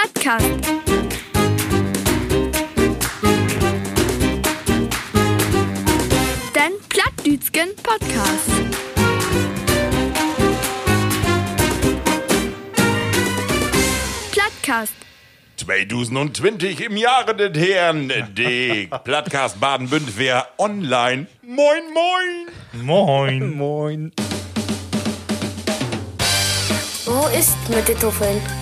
[0.00, 0.46] Plattkast.
[6.54, 8.50] Den Plattdütschen Podcast.
[14.32, 14.94] Plattkast.
[15.56, 21.26] 2020 im Jahre des Herrn, die Plattcast Baden-Bünd wäre online.
[21.42, 22.86] Moin, moin!
[22.86, 23.56] Moin.
[23.56, 24.12] Moin.
[27.04, 28.59] Wo ist mit den Tuffeln?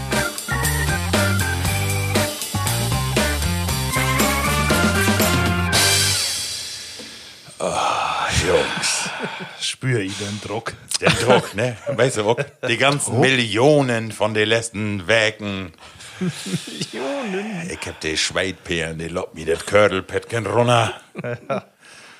[9.21, 10.75] Jungs, Spür ich den Druck.
[11.01, 11.77] der Druck, ne?
[11.89, 15.73] Weißt du auch, die ganzen Millionen von den letzten Wägen.
[16.21, 17.71] Millionen?
[17.71, 21.01] Ich hab die Schweitperlen, die lobt mir das Kördelpäckchen runter.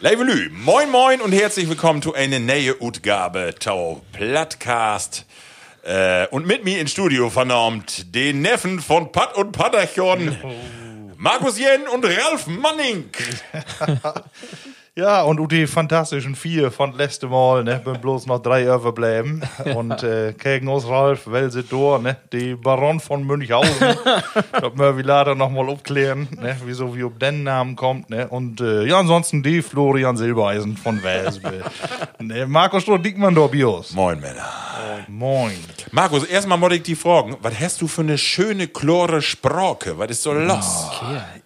[0.01, 5.27] Leivelü, moin moin und herzlich willkommen zu einer neuen Utgabe Tau Plattcast.
[5.83, 10.37] Äh, und mit mir im Studio vernommt den Neffen von Pat und Patterchon,
[11.17, 13.11] Markus Jen und Ralf Manning.
[14.99, 19.45] Ja, und die fantastischen vier von letzte Mal, ne, bin bloß noch drei überbleiben.
[19.77, 23.77] Und äh, gegen uns Ralf Welsedor, ne, die Baron von Münchhausen.
[24.35, 28.27] das müssen wir leider noch mal aufklären, ne, wieso wie ob den Namen kommt, ne.
[28.27, 31.63] Und äh, ja, ansonsten die Florian Silbereisen von Welsbe.
[32.19, 33.93] ne, Markus Stroh-Diekmann, Bios.
[33.93, 34.49] Moin Männer.
[35.07, 35.57] Moin.
[35.93, 39.97] Markus, erstmal muss ich dich fragen, was hast du für eine schöne, klare Sprache?
[39.97, 40.91] Was ist so los?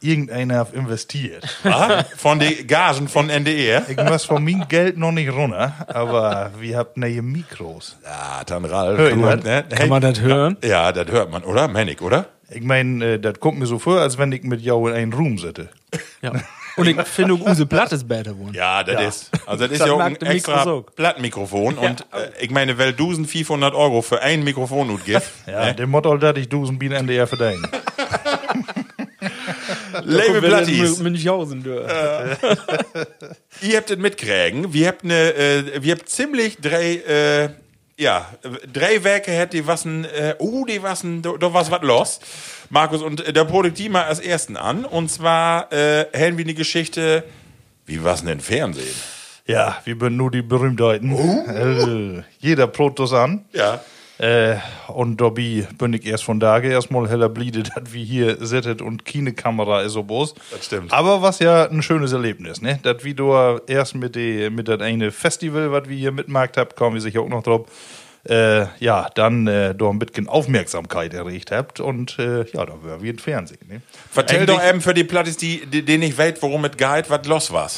[0.00, 1.44] Irgendeiner hat investiert.
[1.64, 3.82] Ah, Von den Gagen von NDR?
[3.88, 7.96] Ich muss von meinem Geld noch nicht runter, aber wir habt neue Mikros.
[8.04, 8.98] Ja, dann Ralf.
[8.98, 9.44] Hör Gut, das?
[9.44, 9.64] ne?
[9.70, 10.56] Kann man das hören?
[10.62, 11.68] Ja, das hört man, oder?
[11.68, 12.26] Manik, oder?
[12.50, 15.12] Ich meine, äh, das kommt mir so vor, als wenn ich mit jou in einem
[15.12, 15.68] Room sitze.
[16.20, 16.32] Ja.
[16.76, 18.54] Und ich finde, Use Blatt ist besser geworden.
[18.54, 19.30] Ja, das ist.
[19.46, 20.86] Also, das ist ja auch ein extra Mikro so.
[20.94, 21.76] Plattenmikrofon.
[21.76, 25.30] Und äh, ich meine, weil du 500 Euro für ein Mikrofon gut gibst.
[25.46, 25.74] Ja, ne?
[25.74, 27.66] dem Motto, dass ich dusen bin NDR verdienen.
[30.04, 30.98] Label Platties.
[30.98, 31.70] Münchhausen, du.
[33.62, 34.72] Ihr habt es mitkriegen.
[34.72, 37.50] Wir habt ne, äh, wir habt ziemlich drei, äh,
[37.98, 38.28] ja,
[38.72, 42.20] drei Werke hat die wassen, äh, oh, die wassen, da da was was los.
[42.70, 44.84] Markus, und äh, da produkt die mal als ersten an.
[44.84, 47.24] Und zwar, äh, haben wir eine Geschichte,
[47.86, 48.94] wie was denn Fernsehen?
[49.46, 51.12] Ja, wir sind nur die Berühmtheiten.
[51.12, 53.44] Äh, jeder Protos an.
[53.52, 53.80] Ja.
[54.18, 54.56] Äh,
[54.88, 59.04] und dabei bin ich erst von Tage erstmal heller bliede, dass wir hier sittet und
[59.04, 60.34] keine Kamera ist so groß.
[60.50, 60.92] Das stimmt.
[60.92, 62.78] Aber was ja ein schönes Erlebnis, ne?
[62.82, 66.94] Dass wir da erst mit de, mit eine Festival, was wir hier mitmarkt habt, kommen
[66.94, 67.66] wir sicher auch noch drauf.
[68.28, 73.02] Äh, ja, dann äh, da ein bisschen Aufmerksamkeit erregt habt und äh, ja, da wäre
[73.02, 73.58] wie ein Fernsehen.
[73.68, 73.82] Ne?
[74.12, 77.10] Vertell Eigentlich- doch eben für die Plattis, die, die, die nicht weiß, worum es geht,
[77.10, 77.68] was los war.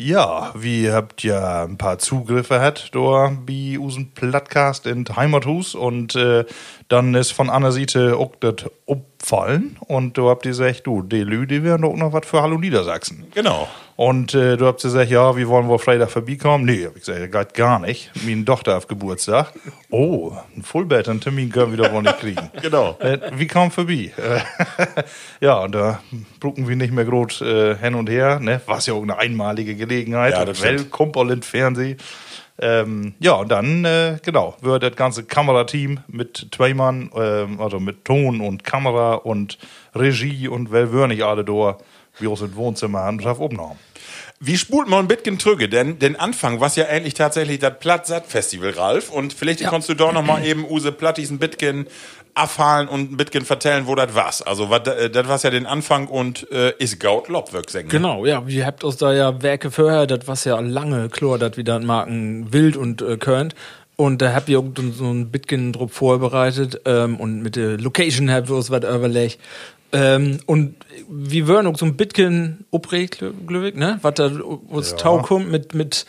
[0.00, 6.14] Ja, wir habt ja ein paar Zugriffe hat da bei unserem Plattcast in Heimathus und
[6.14, 6.44] äh,
[6.86, 8.66] dann ist von einer Seite auch das
[9.20, 12.40] abfallen und du habt ihr gesagt, du, die Lü, die wären doch noch was für
[12.40, 13.26] Hallo Niedersachsen.
[13.34, 13.68] Genau.
[13.96, 16.64] Und äh, du habt gesagt, ja, wie wollen wir Freitag vorbeikommen?
[16.64, 18.12] Nee, hab ich gesagt, geht gar nicht.
[18.24, 19.52] Meine Tochter auf Geburtstag.
[19.90, 22.50] Oh, ein Fullbett, einen Termin können wir doch wohl nicht kriegen.
[22.62, 22.96] Genau.
[23.00, 24.12] Äh, wie kam vorbei?
[25.40, 26.00] Ja, und da
[26.40, 28.60] brucken wir nicht mehr groß äh, hin und her, ne?
[28.66, 30.34] Was ja auch eine einmalige Gelegenheit.
[30.34, 30.60] Ja, das
[31.30, 31.98] in Fernsehen.
[32.60, 37.78] Ähm, ja, und dann, äh, genau, wird das ganze Kamerateam mit zwei Mann, ähm, also
[37.78, 39.58] mit Ton und Kamera und
[39.94, 40.72] Regie und
[41.06, 41.78] nicht alle da,
[42.18, 43.78] wie aus dem Wohnzimmer haben, drauf aufgenommen.
[44.40, 45.68] Wie spult man ein bisschen trüge?
[45.68, 49.10] Denn den Anfang war ja eigentlich tatsächlich das Platt-Satt-Festival, Ralf.
[49.10, 51.88] Und vielleicht kannst du doch noch mal eben Use Plattis ein bisschen
[52.34, 54.32] abfallen und ein bisschen vertellen, wo das war.
[54.46, 57.88] Also, äh, das war ja den Anfang und äh, ist Gaut Lobwirk singen.
[57.88, 61.56] Genau, ja, wir habt uns da ja Werke vorher, das was ja lange klar, das
[61.56, 63.54] wieder Marken wild und äh, könnt.
[63.96, 68.30] Und da habt ihr auch so ein bisschen drauf vorbereitet ähm, und mit der Location
[68.30, 69.40] habt ihr uns was überlegt.
[69.90, 70.76] Ähm, und
[71.10, 73.98] wir würden auch so ein bisschen upregt, glücklich, ne?
[74.02, 74.26] Was da
[74.68, 74.96] uns Ja.
[74.98, 76.04] tau kommt mit, mit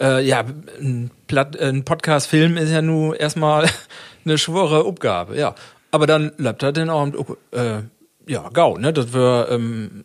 [0.00, 0.44] äh, ja,
[0.80, 3.68] ein, Platt- ein Podcast-Film ist ja nur erstmal
[4.24, 5.54] eine schwere Aufgabe, ja.
[5.90, 7.16] Aber dann bleibt er den Abend,
[7.52, 7.82] äh,
[8.26, 8.92] ja, gau, ne?
[8.92, 10.04] Das wir, ähm,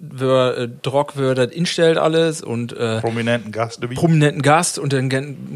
[0.00, 3.94] wir äh, Drock wird das instellt alles und äh, Prominenten Gast dabei.
[3.94, 5.08] prominenten Gast und den,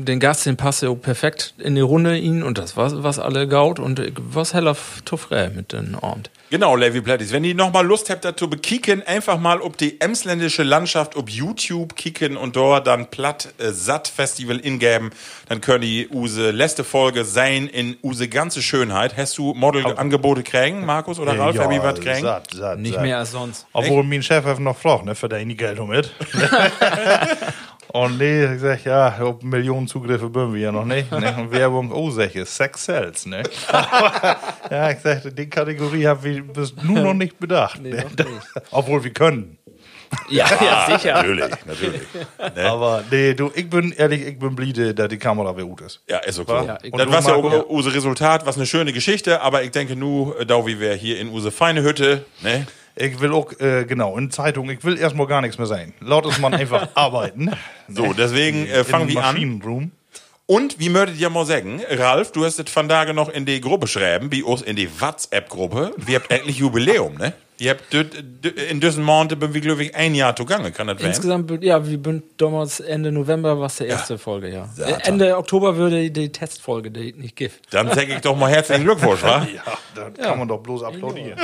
[0.04, 3.18] den Gast, den passt ja auch perfekt in die Runde ihn und das was was
[3.18, 6.30] alle gaut und ich was heller toffrä mit den Abend.
[6.50, 7.32] Genau, Levi Plattis.
[7.32, 11.30] Wenn ihr noch mal Lust habt, dazu bekicken, einfach mal ob die emsländische Landschaft, ob
[11.30, 15.10] YouTube kicken und dort dann Platt äh, Satt Festival ingeben,
[15.48, 19.16] dann können die Use letzte Folge sein in Use ganze Schönheit.
[19.16, 21.58] Hast du Modelangebote kriegen, Markus oder Ralf?
[21.58, 22.22] Hab ich was kriegen?
[22.22, 23.02] satt, satt, Nicht satt.
[23.02, 23.66] mehr als sonst.
[23.72, 26.12] Obwohl mein Chef hat noch gefragt, ne, verdient die Geld damit.
[27.94, 31.12] Und nee, ich sag, ja, ob Millionen Zugriffe bünden wir ja noch nicht.
[31.12, 31.32] Ne?
[31.38, 33.44] Und Werbung, oh, sag ich, Sex sells, ne?
[34.70, 37.80] ja, ich sagte, die Kategorie haben wir bis nun noch nicht bedacht.
[37.80, 37.98] Nee, ne?
[37.98, 38.46] noch nicht.
[38.72, 39.58] Obwohl wir können.
[40.28, 41.14] Ja, ja, sicher.
[41.14, 42.00] Natürlich, natürlich.
[42.56, 42.64] Ne?
[42.68, 46.00] Aber nee, du, ich bin ehrlich, ich bin bliebe, dass die Kamera wieder gut ist.
[46.08, 46.66] Ja, ist okay.
[46.66, 49.70] Ja, ich- das Und war ja auch unser Resultat, was eine schöne Geschichte, aber ich
[49.70, 52.66] denke nur, äh, da wie wir hier in unsere feine Hütte, ne?
[52.96, 55.92] Ich will auch, äh, genau, in Zeitung, ich will erstmal gar nichts mehr sein.
[56.00, 57.50] Laut ist man einfach arbeiten.
[57.88, 59.90] So, deswegen äh, fangen wir an.
[60.46, 63.60] Und wie möchtet ihr mal sagen, Ralf, du hast es von Tage noch in die
[63.60, 65.92] Gruppe schreiben, wie uns in die WhatsApp-Gruppe.
[65.96, 67.32] Wir habt endlich Jubiläum, ne?
[67.58, 71.06] Ihr habt in diesem Monat bin wir, glaube ich, ein Jahr zugange, kann das werden?
[71.06, 74.68] Insgesamt, ja, wir sind damals Ende November, was die erste Folge, ja.
[74.74, 74.92] Satan.
[75.00, 77.72] Äh, Ende Oktober würde die, Testfolge, die nicht gibt.
[77.72, 79.46] Dann sag ich doch mal herzlichen Glückwunsch, wa?
[79.54, 79.62] Ja,
[79.94, 81.38] da kann man doch bloß applaudieren.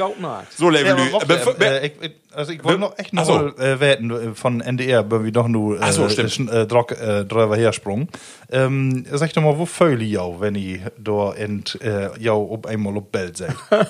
[0.00, 0.44] Auch nach.
[0.56, 1.28] So, liebe Ja, Rob,
[1.60, 3.56] äh, ich, ich- also ich wollte noch echt noch so.
[3.58, 7.56] äh, werten äh, von NDR, weil wir doch nur äh, so, äh, Drock, äh, drüber
[7.56, 8.08] hersprung.
[8.50, 12.66] Ähm, sag doch mal, wo fühle ich jau, wenn ich da ent, äh, jau ob
[12.66, 13.54] einmal ob Bild seid?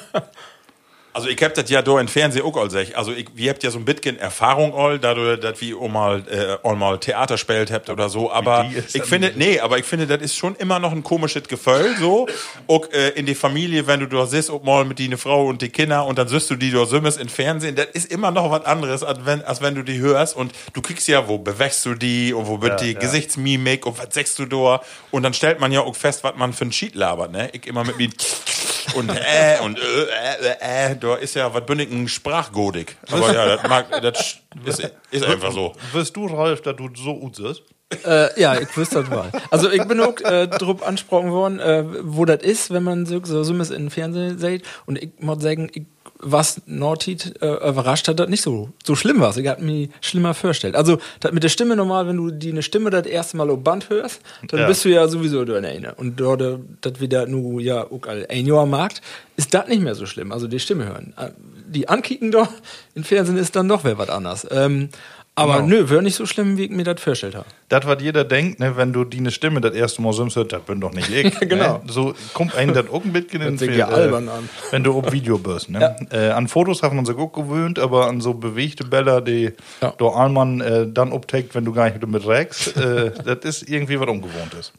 [1.15, 2.99] Also ich hab das ja da im Fernsehen auch all sech.
[2.99, 6.25] Also ich, wir habt ja so ein bisschen Erfahrung all, dadurch, dass wir auch mal,
[6.29, 8.33] äh, all mal Theater spielt habt oder so.
[8.33, 11.95] Aber ich finde, nee, aber ich finde, das ist schon immer noch ein komisches Gefühl,
[12.01, 12.27] so.
[12.67, 15.63] Auch äh, in die Familie, wenn du da sitzt, auch mal mit die Frau und
[15.63, 18.51] die Kinder und dann siehst du die da sümmest im Fernsehen, das ist immer noch
[18.51, 21.87] was anderes, als wenn, als wenn du die hörst und du kriegst ja, wo bewächst
[21.87, 22.99] du die und wo wird die ja.
[22.99, 24.81] Gesichtsmimik und was sagst du da
[25.13, 27.51] und dann stellt man ja auch fest, was man für ein Cheat labert, ne?
[27.53, 28.09] Ich immer mit mir
[28.95, 32.97] und äh und äh, äh, äh, da ist ja was bin ich ein Sprachgodik.
[33.11, 35.75] Aber ja, das mag das ist, ist einfach so.
[35.93, 37.63] Wirst du, Ralf, dass du so gut bist?
[38.05, 39.31] Äh, ja, ich wüsste das mal.
[39.51, 43.21] Also ich bin auch äh, drauf angesprochen worden, äh, wo das ist, wenn man so,
[43.23, 44.65] so so in den Fernsehen sieht.
[44.87, 45.85] Und ich muss sagen, ich,
[46.27, 49.37] was Nordtit äh, überrascht hat, das nicht so, so schlimm war.
[49.37, 50.75] Ich hatte mir schlimmer vorgestellt.
[50.75, 50.99] Also
[51.33, 54.21] mit der Stimme normal, wenn du die eine Stimme das erste Mal auf Band hörst,
[54.49, 54.67] dann Ja.
[54.67, 55.95] bist du ja sowieso da eine.
[55.95, 56.41] Und dort,
[56.81, 59.03] das wieder nur ja auch all ein Jahr Markt,
[59.37, 60.33] ist das nicht mehr so schlimm.
[60.33, 61.13] Also die Stimme hören.
[61.19, 61.31] Äh,
[61.67, 62.49] Die ankicken doch,
[62.95, 64.47] im Fernsehen ist dann doch wer was anders.
[64.51, 64.91] Ähm,
[65.37, 65.67] aber Genau.
[65.67, 67.47] nö, wäre nicht so schlimm, wie ich mir das vorgestellt habe.
[67.69, 70.63] Das, was jeder denkt, ne, wenn du die eine Stimme das erste Mal simmst, das
[70.63, 71.39] bin doch nicht ich.
[71.49, 71.79] Genau.
[71.79, 71.81] Ne?
[71.87, 74.49] So kommt einem das auch ein bisschen in den ja Fe- albern an.
[74.71, 75.71] Wenn du auf Video bist.
[75.71, 75.97] Ne?
[76.11, 79.91] Äh, an Fotos hat man sich auch gewöhnt, aber an so bewegte Bälle, die Ja.
[79.99, 83.99] der Allmann äh, dann obteckt, wenn du gar nicht damit rägst, äh, das ist irgendwie
[83.99, 84.73] was Ungewohntes.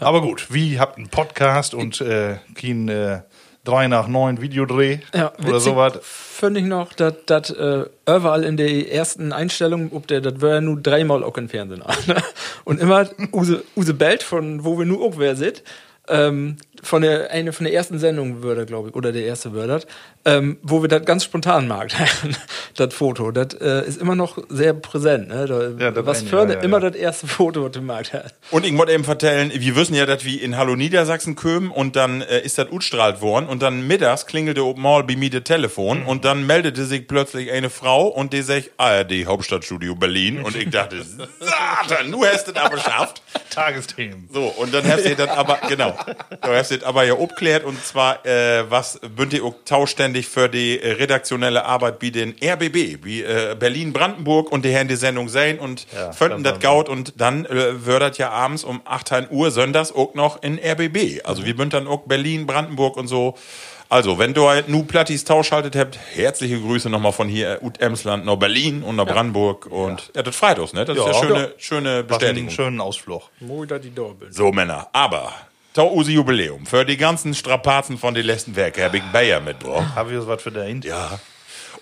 [0.00, 3.20] Aber gut, wie habt einen Podcast und äh, kein äh,
[3.68, 5.98] 3 nach 9 Videodreh Ja, oder sowas.
[6.02, 10.54] Finde ich noch, dass das äh, überall in der ersten Einstellung, ob der, das wäre
[10.54, 11.96] ja nur dreimal auch im Fernsehen an.
[12.06, 12.16] ne?
[12.64, 15.62] Und immer Use, Use Belt, von wo wir nur auch wer sind,
[16.08, 19.80] ähm, von der, eine von der ersten Sendung würde, glaube ich, oder der erste würde,
[20.28, 21.90] ähm, wo wir das ganz spontan mag,
[22.76, 23.30] das Foto.
[23.30, 25.28] Das äh, ist immer noch sehr präsent.
[25.28, 25.46] Ne?
[25.46, 26.90] Da, Ja, das was eine, für ja, ja, immer ja.
[26.90, 28.12] das erste Foto, was du magst.
[28.50, 31.96] Und ich wollte eben vertellen, wir wissen ja, dass wir in Hallo Niedersachsen kommen und
[31.96, 35.44] dann äh, ist das utstrahlt worden und dann mittags klingelte oben mal bei mir das
[35.44, 40.56] Telefon und dann meldete sich plötzlich eine Frau und die sagt, ARD Hauptstadtstudio Berlin und
[40.56, 43.22] ich dachte, Satan, du hast es aber geschafft.
[43.50, 44.28] Tagesthemen.
[44.32, 45.96] So, und dann hast du das aber, genau,
[46.42, 49.54] du hast das aber ja abklärt und zwar, äh, was bünd ihr auch
[50.22, 54.88] tauständig für die äh, redaktionelle Arbeit wie den RBB, wie äh, Berlin-Brandenburg und die Herren
[54.88, 58.80] die Sendung sehen und Ja, fanden das gaut und dann äh, wird ja abends um
[58.84, 61.20] 18 Uhr sonntags auch noch in RBB.
[61.24, 63.34] Also wir bünd dann auch Berlin, Brandenburg und so.
[63.90, 67.64] Also, wenn du halt nu Plattis Tausch haltet habt, herzliche Grüße nochmal von hier, äh,
[67.64, 70.84] ut Emsland, nach Berlin und nach Brandenburg und ja, das freut uns, ne?
[70.84, 71.10] Das ist Ja.
[71.12, 71.48] ja schöne, Ja.
[71.56, 72.50] schöne Was einen Bestätigung.
[72.50, 73.22] schönen Ausflug.
[73.40, 74.30] Wo da die Dorbel.
[74.30, 75.32] So, Männer, aber
[75.84, 76.66] Usi Jubiläum.
[76.66, 79.94] Für die ganzen Strapazen von den letzten Werke habe ich Bayer mitgebracht.
[79.94, 80.82] Haben wir was für den?
[80.82, 81.18] Ja.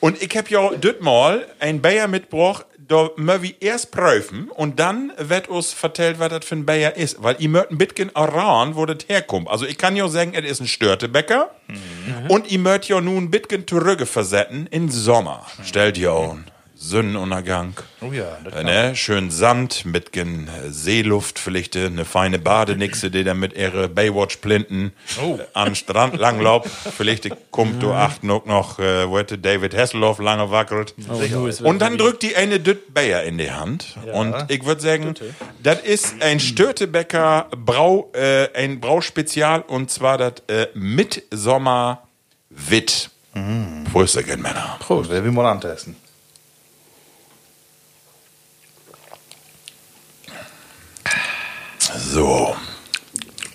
[0.00, 5.12] Und ich hab ja dit mal ein Bayer mitgebracht, da wir erst prüfen und dann
[5.18, 7.22] wird uns vertellt, was das für ein Bayer ist.
[7.22, 9.48] Weil ihr möcht ein bisschen erraten, wo das herkommt.
[9.48, 11.50] Also ich kann ja sagen, es ist ein Störtebäcker
[12.28, 15.46] und ihr möcht ja nun ein bisschen zurückversetzen in Sommer.
[15.64, 16.44] Stellt ihr an.
[16.88, 17.74] Sonnenuntergang.
[18.00, 18.94] Oh ja, das ne?
[18.94, 25.38] Schön Sand mit gen Seeluft, vielleicht eine feine Badenixe, die dann mit ihre Baywatch-Plinten Oh.
[25.54, 26.68] an Strand langlaub.
[26.68, 30.94] vielleicht kommt du acht noch, noch äh, wo hätte David Hasselhoff lange wackelt.
[31.62, 33.96] Und dann drückt die eine Düt Bayer in die Hand.
[34.12, 35.14] Und ich würde sagen,
[35.62, 42.02] das ist ein Störtebäcker Brau, äh, ein Brauspezial und zwar das äh, Mitsommer
[42.50, 43.10] Witt.
[43.92, 44.76] Prost, again, Männer.
[44.80, 45.10] Prost.
[45.10, 45.96] Wer will mal antesten?
[51.94, 52.54] So.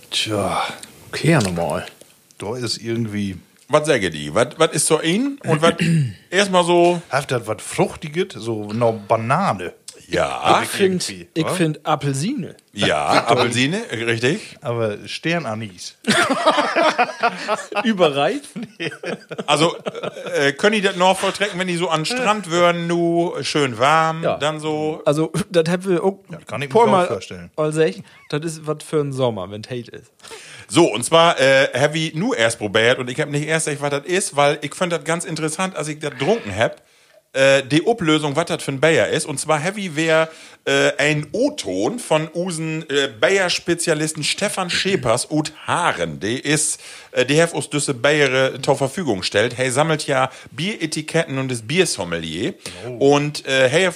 [0.10, 0.62] Tja,
[1.10, 1.86] Okay, nochmal.
[2.38, 3.38] da ist irgendwie.
[3.68, 4.34] Was sage die?
[4.34, 5.40] Was was ist so ihn?
[5.46, 5.74] Und was
[6.30, 8.34] erstmal so, Hat das was Fruchtiges?
[8.36, 9.74] So eine Banane.
[10.12, 11.04] Ja, Ich finde
[11.56, 12.56] find Apfelsine.
[12.74, 14.58] ja, Apfelsine, richtig.
[14.62, 15.98] Aber Sternanis.
[17.84, 18.42] Überreif.
[19.48, 19.76] Also,
[20.36, 23.78] äh, können die das noch volltrecken, wenn die so an den Strand würden, nu schön
[23.80, 24.38] warm, Ja.
[24.38, 25.02] dann so.
[25.06, 27.50] Also, das hätten wir auch kann ich mir mal vorstellen.
[27.56, 30.12] all sech, das ist was für einen Sommer, wenn hate ist.
[30.68, 33.82] So, und zwar äh, habe ich nur erst probiert und ich habe nicht erst gesagt,
[33.82, 36.82] was das ist, weil ich fand das ganz interessant, als ich das getrunken hab.
[37.34, 39.26] Äh, die Ablösung, was das für ein Bayer ist.
[39.26, 40.28] Und zwar Heavy wäre
[40.66, 46.20] äh, ein O-Ton von usen äh, Bayer-Spezialisten Stefan Schepers ut Haaren.
[46.20, 46.82] Der ist,
[47.14, 49.58] äh, die hat uns diese Bayer zur Verfügung gestellt.
[49.58, 52.54] Hey sammelt ja Bieretiketten und ist Biersommelier.
[53.00, 53.90] Und äh, hey,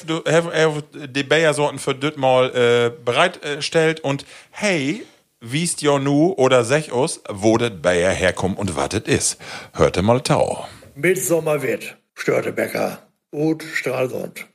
[0.93, 3.99] die Bayer-Sorten für das mal äh, bereitstellt.
[3.99, 5.05] Und hey,
[5.41, 9.37] wiest jo nu oder sech us, wo das Bayer herkommt und was das ist.
[9.73, 10.65] Hörte mal Tau.
[10.95, 14.47] Mitsommerwitt, Störtebecker und Stralsund.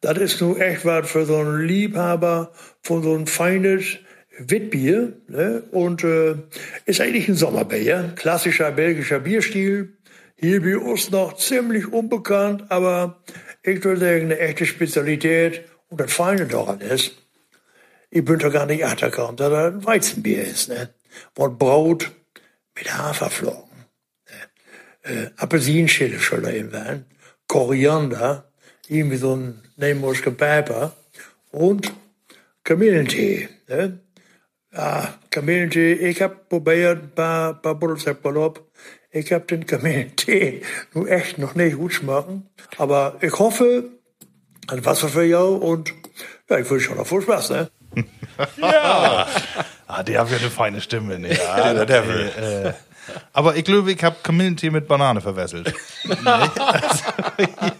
[0.00, 3.98] Das ist nun echt was für so einen Liebhaber von so ein feines
[4.38, 5.12] Witbier.
[5.28, 5.62] Ne?
[5.70, 6.34] Und äh,
[6.86, 9.96] ist eigentlich ein Sommerbier, klassischer belgischer Bierstil.
[10.34, 13.22] Hier bei uns noch ziemlich unbekannt, aber
[13.62, 15.64] ich würde sagen, eine echte Spezialität.
[15.88, 17.12] Und das Feine daran ist,
[18.10, 20.68] ich bin doch gar nicht achterkommen, dass das ein Weizenbier ist.
[20.68, 20.88] Ne?
[21.36, 22.10] Und Brot
[22.74, 23.72] mit Haferflocken
[25.02, 27.06] äh, Apfelsinenschäle schon da in werden,
[27.52, 28.44] Koriander,
[28.88, 30.92] irgendwie so ein Nemoschke Pfeffer
[31.50, 31.92] und
[32.64, 33.50] Kamillentee.
[33.68, 33.98] Ne?
[34.72, 38.60] Ja, Kamillentee, ich hab probiert, ein paar, paar ab.
[39.10, 40.62] Ich hab den Kamillentee
[40.94, 42.48] nun echt noch nicht gut schmecken.
[42.78, 43.90] Aber ich hoffe,
[44.66, 45.92] das Wasser für jou und
[46.48, 47.70] ja, ich wünsche schon noch viel Spaß, ne?
[49.86, 51.18] Ah, der hat ja eine feine Stimme.
[51.18, 51.28] Ne?
[51.38, 52.30] Ja, der Devil.
[52.30, 52.72] Äh,
[53.32, 55.74] aber ich glaube, ich habe Kamillentee mit Banane verwechselt.
[56.04, 57.04] nee, also,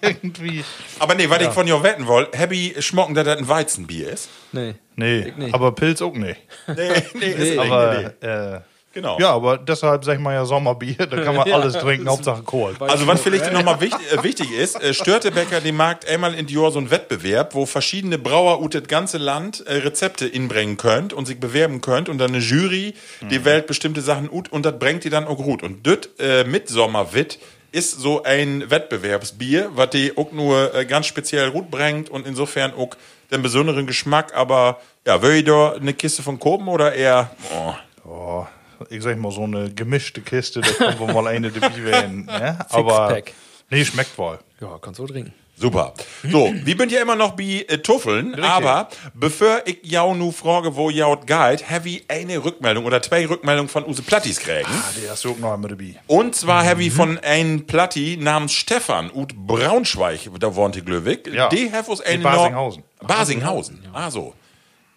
[0.01, 0.65] irgendwie.
[0.99, 4.29] Aber nee, was ich von dir wetten wollte, Happy schmocken, dass das ein Weizenbier ist.
[4.53, 4.75] Nee.
[4.97, 5.55] Nee, nicht.
[5.55, 6.41] aber Pilz auch nicht.
[6.67, 8.61] Nee, nee, ist Aber, äh,
[8.93, 9.19] Genau.
[9.19, 12.75] ja, aber deshalb sag ich mal ja Sommerbier, da kann man alles trinken, Hauptsache Kohl.
[12.79, 16.71] Also was vielleicht nochmal wichtig, äh, wichtig ist, äh, Störtebecker, die mag einmal in Dior
[16.71, 21.27] so einen Wettbewerb, wo verschiedene Brauer ut das ganze Land äh, Rezepte inbringen könnt und
[21.27, 22.95] sich bewerben könnt und dann eine Jury,
[23.31, 25.63] die wählt bestimmte Sachen ut und das bringt die dann auch gut.
[25.63, 27.39] Und das äh, Mitsommerwitt
[27.73, 32.75] ist so ein Wettbewerbsbier, was die auch nur äh, ganz speziell gut bringt und insofern
[32.75, 32.91] auch
[33.31, 37.73] den besonderen Geschmack, aber ja, will ich da eine Kiste von Kopen oder eher, oh,
[38.05, 38.47] Oh,
[38.91, 42.25] ich sag mal, so eine gemischte Kiste, da kommen wir mal eine dabei werden.
[42.27, 42.59] Ne?
[42.71, 43.35] Aber, Sixpack.
[43.71, 44.39] nee, schmeckt wohl.
[44.61, 45.33] Ja, kannst du trinken.
[45.55, 45.93] Super.
[46.25, 50.75] So, wir sind ja immer noch bei äh, Tuffeln, aber bevor ich jau nu frage,
[50.75, 54.67] wo jaut geht, habe ich eine Rückmeldung oder zwei Rückmeldungen von Use Plattis kriegen.
[54.67, 56.01] Ah, die hast du auch noch einmal dabei.
[56.07, 61.29] Und zwar habe ich von einem Platti namens Stefan ut Braunschweig, da wohnt die Glöwig.
[61.33, 61.49] Ja.
[61.51, 62.83] Die have uns eine Basinghausen.
[63.01, 63.85] Basinghausen.
[63.93, 64.35] Ah, so.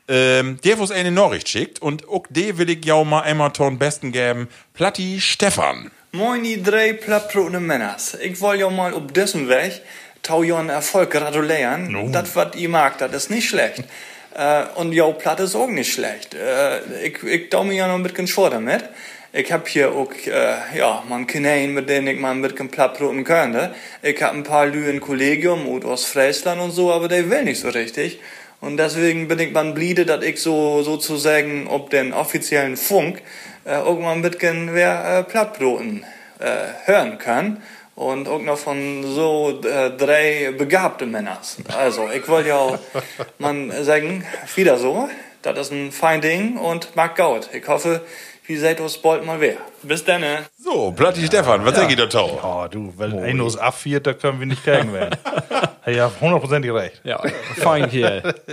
[0.08, 3.80] Ähm, der uns eine Nachricht schickt und auch die will ich jau mal einmal ton
[3.80, 4.48] besten geben.
[4.74, 5.90] Platti Stefan.
[6.12, 8.16] Moin, die drei plattbrotene Männers.
[8.22, 9.82] Ich will ja mal auf diesem Weg
[10.22, 12.12] tau Jon Erfolg gratulieren.
[12.12, 13.84] Das, was ihr mag, das ist nicht schlecht.
[14.36, 16.34] äh, und jo, Platt ist auch nicht schlecht.
[16.34, 18.84] Äh, ich, ich tau mir ja noch ein bisschen schwer damit.
[19.34, 23.24] Ich hab hier auch, äh, ja, man Kinäen, mit denen ich mal ein bisschen plattbroten
[23.24, 23.76] könnte.
[24.02, 27.44] Ich hab ein paar Lü im Kollegium und aus Friesland und so, aber der will
[27.44, 28.20] nicht so richtig.
[28.66, 33.22] Und deswegen bin ich mal bliede, dass ich so sozusagen ob den offiziellen Funk
[33.64, 36.04] äh, ein bisschen wer äh, Plattbroten
[36.40, 36.46] äh,
[36.86, 37.62] hören kann.
[37.94, 41.38] Und auch noch von so äh, drei begabten Männern.
[41.78, 42.80] Also, ich wollte ja auch
[43.38, 45.10] man sagen, wieder so,
[45.44, 47.52] das ist ein fein Ding und mag Gaut.
[47.54, 48.02] Ich hoffe,
[48.48, 49.58] wie seid uns bald mal wer.
[49.84, 50.22] Bis dann.
[50.22, 50.46] ne?
[50.58, 52.40] So, Platti Stefan, was sag ich da tau?
[52.44, 55.18] Oh, du, weil ein uns abfiert, da können wir nicht kriegen werden.
[55.86, 57.02] ja, hundertprozentig recht.
[57.04, 57.22] Ja,
[57.56, 58.36] fein hier.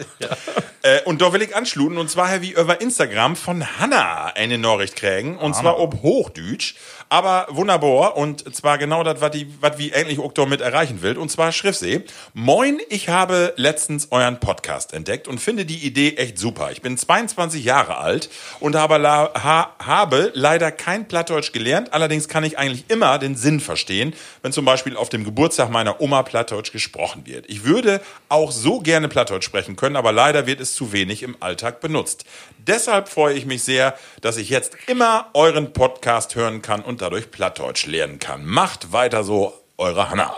[0.84, 4.58] Äh, und da will ich anschluten, und zwar habe ich über Instagram von Hanna eine
[4.58, 6.74] Nachricht kriegen, und zwar ob Hochdeutsch,
[7.12, 9.32] aber wunderbar, und zwar genau das, was
[9.76, 12.04] wie eigentlich auch damit erreichen will, und zwar Schriftsee.
[12.32, 16.70] Moin, ich habe letztens euren Podcast entdeckt und finde die Idee echt super.
[16.72, 22.44] Ich bin 22 Jahre alt und habe, ha, habe leider kein Plattdeutsch gelernt, allerdings kann
[22.44, 26.72] ich eigentlich immer den Sinn verstehen, wenn zum Beispiel auf dem Geburtstag meiner Oma Plattdeutsch
[26.72, 27.44] gesprochen wird.
[27.50, 28.00] Ich würde
[28.30, 32.24] auch so gerne Plattdeutsch sprechen können, aber leider wird es zu wenig im Alltag benutzt.
[32.56, 37.30] Deshalb freue ich mich sehr, dass ich jetzt immer euren Podcast hören kann und dadurch
[37.30, 38.46] Plattdeutsch lernen kann.
[38.46, 40.32] Macht weiter so, eure Hanna.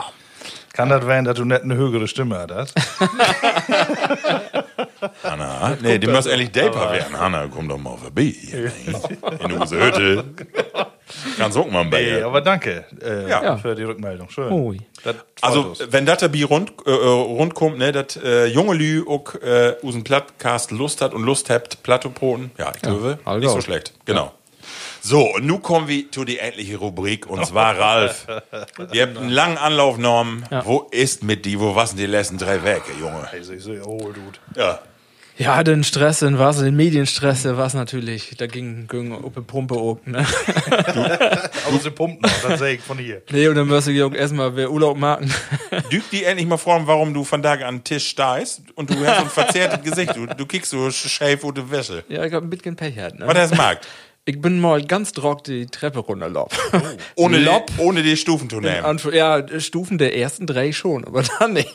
[0.72, 2.74] Kann das werden, dass du nicht eine höhere Stimme hast?
[5.22, 7.16] Hanna, nee, die muss eigentlich Daper werden.
[7.18, 8.34] Hanna, komm doch mal vorbei.
[9.44, 10.24] In unsere Hütte.
[11.38, 12.26] Ganz auch mal bei Nee, dir.
[12.26, 13.56] aber danke äh, Ja.
[13.56, 14.28] für die Rückmeldung.
[14.30, 14.50] Schön.
[14.52, 14.80] Ui.
[15.42, 15.82] Also, uns.
[15.90, 19.92] wenn das Bier rund, äh, äh, rundkommt, ne, dass äh, junge Lü auch äh, aus
[19.92, 23.92] dem Plattcast Lust hat und Lust habt, Plattopoten, ja, ich glaube, all nicht so schlecht.
[24.06, 24.32] Genau.
[25.06, 28.26] So, und nun kommen wir zu die endliche Rubrik, und zwar Ralf.
[28.90, 30.46] Ihr habt einen langen Anlauf genommen.
[30.64, 33.28] Wo ist mit die, wo was sind die letzten drei Werke, Junge?
[33.30, 34.38] Also, ich sehe, oh, Dude.
[34.56, 34.80] Ja.
[35.36, 39.74] Ja, den Stress, den was, den Medienstress, der was natürlich, da ging, ging die Pumpe
[39.74, 40.24] auch, ne?
[41.66, 43.20] Aber sie pumpen noch, sehe ich von hier.
[43.32, 45.34] Nee, und dann wirst du auch erstmal wer Urlaub machen.
[45.92, 48.94] Düb die endlich mal vor, warum du von da an den Tisch stehst und du
[49.04, 50.14] hast so ein verzerrtes Gesicht.
[50.14, 52.04] Du, du kickst so schäf die Wäsche.
[52.08, 53.26] ja, ich hab ein bisschen Pech gehabt, ne?
[53.26, 53.80] Was das mag.
[54.26, 56.58] Ich bin mal ganz trock die Treppe runterlaufen.
[57.14, 57.66] Ohne, Lob.
[57.66, 58.98] die, ohne die Stufen zu nehmen.
[59.12, 61.68] Ja, Stufen der ersten drei schon, aber dann nicht.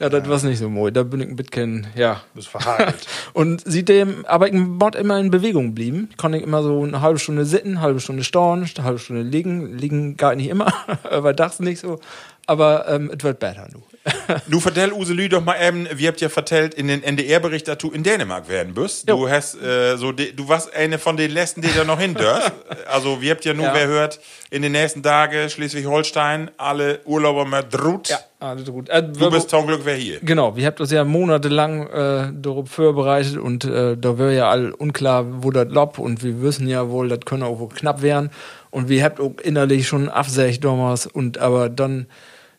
[0.00, 0.90] Ja, das war's nicht so mooi.
[0.90, 2.22] Da bin ich ein bisschen, ja.
[2.32, 3.06] Bist verhagelt.
[3.34, 6.08] Und seitdem, aber ich bin immer in Bewegung blieben.
[6.16, 9.76] Kann ich immer so eine halbe Stunde sitzen, eine halbe Stunde stauen, halbe Stunde liegen.
[9.76, 10.72] Liegen gar nicht immer,
[11.04, 12.00] aber das nicht so.
[12.46, 13.82] Aber ähm, es wird besser, nu.
[14.48, 17.78] Du vertell Use Lü doch mal eben, wir habt ja vertellt in den NDR-Bericht, dass
[17.78, 19.08] du in Dänemark werden bist.
[19.08, 22.14] Du hast äh, so, de, du warst eine von den letzten, die da noch hin
[22.14, 22.52] dürft.
[22.88, 23.74] Also wir habt ja nur, Ja.
[23.74, 24.20] wer hört,
[24.50, 28.10] in den nächsten Tagen Schleswig-Holstein, alle Urlauber mal drut.
[28.38, 28.88] alles gut.
[28.88, 30.18] Äh, Du bist zum Glück wer hier.
[30.22, 34.70] Genau, wir habt uns ja monatelang äh, darauf vorbereitet und äh, da wäre ja all
[34.72, 38.30] unklar, wo das lob und wir wissen ja wohl, das könnte auch wohl knapp werden
[38.70, 42.06] und wir habt auch innerlich schon absägt damals und aber dann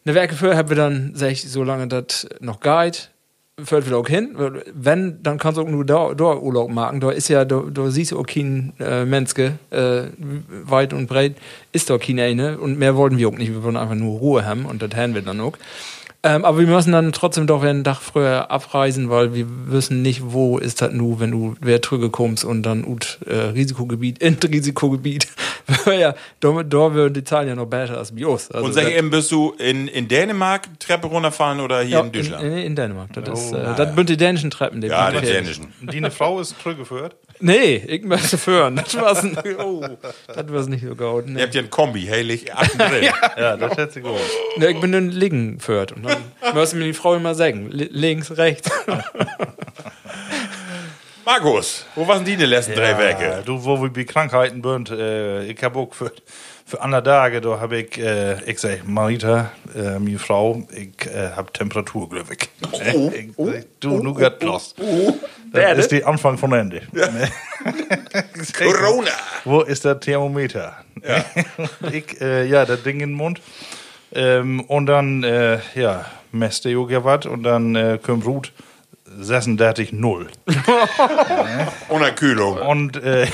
[0.07, 3.11] eine Werke für haben wir dann sag ich, solange das noch geht,
[3.61, 4.37] fährt wieder auch hin.
[4.73, 7.01] Wenn, dann kannst du auch nur da, Urlaub machen.
[7.01, 10.03] Da ist ja, da, siehst du auch kein äh, Menske, äh,
[10.63, 11.35] weit und breit
[11.73, 13.51] ist da kein eine und mehr wollten wir auch nicht.
[13.51, 15.57] Wir wollen einfach nur Ruhe haben und das haben wir dann auch.
[16.23, 20.21] Ähm, aber wir müssen dann trotzdem doch einen Tag früher abreisen, weil wir wissen nicht,
[20.25, 24.33] wo ist das nu, wenn du wer trüge kommst und dann ut äh, Risikogebiet, in
[24.35, 25.27] Risikogebiet.
[25.85, 28.49] ja, da, da würden die Zahlen ja noch besser als bei uns.
[28.49, 32.11] Also Und sag eben, bist du in, in Dänemark Treppe runterfahren oder hier ja, in
[32.11, 32.43] Deutschland?
[32.43, 33.13] In, in Dänemark.
[33.13, 34.81] Das, ist, äh, das sind die dänischen Treppen.
[34.81, 35.73] Die ja, die dänischen.
[35.81, 37.15] Die eine Frau ist zurückgeführt.
[37.39, 38.75] Nee, ich möchte führen.
[38.77, 39.23] Das war's,
[39.59, 39.85] oh,
[40.27, 41.25] das war's nicht so gut.
[41.27, 41.41] Ihr Nee.
[41.43, 43.03] habt ja ein Kombi, heilig, achten drin.
[43.37, 44.19] Ja, das hätte sie gut.
[44.57, 45.91] Nee, ich bin in Liegen führt.
[45.91, 46.17] Und dann
[46.55, 47.69] muss mir die Frau immer sagen.
[47.71, 48.69] Li- links, rechts.
[51.25, 53.43] Markus, wo waren die die letzten drei Ja, Werke?
[53.45, 56.11] du, wo wir bei Krankheiten sind, äh, ich habe auch für,
[56.67, 61.31] für andere Tage, da habe ich, äh, ich sag, Marita, äh, meine Frau, ich äh,
[61.33, 62.49] habe Temperatur, glaube ich.
[62.93, 64.75] Oh, ich sag, du, nu geht los.
[65.53, 66.81] Das ist der Anfang von Ende.
[68.39, 69.11] Ich sag, Corona.
[69.45, 70.75] Wo ist der Thermometer?
[71.91, 73.41] ich, äh, ja, das Ding in den Mund.
[74.13, 78.51] Ähm, und dann, äh, ja, messte ja was und dann äh, kommt Ruth
[79.19, 80.27] 36 0.
[81.89, 82.57] Ohne Kühlung.
[82.57, 83.27] Und äh,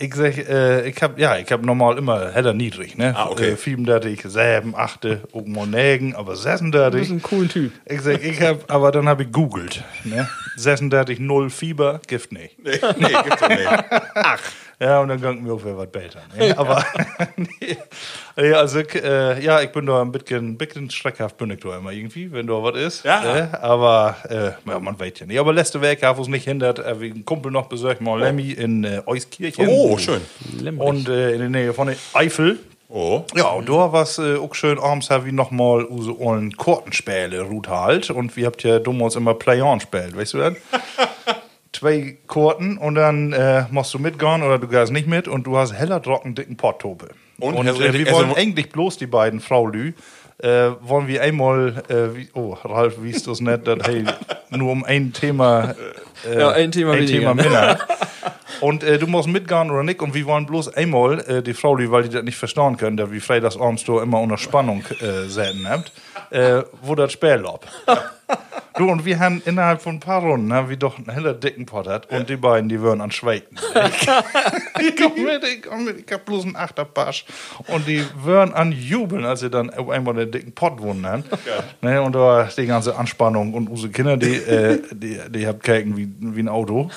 [0.00, 3.14] ich sag, äh, ich hab, ja, ich hab normal immer heller niedrig, ne?
[3.16, 3.50] Ah, okay.
[3.50, 7.02] Äh, 35, 7, 8, auch mal Nägen, aber 36.
[7.02, 7.72] ist ein cooler Typ.
[7.84, 10.28] Ich sag, ich hab, aber dann hab ich googelt, ne?
[10.56, 12.58] 36, 0 Fieber, Gift nicht.
[12.62, 13.68] Nee, nee, gibt's doch nicht.
[14.80, 16.20] Ja, und dann gang mir auch wer was besser.
[16.36, 16.56] Ne?
[16.56, 16.84] Aber,
[17.36, 17.76] nee.
[18.36, 21.76] nee, also, ich, äh, ja, ich bin da ein bisschen, bisschen streckhaft, bin ich da
[21.76, 23.04] immer irgendwie, wenn da was ist.
[23.04, 23.20] Ja.
[23.20, 23.62] Ne?
[23.62, 25.40] Aber, äh, ja, man weiß ja nicht.
[25.40, 28.52] Aber letzte Woche, wo es nicht hindert, äh, wie ein Kumpel noch besucht, mal Lemmy
[28.52, 29.66] in äh, Euskirchen.
[29.68, 30.20] Oh, schön.
[30.78, 32.60] Und äh, in der Nähe von der Eifel.
[32.88, 33.24] Oh.
[33.34, 37.42] Ja, und da war es äh, auch schön, abends haben wir nochmal unsere ollen Kortenspiele
[37.42, 38.10] Ruth halt.
[38.10, 40.54] Und wir habt ja damals immer Play-On gespielt, weißt du das?
[41.78, 45.56] Zwei Korten und dann äh, musst du mitgehen oder du gehst nicht mit und du
[45.56, 47.10] hast heller trocken dicken Potttope.
[47.38, 49.92] Und, Und, also, äh, wir also- wollen eigentlich bloß die beiden Frau Lü.
[50.38, 54.04] Äh, wollen wir einmal, äh, wie, oh, Ralf, wie ist das nicht, dass hey,
[54.50, 55.76] nur um ein Thema,
[56.28, 57.42] äh, Ja, ein Thema ein Thema ne?
[57.44, 57.78] Männer.
[58.60, 60.02] Und äh, du musst mitgehen oder nicht.
[60.02, 62.96] Und wir wollen bloß einmal äh, die Frau, die, weil die das nicht verstauen können,
[62.96, 65.92] da wie freitagsabends du immer unter Spannung äh, selten habt,
[66.30, 67.68] äh, wo das läuft.
[68.78, 71.66] Du, und wir haben innerhalb von ein paar Runden, haben wir doch einen heller dicken
[71.66, 73.56] Pott hat und die beiden, die würden an Schweiten.
[74.80, 77.24] ich komm mit, ich komm mit, ich hab bloß einen Achterpasch.
[77.66, 81.24] Und die würden an jubeln, als sie dann auf einmal den dicken Pott haben.
[81.82, 85.58] Ne, und da war die ganze Anspannung und unsere Kinder, die, äh, die, die haben
[85.58, 86.88] Käken wie, wie ein Auto,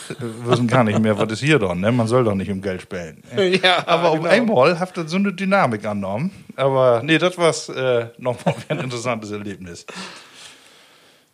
[0.46, 1.92] wissen gar nicht mehr, was ist hier dann, ne?
[1.92, 3.24] Man soll doch nicht um Geld spielen.
[3.64, 6.32] Ja, Aber auf einmal hat das so eine Dynamik angenommen.
[6.56, 9.86] Aber nee, das war äh, nochmal ein interessantes Erlebnis.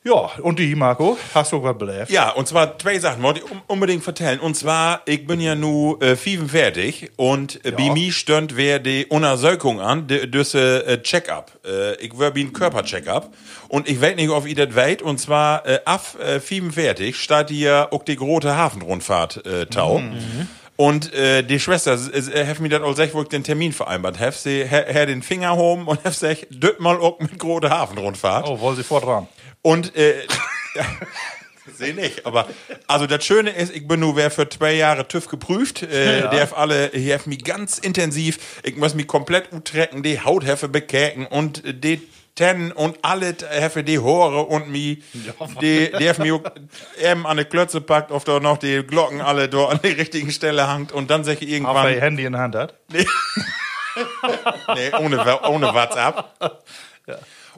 [0.07, 2.09] Ja, und die, Marco, hast du was belebt?
[2.09, 4.39] Ja, und zwar zwei Sachen, wollte ich unbedingt vertellen.
[4.39, 9.05] Und zwar, ich bin ja nu äh, 45 und äh, bei mir stönt wer die
[9.07, 11.51] Untersuchung an, düsse äh, Check-up.
[11.65, 13.33] Äh, ich wär wie ein Körper-Check-up.
[13.67, 17.49] Und ich weiß nicht, ob ihr das weißt, und zwar äh, ab äh, 45 steht
[17.49, 20.01] hier auch die große Hafenrundfahrt äh, Tau.
[20.77, 24.21] Und äh, die Schwester äh, hat mir das auch gesagt, wo ich den Termin vereinbart
[24.21, 24.31] habe.
[24.31, 26.47] Sie hat den Finger hoben und hat gesagt,
[26.79, 28.47] mal auch mit Grote Hafenrundfahrt.
[28.47, 29.27] Oh, wollen Sie fortran?
[29.67, 30.13] Und äh,
[31.77, 32.47] Sehe nicht, aber
[32.87, 35.83] also das Schöne ist, ich bin nur wer für zwei Jahre TÜV geprüft.
[35.83, 40.21] Äh, Der hat alle, hier hat mich ganz intensiv, ich muss mich komplett utrecken, die
[40.21, 42.01] Hautheffe bekäken und die
[42.35, 45.03] Ten und alle Heffe, die Hore und mi,
[45.59, 46.43] die, die hat mich auch
[47.03, 50.31] eben an die Klötze packt, auf da noch die Glocken alle da an die richtigen
[50.31, 51.93] Stelle hangt und dann sag ich Aber irgendwann.
[51.93, 52.75] ihr Handy in der Hand hat?
[52.89, 53.05] Nee,
[54.99, 56.25] ohne, ohne WhatsApp.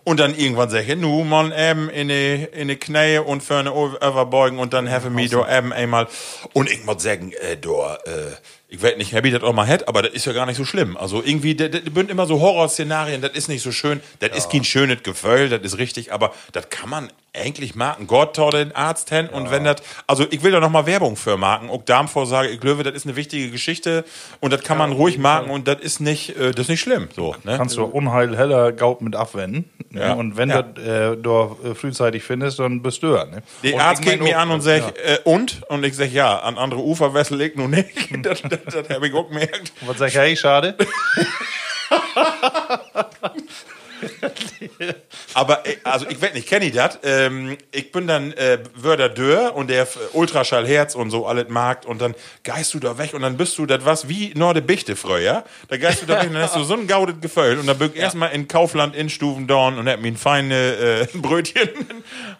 [0.09, 3.57] Und dann irgendwann sag ich, nu, man, eben in die, in die Knie und für
[3.57, 6.07] eine Overbeugen und dann have mich da eben einmal.
[6.53, 8.31] Und ich muss sagen, äh, da, äh,
[8.69, 10.65] ich weiß nicht, wie das auch mal hätte, aber das ist ja gar nicht so
[10.65, 10.97] schlimm.
[10.97, 14.01] Also irgendwie, das, sind immer so Horrorszenarien, das ist nicht so schön.
[14.17, 18.07] Das ist kein schönes Gefühl, das ist richtig, aber das kann man eigentlich marken.
[18.07, 21.15] Gott tau den Arzt hin und wenn das, also ich will da noch mal Werbung
[21.15, 21.69] für marken.
[21.69, 24.03] Auch Darmvorsage, ich glaube, das ist eine wichtige Geschichte
[24.39, 27.07] und das kann man ruhig marken und das ist nicht, äh, das ist nicht schlimm.
[27.15, 27.55] So, ne?
[27.57, 29.69] Kannst du Unheil heller Gaut mit abwenden.
[29.91, 30.01] Ne?
[30.01, 30.13] Ja.
[30.13, 30.61] Und wenn Ja.
[30.63, 33.07] du äh, da äh, frühzeitig findest, dann bist du.
[33.07, 33.43] Ne?
[33.63, 35.61] Der Und Arzt geht mir an und sagt, äh, und?
[35.69, 37.89] Und ich sag, ja, an andere Uferwässel ich nun nicht.
[38.25, 39.71] das das, das habe ich auch gemerkt.
[39.81, 40.75] Was sag ich, hey, schade?
[45.33, 46.99] Aber, äh, also ich weiß nicht, kenne ich das?
[47.03, 51.85] Ähm, ich bin dann äh, Wörder Dörr und der f- Ultraschallherz und so alles markt
[51.85, 54.95] und dann geist du da weg und dann bist du das was wie Norde Bichte
[54.95, 55.43] früher.
[55.67, 57.77] Da geist du da weg und dann hast du so ein gaudet Gefühl und dann
[57.77, 61.69] bück erstmal in Kaufland in Stufendorn und hab mir ein feine äh, Brötchen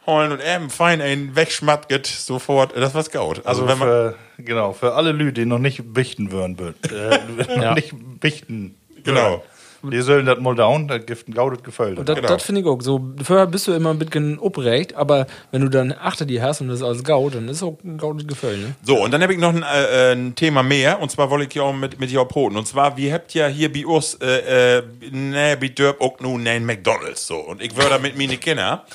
[0.06, 2.76] holen und eben fein ein wegschmattet sofort.
[2.76, 3.46] Das war's gaut.
[3.46, 6.58] Also, Also wenn man, für, genau, für alle Leute, die noch nicht bichten würden,
[6.92, 8.76] äh, noch nicht bichten.
[9.04, 9.44] Genau.
[9.84, 11.98] Die sollen das mal down, das gibt ein gaudet Gefühl.
[11.98, 12.38] Und das, Genau.
[12.40, 13.02] finde ich auch so.
[13.24, 16.68] Vorher bist du immer ein bisschen uprecht, aber wenn du dann achte die hast und
[16.68, 18.76] das als Gaut, dann ist auch ein gaudes Gefühl, ne?
[18.84, 21.54] So, und dann habe ich noch ein, äh, ein Thema mehr, und zwar wollte ich
[21.54, 22.58] ja auch mit, mit dir proten.
[22.58, 26.46] Und zwar, wir habt ja hier bei uns, äh, äh, ne, bei Dörp auch nun
[26.48, 27.36] ein McDonalds, so.
[27.38, 28.86] Und ich würde mit meine Kinder.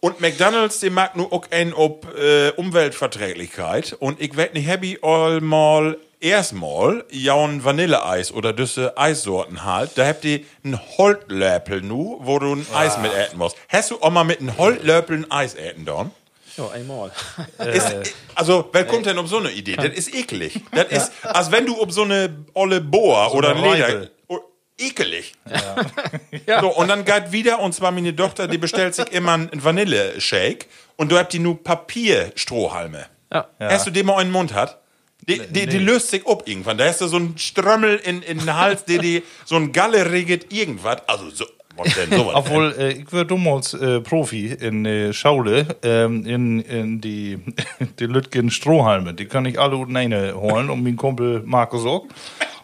[0.00, 3.96] Und McDonalds, die mag nur auch ein ob äh, Umweltverträglichkeit.
[3.98, 9.92] Und ich werd nicht happy all mal erstmal jaun Vanilleeis oder düsse Eissorten halt.
[9.96, 13.56] Da habt ihr einen Holtlöpel nu, wo du ein Eis mit äten musst.
[13.68, 16.10] Hast du auch mal mit einem Holtlöpel ein Eis äten, Don?
[16.56, 17.10] Ja, einmal.
[17.72, 19.76] Ist, also, wer kommt denn um so eine Idee?
[19.76, 20.60] Das ist eklig.
[20.72, 24.10] Das ist, als wenn du um so eine olle Boa oder ein eine Leder.
[24.28, 24.38] Oh,
[24.78, 25.34] ekelig.
[26.60, 30.68] So, und dann geht wieder, und zwar meine Tochter, die bestellt sich immer einen Vanille-Shake
[30.96, 33.06] und du habt die nur Papierstrohhalme.
[33.32, 33.48] Ja.
[33.58, 34.80] Hast du den mal in den Mund hat?
[35.28, 36.78] Die, die, die löst sich ab irgendwann.
[36.78, 40.10] Da hast du so einen Strömmel in, in den Hals, der die so ein Galle
[40.12, 40.98] regelt irgendwas.
[41.08, 41.46] Also so?
[42.32, 47.38] Obwohl, äh, ich war damals äh, Profi in äh, Schaule, ähm, in, in die,
[47.98, 49.12] die Lütgen Strohhalme.
[49.12, 52.06] Die kann ich alle unten eine holen und mein Kumpel Markus auch.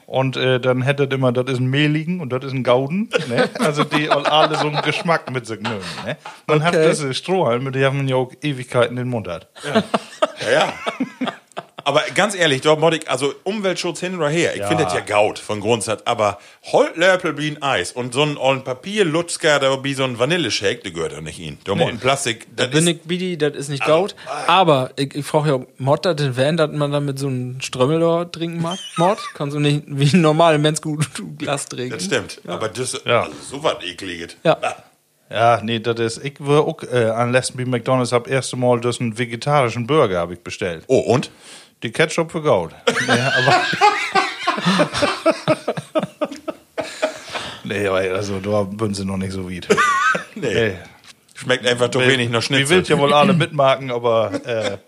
[0.07, 3.11] Und äh, dann hätte das immer, das ist ein Mehligen und das ist ein Gauden.
[3.29, 3.51] Ne?
[3.59, 5.81] Also die all- alle so einen Geschmack mit sich nehmen.
[6.07, 6.17] Ne?
[6.47, 6.89] Man hat Okay.
[6.91, 9.49] diese Strohhalme, die haben ja auch Ewigkeiten in den Mund hat.
[9.65, 9.83] Ja,
[10.53, 10.73] ja.
[11.85, 14.57] Aber ganz ehrlich, dort also Umweltschutz hin oder her.
[14.57, 16.03] Ich finde das ja gaut von Grundsatz.
[16.05, 20.19] Aber Holtlöpel wie ein Eis und so ein ollen Papier Lutzker, da wie so ein
[20.19, 21.59] Vanilleshake, der gehört doch nicht in.
[21.65, 21.89] Da nee.
[21.89, 24.15] in Plastik, das Bin ist, ich Bidi, das ist nicht Gaut.
[24.47, 27.61] Aber ich, ich frage ja, Mod das denn wenn, dass man dann mit so einem
[27.61, 28.79] Strömmel da trinken mag?
[28.97, 29.19] Mod?
[29.35, 31.07] Kannst du nicht wie ein normaler Mensch gut
[31.39, 31.95] Glas trinken?
[31.95, 32.41] das stimmt.
[32.47, 33.23] Aber das, Ja.
[33.23, 34.37] also so was ekliges.
[34.45, 34.59] Ja.
[35.33, 39.01] Ja, nee, das ist, ich war auch äh, an bei McDonalds, hab erste Mal das
[39.01, 40.85] einen vegetarischen Burger habe ich bestellt.
[40.89, 41.31] Oh, und?
[41.83, 42.73] Die Ketchup für Gaut.
[43.07, 43.63] nee, aber.
[47.65, 49.69] nee, aber also da sind sie noch nicht so weit.
[50.35, 50.55] Nee.
[50.55, 50.73] Nee.
[51.35, 52.79] Schmeckt einfach doch wenig nach Wir Schnitzel.
[52.79, 54.79] will ja wohl alle mitmachen, aber äh,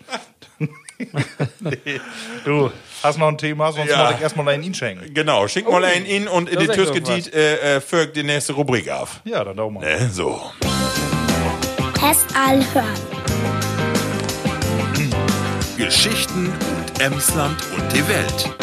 [1.59, 1.99] nee.
[2.43, 2.71] du
[3.03, 4.05] hast noch ein Thema, sonst Ja.
[4.05, 5.13] muss ich erstmal einen schenken.
[5.13, 8.89] Genau, schick mal einen in und in die Tüsketiet äh, äh, folgt die nächste Rubrik
[8.89, 9.21] auf.
[9.23, 9.81] Ja, dann auch mal.
[9.81, 10.09] Ne?
[10.11, 10.41] So.
[11.93, 13.15] Test all hören.
[15.77, 16.51] Geschichten
[16.99, 18.55] Emsland und die Welt.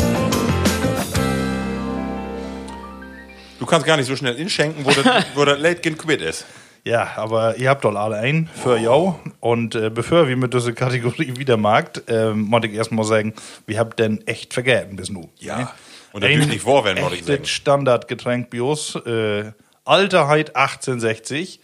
[3.59, 6.47] Du kannst gar nicht so schnell inschenken, wo das, wo das late quit ist.
[6.85, 9.21] Ja, aber ihr habt doch alle einen für jou.
[9.41, 13.35] Und äh, bevor wir mit dieser Kategorie wieder magt, ähm, muss ich erstmal sagen,
[13.67, 15.29] wir habt denn echt vergessen bis nu.
[15.39, 15.75] Ja.
[16.13, 17.45] Und natürlich nicht vor, wenn muss ich sagen.
[17.45, 18.97] Standardgetränk Bios.
[19.07, 19.53] Äh,
[19.85, 21.61] Alterheit 1860.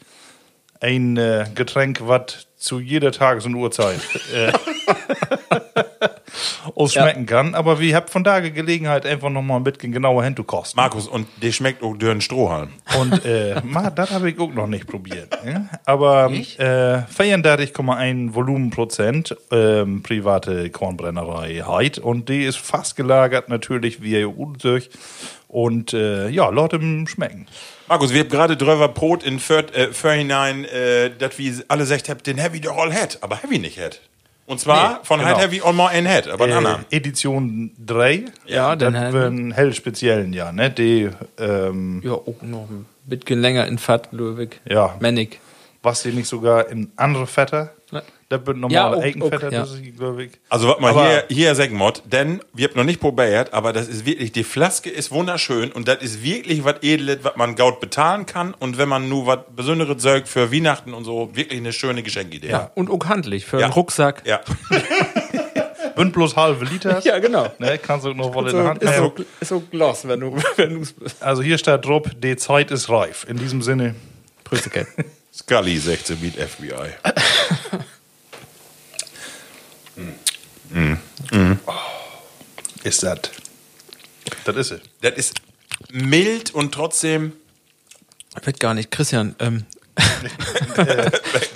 [0.80, 4.00] Ein äh, Getränk, was zu jeder Tages- und Uhrzeit.
[6.76, 7.54] ausschmecken kann.
[7.54, 10.76] Aber wir habt von da Gelegenheit, einfach noch mal ein bisschen genauer hinzukosten.
[10.76, 12.70] Markus, und der schmeckt auch durch den Strohhalm.
[12.98, 13.60] Und äh,
[13.94, 15.38] das habe ich auch noch nicht probiert.
[15.44, 15.68] Ja?
[15.84, 21.98] Aber äh, 34,1 Volumenprozent ähm, private Kornbrennerei Heid.
[21.98, 24.26] Und die ist fast gelagert natürlich wie
[24.58, 24.90] durch.
[25.48, 27.46] Und äh, ja, laut dem Schmecken.
[27.88, 32.10] Markus, wir haben gerade drüber Brot in För, äh, hinein, äh, dass wir alle gesagt
[32.10, 34.00] haben, den Heavy der All Head, aber Heavy nicht Head.
[34.48, 35.30] Und zwar Nee, von genau.
[35.36, 36.84] Head Heavy on more in Head, aber einen Äh, anderen.
[36.90, 38.24] Edition 3.
[38.46, 40.70] Ja, das den wird ein hell speziellen Jahr, ne?
[40.70, 44.60] Die, ähm, Ja, auch noch ein bisschen länger in Fett, Löwig.
[44.64, 44.96] Ja.
[45.00, 45.38] Männig.
[45.82, 47.72] was die nicht sogar in andere Fetter?
[48.30, 49.50] Das wird Ja, auch, ja.
[49.50, 50.32] das ist, glaube ich.
[50.50, 53.88] Also was man Aber- hier, hier muss, denn wir haben noch nicht probiert, aber das
[53.88, 57.80] ist wirklich, die Flaske ist wunderschön und das ist wirklich was Edles, was man gaut
[57.80, 61.72] bezahlen kann und wenn man nur was Besonderes sagt für Weihnachten und so, wirklich eine
[61.72, 62.50] schöne Geschenkidee.
[62.50, 62.70] Ja.
[62.74, 63.64] Und auch handlich für Ja.
[63.66, 64.22] einen Rucksack.
[64.26, 64.40] Ja.
[65.96, 67.00] Bünd bloß halbe Liter.
[67.04, 67.50] Ja, genau.
[67.58, 69.12] Ne, kannst du noch wohl in der So, Hand ist, nehmen.
[69.16, 71.22] so, ist so Glas, wenn du wenn du's bist.
[71.22, 73.26] Also hier steht drauf, die Zeit ist reif.
[73.28, 73.94] In diesem Sinne.
[74.44, 74.86] Prüssigkeit.
[75.34, 76.74] Scully 16 Beat FBI.
[82.84, 83.18] Ist das.
[84.44, 84.80] Das ist es.
[85.00, 85.34] Das ist
[85.90, 87.32] mild und trotzdem,
[88.40, 89.64] Ich weiß gar nicht, Christian, ähm,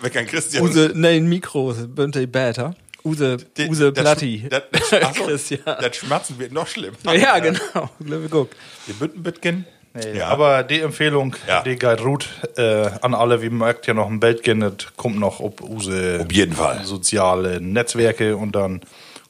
[0.01, 0.65] wer kann Christian?
[0.65, 2.75] Use, nein, Mikro, Bönte Bäter.
[3.05, 4.47] Use, Die- Use das- Platti.
[4.49, 5.61] Das, das, achso, Christian.
[5.65, 6.97] das Schmatzen wird noch schlimmer.
[7.15, 7.91] Ja, genau.
[8.31, 8.51] Guck.
[8.87, 9.67] Die Büttenbüttgen.
[10.15, 10.29] Ja.
[10.29, 11.63] Aber die Empfehlung, Ja.
[11.63, 15.19] die geht gut äh, an alle, wie man merkt, ja noch ein Beltgen, das kommt
[15.19, 16.83] noch ob use Auf jeden Fall.
[16.85, 18.81] soziale Netzwerke und dann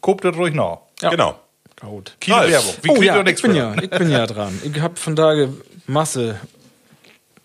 [0.02, 0.80] guckt das ruhig nach.
[1.00, 1.08] Ja.
[1.08, 1.38] Genau.
[1.80, 2.16] Gut.
[2.20, 2.52] Keine.
[2.52, 2.74] Werbung.
[2.82, 4.60] Wir Oh ja, ich bin ja, ich bin ja dran.
[4.62, 5.48] Ich hab von Tage
[5.86, 6.38] Masse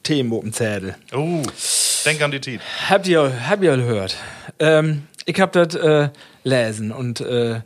[0.04, 0.96] Themen auf dem Zettel.
[1.14, 1.42] Oh,
[2.06, 2.62] denk an die Tiet.
[2.90, 4.16] Habt ihr, habt ihr gehört?
[4.60, 6.10] Ähm, ich hab das äh,
[6.44, 7.62] lesen und äh,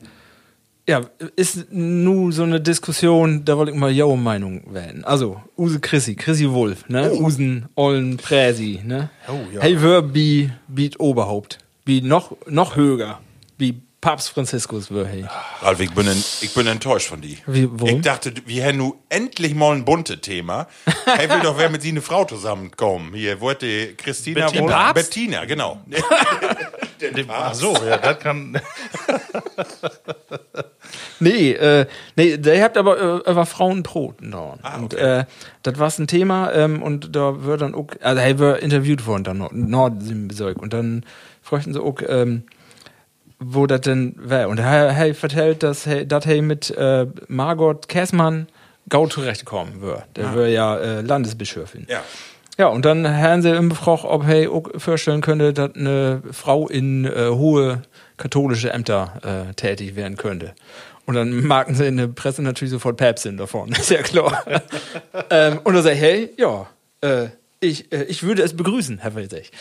[0.88, 1.02] ja,
[1.36, 5.06] ist nu so eine Diskussion, da wollte ich mal jouer Meinung werden.
[5.06, 7.12] Also, Use Chrissy, Chrissy Wolf, ne?
[7.14, 9.10] Usen Ollen Präsi, ne?
[9.28, 9.62] Oh, ja.
[9.62, 11.60] Hey, wär bi, biet Oberhaupt.
[11.86, 13.20] Wie noch, noch höher.
[13.58, 15.26] Wie Papst Franziskus hey.
[15.62, 17.38] Ralf, ich bin, en- ich bin enttäuscht von dir.
[17.46, 17.70] Wie?
[17.86, 20.68] Ich dachte, wir hätten nu endlich mal ein bunte Thema.
[21.06, 23.14] hey, will doch wer mit sie eine Frau zusammenkommen.
[23.14, 24.64] Hier, wollte Christina Bettina.
[24.64, 24.72] wohl.
[24.72, 24.96] Papst?
[25.12, 25.82] Bettina, genau.
[27.30, 28.60] Ach so, ja, das kann.
[31.20, 31.86] Nee, äh,
[32.16, 34.58] nee, der habt aber äh, über Frauenbrot da.
[34.64, 35.20] Ah, Und okay.
[35.20, 35.26] äh,
[35.64, 39.24] das war ein Thema ähm, und da wird dann auch, also er wird interviewt worden
[39.24, 39.86] dann noch, noch.
[39.92, 41.06] Und dann
[41.44, 42.44] fragten sie auch, ähm,
[43.44, 44.48] wo das denn wäre.
[44.48, 48.48] Und er er vertellt, dass er dass er mit äh, Margot Käßmann
[48.88, 50.04] gau zurechtkommen wird.
[50.16, 51.88] Der wäre ja äh, Landesbischöfin.
[51.90, 52.02] Ja.
[52.58, 56.68] Ja, und dann haben sie ihm gefragt, ob er auch vorstellen könnte, dass eine Frau
[56.68, 57.82] in äh, hohe
[58.18, 60.54] katholische Ämter äh, tätig werden könnte.
[61.06, 64.44] Und dann merken sie in der Presse natürlich sofort Päpstin davon, ist ja klar.
[65.32, 66.68] ähm, und dann sag ich, hey, ja,
[67.02, 69.52] äh, ich, äh, ich würde es begrüßen, Herr Weltech.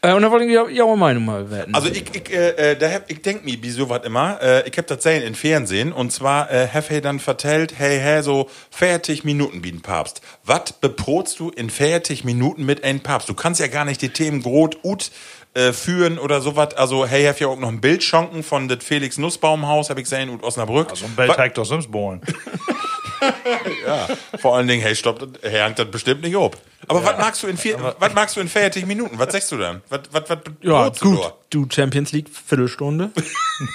[0.00, 1.74] Äh, und dann wollte ich ja Ihre Meinung mal werden.
[1.74, 4.78] Also ich, ich, äh, äh, da hab, ich denk mir, wie sowas immer, äh, ich
[4.78, 8.48] hab das sehen in Fernsehen und zwar äh, hab hey dann vertellt, hey, hey, so
[8.70, 10.20] 40 Minuten wie ein Papst.
[10.44, 13.28] Was beprotst du in 40 Minuten mit einem Papst?
[13.28, 15.10] Du kannst ja gar nicht die Themen grot ut
[15.54, 16.76] äh, führen oder sowas.
[16.76, 20.04] Also hey, hab ja auch noch ein Bild schonken von das Felix Nussbaumhaus, hab ich
[20.04, 20.96] gesehen, und Osnabrück.
[20.96, 21.88] So ein Beltag doch sonst
[23.20, 24.18] bohren.
[24.38, 26.56] Vor allen Dingen, hey, stopp, hey, hängt das bestimmt nicht ob.
[26.86, 29.18] Aber was magst du in vier, was magst du in 40 Minuten?
[29.18, 29.82] Was sagst du dann?
[29.88, 31.34] Was, was, was ja, du gut, da?
[31.50, 33.10] du Champions League Viertelstunde.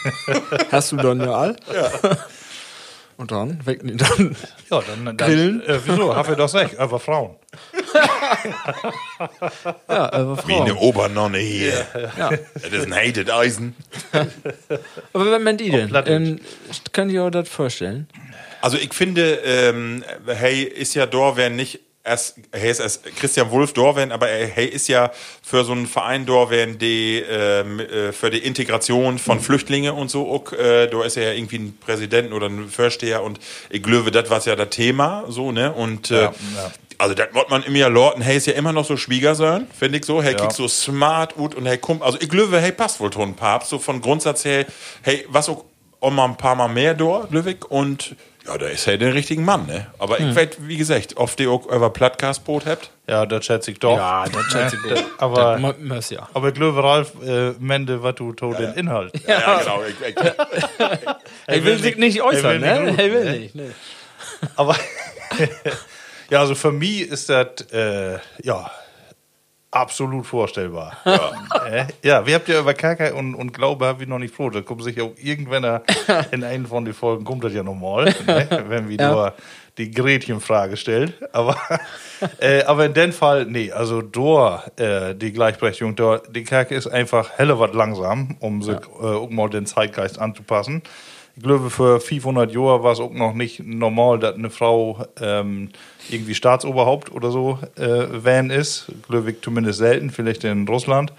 [0.72, 1.56] Hast du dann ja all.
[1.74, 1.92] Ja.
[3.16, 4.36] Und dann, weg, dann
[4.72, 5.06] Ja, dann.
[5.06, 5.62] dann Grillen?
[5.68, 6.16] Äh, wieso?
[6.16, 7.36] Hab ich doch gesagt, über Frauen.
[9.88, 10.76] ja, aber Wie eine.
[10.76, 11.86] Obernonne hier.
[12.18, 12.32] Ja.
[12.54, 13.76] Das ist ein hated Eisen.
[15.14, 16.04] Aber was meint ihr denn?
[16.08, 16.40] Ähm,
[16.92, 18.08] kann ich euch das vorstellen?
[18.64, 23.74] Also ich finde, ähm, hey ist ja Dorwen nicht erst, hey ist erst Christian Wulff
[23.74, 28.30] Dorwen, aber er- hey ist ja für so einen Verein Dorwen, die ähm, äh, für
[28.30, 32.32] die Integration von Flüchtlingen und so, auch, äh, da ist er ja irgendwie ein Präsident
[32.32, 33.38] oder ein Vorsteher und
[33.70, 36.30] ich glaube, das war ja das Thema, so, ne, und äh,
[37.00, 39.98] also das wird man immer ja lorten, hey ist ja immer noch so Schwiegersohn, finde
[40.00, 43.02] ich so, hey kriegt so smart ut und hey kommt, also ich glaube, hey passt
[43.02, 44.66] wohl schon Papst, so von Grundsatz her,
[45.02, 45.66] hey, was auch
[46.00, 49.46] auch mal ein paar Mal mehr dort, Löwig, und ja, da ist er der richtigen
[49.46, 49.88] Mann, ne?
[50.00, 52.90] Aber ich weiß, wie gesagt, oft die auch über Plattcastbrot habt.
[53.08, 53.98] Ja, das schätze ich doch.
[53.98, 55.06] Ja, das schätze ich gut.
[55.18, 56.28] Aber, Das ja.
[56.34, 59.14] aber ich glaube, Ralf, äh, Mende, was du to den Inhalt.
[59.28, 59.82] Ja, genau.
[59.84, 60.16] Ich, ich,
[61.48, 62.92] Er will sich nicht äußern, er will ne?
[62.92, 63.56] nicht Er will nicht.
[63.56, 63.74] Ne?
[64.56, 64.76] Aber
[66.30, 68.70] ja, also für mich ist das, äh, ja,
[69.74, 70.98] absolut vorstellbar.
[71.06, 71.32] Ja,
[71.70, 74.50] äh, ja wir habt ja über Kerker und, und Glaube hab ich noch nicht froh.
[74.50, 75.64] Da kommt sich auch irgendwann
[76.32, 78.66] in einen von den Folgen kommt das ja nochmal, ne?
[78.68, 79.12] wenn wir Ja.
[79.12, 79.34] nur
[79.78, 81.14] die Gretchenfrage stellt.
[81.34, 81.58] Aber,
[82.40, 86.88] äh, aber in dem Fall, nee, also da, äh, die Gleichberechtigung, da, die Kerke ist
[86.88, 90.84] einfach helle was langsam, um sich äh, auch mal den Zeitgeist anzupassen.
[91.36, 95.70] Ich glaube, für 500 Jahre war es auch noch nicht normal, dass eine Frau ähm,
[96.10, 98.92] irgendwie Staatsoberhaupt oder so äh, werden ist.
[99.08, 101.12] Glaube ich zumindest selten, vielleicht in Russland.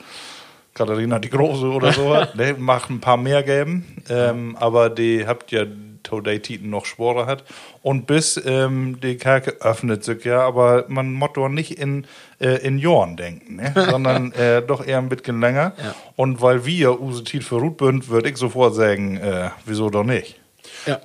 [0.72, 2.14] Katharina die Große oder so.
[2.34, 4.02] ne, macht ein paar mehr geben.
[4.08, 5.64] Ähm, aber die habt ja
[6.04, 7.42] Today Titen noch Spore hat.
[7.82, 12.06] Und bis ähm, die Kerke öffnet sich ja, aber man doch nicht in,
[12.44, 13.72] äh, in Jahren denken, ne?
[13.90, 15.72] sondern äh, doch eher ein bisschen länger.
[15.82, 15.94] Ja.
[16.16, 20.04] Und weil wir use Tiet für Ruth bünd, würde ich sofort sagen, äh, wieso doch
[20.04, 20.38] nicht?
[20.86, 21.00] Ja.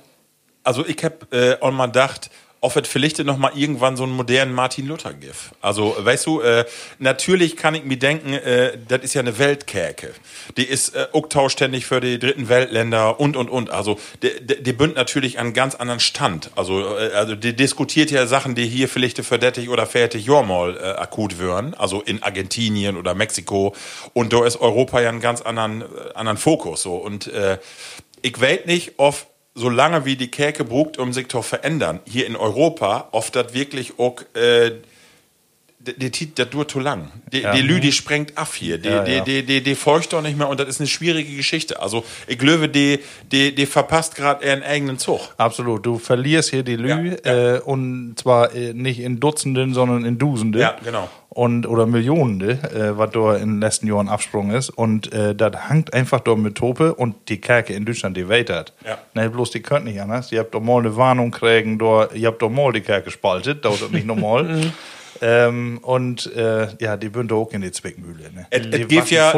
[0.62, 2.30] Also ich hab äh, auch mal gedacht,
[2.62, 5.36] es vielleicht noch mal irgendwann so einen modernen Martin Luther gibt.
[5.62, 6.66] Also, weißt du, äh,
[6.98, 10.12] natürlich kann ich mir denken, äh, das ist ja eine Weltkerke.
[10.56, 11.06] Die ist äh,
[11.48, 13.70] ständig für die dritten Weltländer und, und, und.
[13.70, 16.50] Also, die, die, natürlich an ganz anderen Stand.
[16.54, 20.44] Also, äh, also die diskutiert ja Sachen, die hier vielleicht für 30 oder 40 Jahre
[20.44, 21.74] mal äh, akut wären.
[21.74, 23.74] Also in Argentinien oder Mexiko.
[24.12, 26.82] Und da ist Europa ja einen ganz anderen, äh, anderen Fokus.
[26.82, 26.96] So.
[26.96, 27.58] Und äh,
[28.22, 33.08] ich weiß nicht, ob solange wie die Käke brugt, um zu verändern, hier in Europa,
[33.12, 34.72] oft das wirklich auch, äh,
[35.80, 37.10] die, die, das dauert zu lang.
[37.32, 38.76] Die, die Lü, die sprengt ab hier.
[38.76, 39.24] Die, Ja, ja.
[39.24, 41.80] die, die, die feucht doch nicht mehr und das ist eine schwierige Geschichte.
[41.80, 43.00] Also, ich glaube, die,
[43.32, 45.20] die, die verpasst gerade ihren eigenen Zug.
[45.38, 45.86] Absolut.
[45.86, 50.18] Du verlierst hier die Lü Ja, Äh, und zwar äh, nicht in Dutzenden, sondern in
[50.18, 50.60] Dusende.
[50.60, 51.08] Ja, genau.
[51.30, 54.68] Und, oder Millionen, äh, was da in den letzten Jahren Absprung ist.
[54.68, 58.74] Und äh, das hängt einfach da mit Tope und die Kerke in Deutschland, die weitert.
[58.84, 58.98] Ja.
[59.14, 60.30] Ne, bloß die könnt nicht anders.
[60.32, 63.64] Ihr habt doch mal eine Warnung kriegen, da, ihr habt doch mal die Kerke spaltet,
[63.64, 64.72] dauert nicht normal.
[65.20, 68.30] ähm, und äh, ja, die bünd auch in die Zwickmühle.
[68.32, 68.46] Ne?
[68.52, 69.32] Die es gibt ja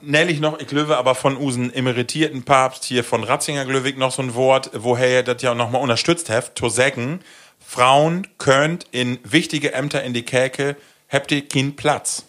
[0.00, 4.22] nämlich noch, ich glaube, aber von unseren emeritierten Papst hier von Ratzinger, ich, noch so
[4.22, 7.20] ein Wort, woher das ja nochmal unterstützt hat, zu sagen,
[7.64, 10.76] Frauen könnt in wichtige Ämter in die Käke,
[11.08, 12.24] habt ihr keinen Platz.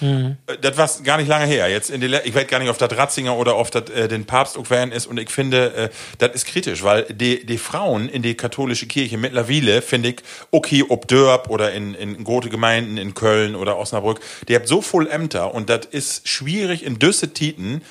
[0.00, 1.68] Äh, Das war gar nicht lange her.
[1.68, 4.24] Jetzt in die, ich weiß gar nicht, ob das Ratzinger oder ob das äh, den
[4.24, 5.06] Papst auch werden ist.
[5.06, 9.18] Und ich finde, äh, das ist kritisch, weil die, die Frauen in die katholische Kirche
[9.18, 10.16] mittlerweile, finde ich,
[10.50, 14.82] okay, ob Dörp oder in, in große Gemeinden in Köln oder Osnabrück, die habt so
[14.82, 17.82] voll Ämter und das ist schwierig in düsse Titen,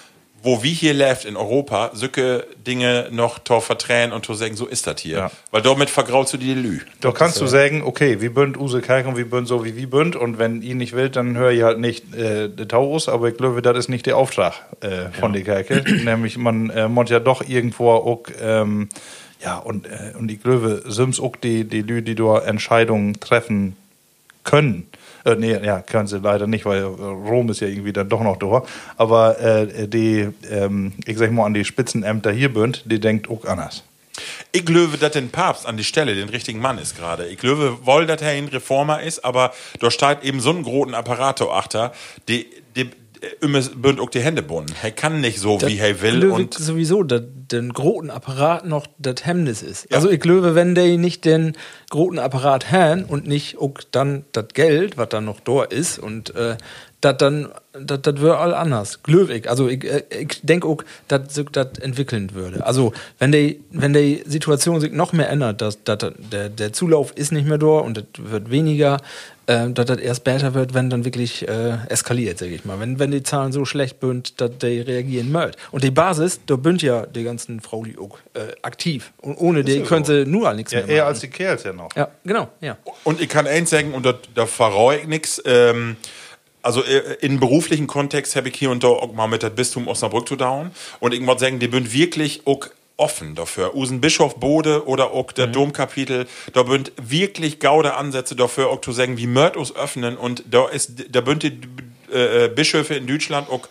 [0.43, 4.65] wo wir hier lebt in Europa, solche Dinge noch zu vertränen und zu sagen, so
[4.65, 5.17] ist das hier.
[5.17, 5.31] Ja.
[5.51, 6.79] Weil damit vergraust du die Lü.
[6.99, 9.89] Da kannst du sagen, okay, wir bünd Use Kerk und wir bünd so wie wir
[9.89, 13.29] bünd und wenn ihr nicht wollt, dann höre ich halt nicht äh, der Taurus, aber
[13.29, 15.83] ich glaube, das ist nicht der Auftrag äh, von der Kerke.
[16.03, 18.89] Nämlich, man äh, muss ja doch irgendwo auch, ähm,
[19.43, 23.75] ja, und, äh, und ich glaube, Sims auch die, die Lü, die da Entscheidungen treffen
[24.43, 24.87] können.
[25.25, 28.21] Äh, nee, ja, können sie leider nicht, weil äh, Rom ist ja irgendwie dann doch
[28.21, 28.63] noch da.
[28.97, 33.45] Aber äh, die, ähm, ich sag mal, an die Spitzenämter hier bünd, die denkt auch
[33.45, 33.83] anders.
[34.51, 37.27] Ich glaube, dass den Papst an die Stelle den richtigen Mann ist gerade.
[37.27, 40.93] Ich glaube, wohl, dass er ein Reformer ist, aber da steht eben so einen großen
[40.93, 41.93] Apparator achter,
[42.27, 42.89] die, die,
[43.39, 44.73] immer bünd auch die Hände bunden.
[44.81, 46.15] Er kann nicht so, wie er will.
[46.15, 49.93] Löwe Und sowieso dat, den großen Apparat noch das Hemmnis ist.
[49.93, 51.53] Also ich glaube, wenn die nicht den
[51.89, 56.33] großen Apparat haben und nicht auch dann das Geld, was dann noch da ist und
[56.35, 56.57] äh,
[57.01, 58.99] das dann das das wäre all anders.
[59.07, 59.49] Ich.
[59.49, 62.65] Also ich, äh, ich denke auch, dass sich das entwickeln würde.
[62.65, 65.97] Also wenn die wenn die Situation sich noch mehr ändert, dass, dass
[66.31, 68.97] der der Zulauf ist nicht mehr da und das wird weniger,
[69.47, 72.79] äh, dass das erst besser wird, wenn dann wirklich äh, eskaliert, sage ich mal.
[72.79, 75.57] Wenn, wenn die Zahlen so schlecht bünd, dass die reagieren möcht.
[75.71, 79.11] Und die Basis, da bünd ja die ganzen Frau die auch äh, aktiv.
[79.21, 81.07] Und ohne die sie nur all nichts Ja, mehr eher machen.
[81.09, 81.89] als die Kerls ja noch.
[81.95, 82.77] ja, genau, ja.
[83.03, 84.13] Und ich kann eins sagen, und da,
[84.45, 85.41] verraue ich nichts.
[85.45, 85.95] Ähm,
[86.61, 89.87] also äh, in beruflichen Kontext habe ich hier und da auch mal mit dem Bistum
[89.87, 90.71] Osnabrück zu down.
[90.99, 93.75] Und ich muss sagen, die sind wirklich auch offen dafür.
[93.75, 98.91] Usen Bischof Bode oder auch der Domkapitel, da bünd wirklich gaude Ansätze dafür, auch zu
[98.91, 100.17] sagen, wie Mörd uns öffnen.
[100.17, 101.57] Und da ist, da bünd die
[102.13, 103.67] äh, Bischöfe in Deutschland auch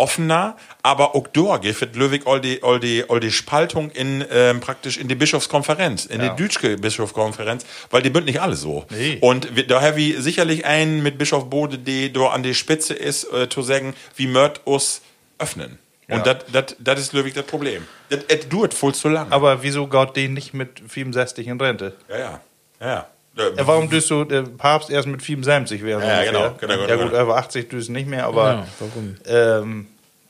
[0.00, 4.60] offener, aber auch dort gibt Löwig all die, all die, all die Spaltung in ähm,
[4.60, 8.86] praktisch in die Bischofskonferenz, in die deutsche Bischofskonferenz, weil die bünd nicht alle so.
[8.90, 9.18] Nee.
[9.20, 12.94] Und wir- da habe ich sicherlich einen mit Bischof Bode, der da an die Spitze
[12.94, 15.02] ist, äh, zu sagen, wie Mörd uns
[15.38, 15.78] öffnen.
[16.08, 16.34] Und Ja.
[16.80, 17.86] das ist, Löwig, das Problem.
[18.08, 19.30] Das es dauert voll zu lang.
[19.30, 21.94] Aber wieso geht den nicht mit 65 in Rente?
[22.08, 22.40] ja, ja.
[22.80, 23.06] Ja, ja.
[23.36, 26.00] Ja, warum düst du der Papst erst mit 75 wäre?
[26.00, 27.02] so Ja, genau, genau, Ja genau.
[27.10, 29.16] gut, über 80 düst nicht mehr, aber Ja, warum?
[29.26, 29.86] ähm,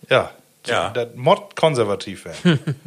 [0.08, 0.30] ja,
[0.66, 0.90] Ja.
[0.90, 2.60] das Mod konservativ werden.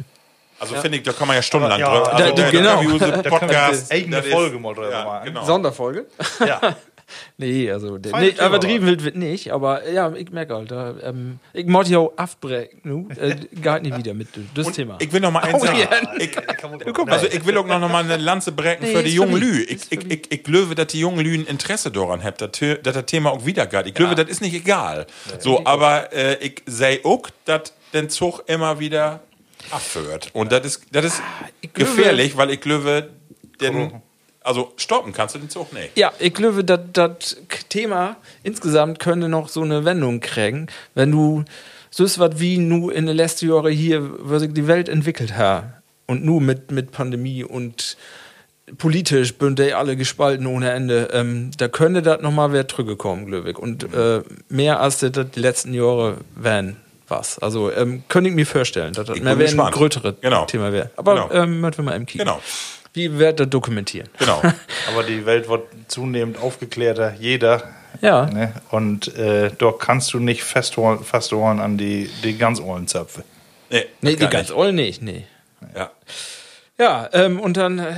[0.60, 2.14] Also finde ich, da kann man ja stundenlang ja, drüber.
[2.14, 2.76] Also, da- genau.
[2.80, 5.24] Da können wir Podcast, eine eigene Folge mal drüber ja, machen.
[5.26, 5.44] Genau.
[5.44, 6.06] Sonderfolge.
[6.46, 6.60] ja.
[7.36, 11.38] Nee, also, der, nee, übertrieben wild wird nicht, aber ja, ich merke halt, da, ähm,
[11.52, 14.96] ich muss ja auch abbrechen, nu, äh, gar nicht wieder mit das Thema.
[15.00, 15.78] Ich will noch mal eins Oh, sagen.
[15.78, 15.88] ja.
[16.18, 16.30] Ich,
[17.06, 19.62] also ich will auch noch mal eine Lanze brechen Nee, für die jungen Lü.
[19.62, 22.50] Ich, ich, ich, ich glaube, dass die jungen Lü ein Interesse daran haben, dass
[22.94, 23.86] das Thema auch wieder geht.
[23.86, 25.06] Ich glaube, das ist nicht egal.
[25.38, 29.20] So, aber äh, ich sehe auch, dass den Zug immer wieder
[29.70, 30.30] abführt.
[30.32, 31.22] Und das ist, das ist
[31.72, 33.10] glaube- gefährlich, weil ich glaube,
[33.60, 34.00] den,
[34.44, 35.96] also stoppen kannst du den Zug nicht.
[35.96, 37.36] Ja, ich glaube, das
[37.68, 41.44] Thema insgesamt könnte noch so eine Wendung kriegen, wenn du
[41.90, 45.36] so ist was wie nu in den letzten Jahren hier, was sich die Welt entwickelt
[45.36, 45.64] hat
[46.06, 47.96] und nu mit, mit Pandemie und
[48.78, 53.50] politisch sind die alle gespalten ohne Ende, ähm, da könnte das nochmal wer zurückgekommen, glaube
[53.50, 53.58] ich.
[53.58, 56.76] Und äh, mehr als das die letzten Jahre wären
[57.06, 57.38] was.
[57.38, 60.46] Also ähm, könnte ich mir vorstellen, dass das mehr bin ein größeres Genau.
[60.46, 60.90] Thema wäre.
[60.96, 61.42] Aber Genau.
[61.42, 62.24] ähm, möchten wir mal im Kino.
[62.24, 62.40] Genau.
[62.94, 64.08] Wie wird das dokumentieren?
[64.18, 64.40] Genau.
[64.88, 67.74] Aber die Welt wird zunehmend aufgeklärter, jeder.
[68.00, 68.26] Ja.
[68.26, 68.52] Ne?
[68.70, 73.24] Und äh, dort kannst du nicht festholen, festholen an die, die ganz ollen Zöpfe.
[73.70, 75.24] Nee, Nee, die ganz oll nicht, nee.
[75.74, 75.90] Ja.
[76.78, 77.94] Ja, ähm, und dann, äh,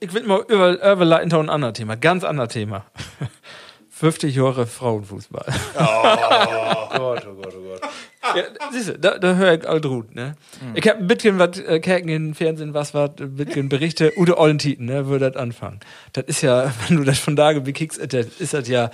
[0.00, 2.84] ich will mal über, überleiten zu einem anderen Thema, ganz anderes Thema.
[3.90, 5.46] 50 Jahre Frauenfußball.
[5.78, 7.90] Oh Gott, oh Gott, oh Gott.
[8.36, 10.36] Ja, siehst du, da, da höre ich all drut, ne?
[10.74, 14.38] Ich hab ein bisschen was, äh, Kerken im Fernsehen, was war, ein bisschen Berichte, Ude
[14.38, 15.80] Ollentiten, ne, würde das anfangen.
[16.12, 18.90] Das ist ja, wenn du das von da bekickst, das ist das ja,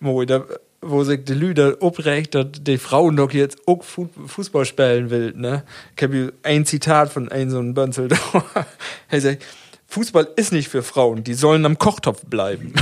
[0.00, 0.44] Mo, da,
[0.80, 5.32] wo sich die Lüder oprecht, dass die Frauen doch jetzt auch Fu Fußball spielen will,
[5.36, 5.62] ne?
[5.96, 8.16] Ich hab hier ein Zitat von einem so einem Bönzel da.
[9.08, 9.44] Er sagt,
[9.92, 12.72] Fußball ist nicht für Frauen, die sollen am Kochtopf bleiben.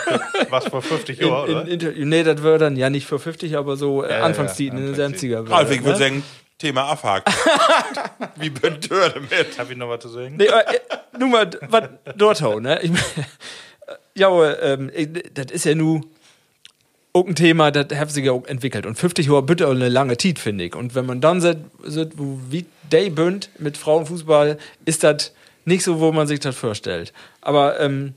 [0.50, 1.68] Was vor 50 In, Jahren, in, oder?
[1.68, 2.04] Interview.
[2.04, 4.88] Nee, das war dann ja nicht für 50, aber so äh, ja, Anfangszeit in den
[4.88, 5.30] Anfangszeit.
[5.30, 5.48] 70er.
[5.50, 6.22] Ralf, ich würde sagen,
[6.58, 7.32] Thema abhaken.
[8.36, 9.58] Wie ich damit?
[9.58, 10.36] Hab ich noch was zu sagen?
[10.36, 11.84] Nee, äh, äh, nur mal, was
[12.16, 12.80] dort hau, ne?
[12.82, 12.94] Ich, äh,
[14.14, 14.28] ja,
[14.60, 16.02] ähm, ich- das ist ja nur
[17.14, 18.84] auch ein Thema, das hat sich ja auch entwickelt.
[18.84, 20.74] Und 50 Jahre bitte auch eine lange Zeit, finde ich.
[20.76, 21.40] Und wenn man dann
[22.16, 25.32] wo wie day bünd mit Frauenfußball, ist das
[25.68, 27.12] nicht so, wo man sich das vorstellt.
[27.40, 28.14] Aber, ähm,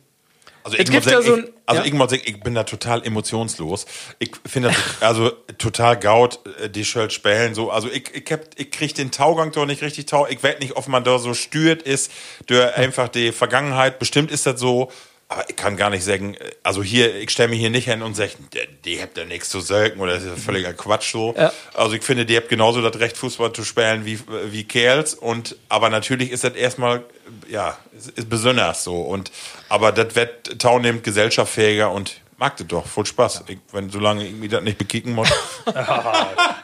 [0.63, 1.87] Also Es ich, gibt ja so ich, ein- also ja.
[1.87, 3.85] ich muss sagen, ich bin da total emotionslos.
[4.19, 7.71] Ich finde das also total gaut, äh, die Schuld spielen so.
[7.71, 10.27] Also ich, ich, hab, ich krieg den Taugang doch nicht richtig tau.
[10.27, 12.11] Ich weiß nicht, ob man da so stört ist
[12.47, 13.99] durch einfach die Vergangenheit.
[13.99, 14.91] Bestimmt ist das so.
[15.31, 18.01] Aber ich kann gar nicht sagen, äh, also hier, ich stelle mich hier nicht hin
[18.01, 21.33] und sage, die, die habt da nichts zu sagen oder das ist völliger Quatsch so.
[21.37, 21.53] Ja.
[21.73, 25.13] Also ich finde, die habt genauso das Recht, Fußball zu spielen wie, wie Kerls.
[25.13, 27.05] Und, aber natürlich ist das erstmal,
[27.49, 28.99] ja, ist, ist besonders so.
[28.99, 29.31] Und,
[29.69, 32.85] aber das wird taunehmend gesellschaftsfähiger und mag das doch.
[32.85, 33.45] Voll Spaß.
[33.47, 35.31] Ich, wenn, solange ich mich das nicht bekicken muss.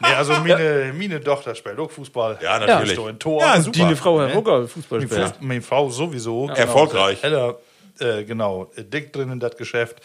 [0.00, 2.38] Nee, also meine, meine Tochter spielt auch Fußball.
[2.40, 2.96] Ja, natürlich.
[2.98, 3.40] Ein Tor.
[3.40, 3.72] Ja, super.
[3.72, 4.34] die eine Frau, Herr Ne?
[4.34, 5.42] Rucker, Fußball Meine, spielt.
[5.42, 6.48] Meine Frau sowieso.
[6.50, 7.20] Erfolgreich.
[7.20, 7.58] Genau,
[8.00, 10.00] äh, genau, äh, dick drin in das Geschäft.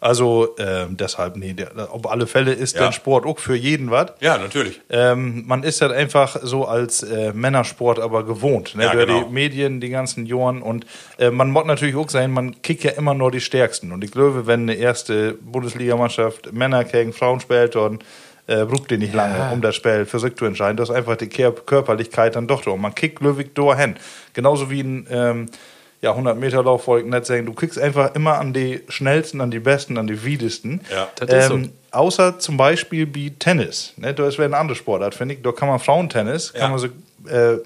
[0.00, 2.86] Also ähm, deshalb, nee, der, auf alle Fälle ist Ja.
[2.86, 4.12] der Sport auch für jeden was.
[4.20, 4.80] Ja, natürlich.
[4.90, 8.74] Ähm, man ist halt einfach so als äh, Männersport aber gewohnt.
[8.74, 8.84] Ne?
[8.84, 9.24] Ja, genau.
[9.24, 10.62] die Medien, die ganzen Jahren.
[10.62, 10.86] Und
[11.18, 13.92] äh, man muss natürlich auch sein, man kickt ja immer nur die Stärksten.
[13.92, 17.98] Und ich glaube, wenn eine erste Bundesligamannschaft Männer gegen Frauen spielt, dann
[18.46, 20.76] äh, braucht die nicht lange, um das Spiel für sich zu entscheiden.
[20.76, 22.70] Das ist einfach die Kör Körperlichkeit dann doch da.
[22.70, 23.96] Und man kickt löwig da hin.
[24.32, 25.46] Genauso wie ein ähm,
[26.00, 27.46] ja, 100 Meter Lauf, wollte ich nicht sagen.
[27.46, 30.80] Du kriegst einfach immer an die schnellsten, an die besten, an die wiedesten.
[30.92, 31.08] Ja.
[31.16, 31.54] Das ist so.
[31.54, 33.94] Ähm, außer zum Beispiel wie Tennis.
[33.96, 34.14] Ne?
[34.14, 35.42] Das wäre eine andere Sportart, finde ich.
[35.42, 36.60] Da kann man Frauentennis, Ja.
[36.60, 36.86] kann man so
[37.28, 37.58] äh,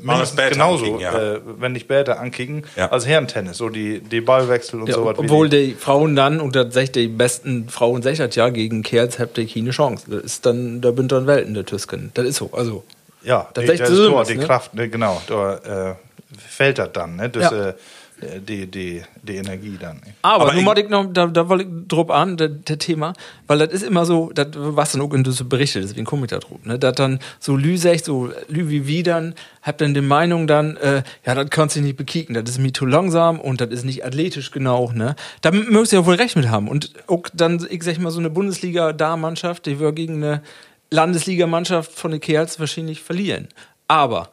[0.51, 1.35] genauso, ankicken, ja.
[1.35, 2.91] äh, wenn nicht später ankicken, Ja.
[2.91, 3.59] als Herrentennis.
[3.59, 5.19] So die, die Ballwechsel und Ja, so was.
[5.19, 9.37] obwohl die- die Frauen dann, und sagt die besten Frauen sagt ja, gegen Kerls habt
[9.39, 10.07] ihr keine Chance.
[10.11, 12.11] Das ist dann, da bin dann Welten der Tüsken.
[12.15, 12.83] Das ist so, also.
[13.23, 14.47] ja, das die, ist das so Tor, was, die ne?
[14.47, 15.21] Kraft, ne, genau.
[15.29, 15.95] Da äh,
[16.39, 17.29] fällt das dann, ne?
[17.29, 17.75] Das, Ja.
[18.23, 19.97] Äh, die, die, die Energie dann.
[19.97, 20.15] Ne?
[20.23, 22.79] Aber, Aber nun ich- wollte ich noch, da, da wollte ich drauf an, der, der
[22.79, 23.13] Thema,
[23.47, 26.31] weil das ist immer so, das, was dann auch in so Berichte, deswegen komme ich
[26.31, 30.01] da drauf, ne, dass dann so Lüsech, so Lü wie wie dann, habt dann die
[30.01, 33.61] Meinung dann, äh, ja, das kannst du nicht bekicken, das ist mir zu langsam und
[33.61, 35.17] das ist nicht athletisch genau, ne.
[35.41, 36.69] Da müsst ihr ja wohl recht mit haben.
[36.69, 40.43] Und auch dann, ich sag mal, so eine Bundesliga-Da-Mannschaft, die wir gegen eine
[40.91, 43.49] Landesligamannschaft von den Kerls wahrscheinlich verlieren.
[43.89, 44.31] Aber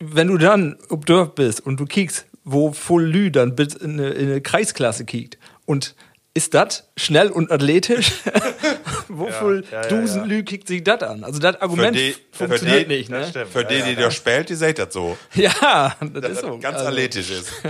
[0.00, 4.10] wenn du dann ob Dorf bist und du kiekst, wo voll Lü dann in eine,
[4.10, 5.38] in eine Kreisklasse kiekt.
[5.64, 5.94] Und
[6.34, 8.12] ist das schnell und athletisch?
[9.08, 10.42] wo voll ja, ja, Dusen ja.
[10.42, 11.24] Kickt sich das an?
[11.24, 13.20] Also das Argument die- für funktioniert die- nicht, ne?
[13.20, 13.50] Das stimmt.
[13.50, 15.16] Für die, die da spielt, die seht das so.
[15.34, 16.50] Ja, das Dass ist so.
[16.54, 17.52] das ganz also, athletisch ist.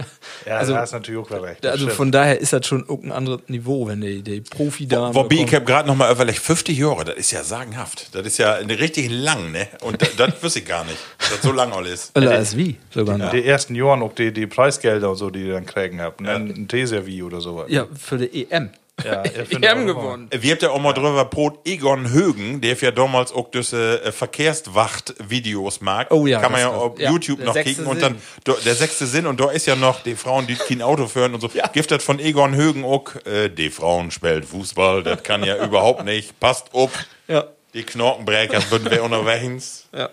[0.46, 1.64] Ja, Also- da hast du natürlich auch recht.
[1.64, 1.96] das also stimmt.
[1.96, 5.64] von daher ist das schon irgendein anderes Niveau, wenn die, die Profi-Dame Wobei, ich habe
[5.64, 8.12] gerade noch mal überlegt, 50 Jahre, das ist ja sagenhaft.
[8.14, 9.68] Das ist ja richtig lang, ne?
[9.82, 12.16] Und das, das wüsste ich gar nicht, dass das so lang all ist.
[12.16, 13.30] Oder als wie sogar noch.
[13.30, 16.20] Die ersten Jahren auch die, die Preisgelder und so, die ihr dann kriegen habt.
[16.20, 16.30] Ne?
[16.34, 17.66] Ein Teservie oder sowas.
[17.68, 18.70] Ja, für die EM.
[19.04, 19.22] Ja,
[19.70, 20.28] haben auch gewonnen.
[20.30, 24.12] Wir habt ja auch mal drüber Brot Egon Högen, der ja damals auch diese äh,
[24.12, 26.08] Verkehrswacht-Videos mag.
[26.10, 29.06] Oh ja, Kann man ja auf ja, YouTube noch kicken und dann do, der sechste
[29.06, 31.48] Sinn und da ist ja noch die Frauen, die kein Auto führen und so.
[31.72, 36.38] Giftet von Egon Högen auch, äh, die Frauen spielt Fußball, das kann ja überhaupt nicht.
[36.38, 36.90] Passt auf.
[37.28, 37.44] Ja.
[37.74, 39.88] Die Knochenbrecher würden wir unterwegs.
[39.96, 40.10] Ja.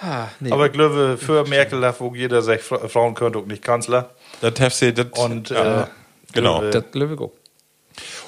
[0.00, 0.50] Ah, nee.
[0.50, 4.10] Aber ich glaube, für Merkel darf auch jeder sagt, Fra- Frauen können auch nicht Kanzler.
[4.40, 5.86] Das das, Und ja, äh,
[6.32, 6.62] genau.
[6.70, 7.32] das ich auch.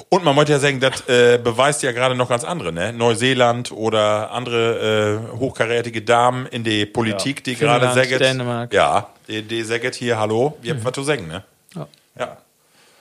[0.08, 2.92] Und man wollte ja sagen, das äh, beweist ja gerade noch ganz andere, ne?
[2.92, 8.18] Neuseeland oder andere äh, hochkarätige Damen in der Politik, die gerade sagen.
[8.18, 8.72] Dänemark.
[8.72, 11.44] Ja, die, die sagen hier, hallo, wir haben was zu sagen, ne?
[11.76, 11.86] Ja.
[12.18, 12.36] Ja.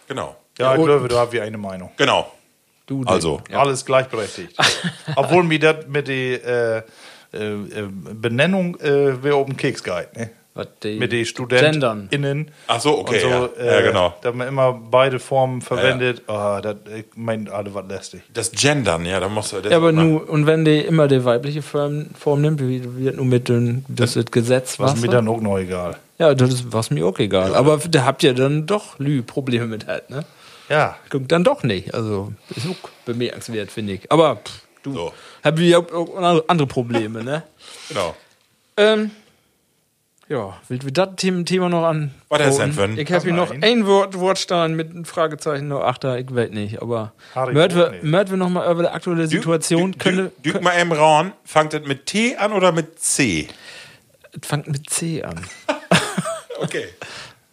[0.07, 0.35] Genau.
[0.59, 1.91] ja, ich glaube, da haben wir eine Meinung.
[1.97, 2.31] Genau.
[2.85, 3.41] Du, Also.
[3.51, 4.55] Alles gleichberechtigt.
[5.15, 6.83] Obwohl mir das mit der äh,
[7.33, 10.31] äh, äh, Benennung äh, wäre oben Keks geht, ne?
[10.55, 11.25] Was die Mit den.
[11.25, 12.51] StudentInnen.
[12.67, 13.41] Ach so, okay, Und ja.
[13.55, 14.13] so, Ja, genau.
[14.21, 16.23] Da man immer beide Formen verwendet.
[16.27, 18.21] Ah, das ich meint alle was lästig.
[18.33, 19.61] Das Gendern, ja, da musst du.
[19.61, 23.15] Das Ja, aber nu, und wenn die immer die weibliche Form, Form nimmt, wie wird
[23.17, 25.01] nur mit dem das, ist Gesetz Was was?
[25.01, 25.97] mir dann auch noch egal.
[26.17, 27.55] Ja, das ist was mir auch egal.
[27.55, 30.25] Aber da habt ihr dann doch Lü Probleme mit halt, ne?
[30.67, 30.97] Ja.
[31.09, 31.93] Guckt dann doch nicht.
[31.93, 34.11] Also ist auch bemerkenswert, finde ich.
[34.11, 35.13] Aber pff, du So.
[35.43, 37.43] habt wir auch auch andere Probleme, ne?
[37.89, 38.15] Genau.
[38.77, 39.11] Ähm,
[40.29, 42.11] ja, will wir das Thema, noch an?
[42.29, 43.85] Was ist denn für ein- Ich habe hier noch ein.
[43.85, 47.11] Wort, Wortstein mit einem Fragezeichen noch achter, ich weiß nicht, aber
[47.51, 48.03] mört wir, auch nicht.
[48.03, 49.91] mört wir noch mal über die aktuelle Situation?
[49.93, 53.47] Dück dück mal im Raum, fangt das mit T an oder mit C?
[54.39, 55.35] es fängt mit C an.
[56.61, 56.85] Okay.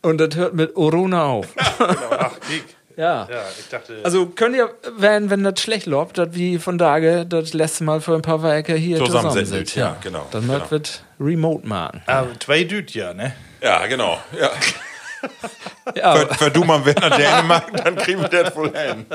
[0.02, 1.46] Und das hört mit Orona auf.
[1.56, 2.75] Ach, Dick.
[2.96, 3.28] Ja.
[3.30, 4.00] Ja, ich dachte.
[4.02, 8.00] Also könnt ihr, wenn, wenn das schlecht läuft, das wie von Dage, das letzte Mal
[8.00, 9.74] für ein paar Wochen hier Zusammen sind, sind.
[9.74, 10.70] ja, genau, Dann genau.
[10.70, 12.02] wird remote machen.
[12.06, 13.34] Ah, zwei Düt ja, ne?
[13.62, 14.18] Ja, genau.
[14.38, 14.50] Ja.
[15.94, 19.06] Ja, Für, für du mal wenn nach Dänemark, dann kriegen wir das wohl hin.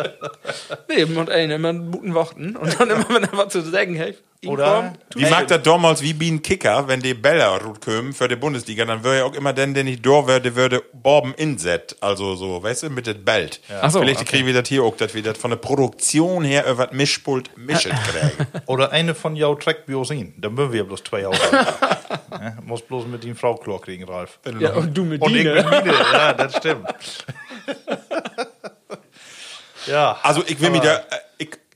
[0.89, 2.55] nee, und einen immer einen guten Worten.
[2.55, 4.15] Und dann immer, wenn er was zu sagen hat,
[4.47, 7.45] Oder- Wie mag das damals wie Bien Kicker, wenn die Bälle
[7.85, 10.81] kommen für die Bundesliga, dann würde ja auch immer den, den ich da würde, würde
[10.93, 11.95] Borben inset.
[12.01, 13.61] Also so, weißt du, mit dem Belt.
[13.81, 14.29] Ach so, Vielleicht okay.
[14.37, 17.55] kriegen wir das hier auch, dass wir das von der Produktion her über das Mischpult
[17.55, 18.47] mischen kriegen.
[18.65, 20.33] Oder eine von jou trägt Biosin.
[20.37, 21.37] Dann würden wir bloß zwei Augen.
[22.31, 22.57] ne?
[22.65, 24.39] Muss bloß mit die Frau klar kriegen, Ralf.
[24.59, 25.53] Ja, und du mit Und ich Dine.
[25.53, 25.93] mit Mine.
[26.13, 26.87] Ja, das stimmt.
[29.85, 30.17] ja.
[30.23, 31.01] Also ich will mir da, äh,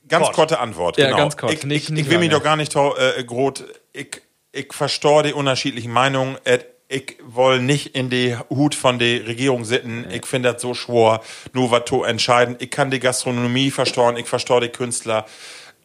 [0.08, 0.36] ganz Kurz.
[0.36, 0.96] kurze Antwort.
[0.98, 1.18] Ja, genau.
[1.18, 4.22] ganz kurz, Ich, nicht- ich, nicht ich will mich doch gar nicht äh, groß, ich,
[4.52, 6.36] ich verstehe die unterschiedlichen Meinungen.
[6.44, 10.06] Äh, ich will nicht in die Hut von der Regierung sitzen.
[10.12, 11.20] Ich finde das so schwer,
[11.52, 12.54] nur was zu entscheiden.
[12.60, 15.26] Ich kann die Gastronomie verstehen, ich verstehe die Künstler.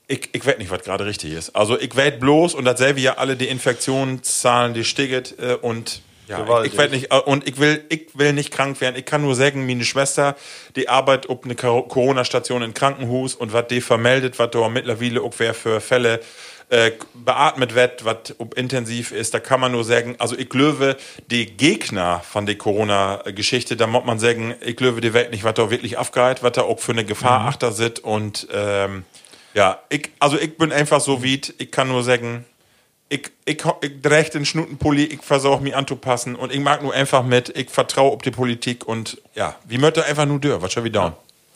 [0.08, 1.56] Ich, ich weiß nicht, was gerade richtig ist.
[1.56, 6.02] Also ich weiß bloß, und dasselbe ja alle die Infektionszahlen, die stiget äh, und
[6.32, 8.96] ja, ich, ich werd nicht, äh, und ich will, ich will nicht krank werden.
[8.96, 10.36] Ich kann nur sagen, meine Schwester,
[10.76, 15.22] die arbeitet auf eine Cor- Corona-Station im Krankenhaus und was die vermeldet, was da mittlerweile
[15.22, 16.22] auch wer für Fälle
[16.70, 20.96] äh, beatmet wird, was ob intensiv ist, da kann man nur sagen, also ich glaube,
[21.30, 25.54] die Gegner von der Corona-Geschichte, da muss man sagen, ich glaube, die Welt nicht, was
[25.56, 29.04] da wirklich aufgeht, was da auch für eine Gefahr achter sitzt und ähm,
[29.54, 32.46] ja, ich, also ich bin einfach so weit, ich kann nur sagen,
[33.12, 37.24] ich, ich, ich drehe den Schnutenpulli, ich versuche mich anzupassen und ich mag nur einfach
[37.24, 40.86] mit, ich vertraue auf die Politik und ja, wie möchte einfach nur dör, was schon
[40.86, 41.14] wieder down.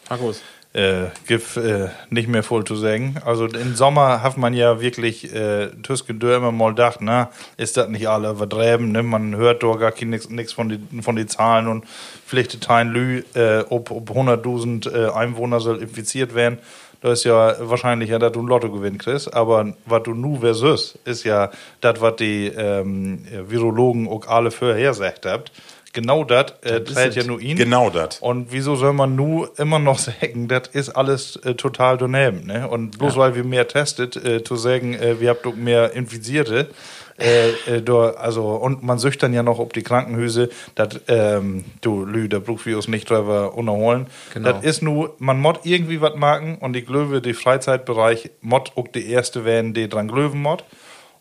[0.09, 0.41] Markus.
[0.73, 3.15] äh, gibt äh, nicht mehr voll zu sagen.
[3.23, 7.87] Also im Sommer hat man ja wirklich äh, Tüsken immer mal gedacht, na, ist das
[7.87, 9.01] nicht alle übertrieben, ne?
[9.01, 11.85] Man hört doch gar nichts von den von den Zahlen und
[12.25, 16.59] vielleicht teilen Lü, äh, ob, ob 100.000 äh, Einwohner soll infiziert werden.
[17.05, 19.31] Da ist ja wahrscheinlich ja, dass du ein Lotto gewinnen kriegst.
[19.31, 24.89] Aber was du nu versus, ist ja das, was die ähm, Virologen auch alle vorher
[24.89, 25.51] gesagt habt.
[25.93, 27.57] Genau das äh, trägt ja nur ihn.
[27.57, 28.17] Genau das.
[28.21, 32.67] Und wieso soll man nu immer noch sagen, das ist alles äh, total daneben, ne?
[32.67, 36.69] Und bloß weil wir mehr testet, äh, zu sagen, äh, wir habt doch mehr Infizierte,
[37.17, 41.63] äh, äh, da, also, und man sucht dann ja noch ob die Krankenhüse, das, ähm,
[41.81, 44.07] du, Lü, der Bruchvirus nicht drüber unterholen.
[44.33, 44.51] Genau.
[44.51, 48.87] Das ist nur, man mod irgendwie was machen und ich glaube, der Freizeitbereich mod auch
[48.89, 50.65] die erste werden, die dran glöwen mod.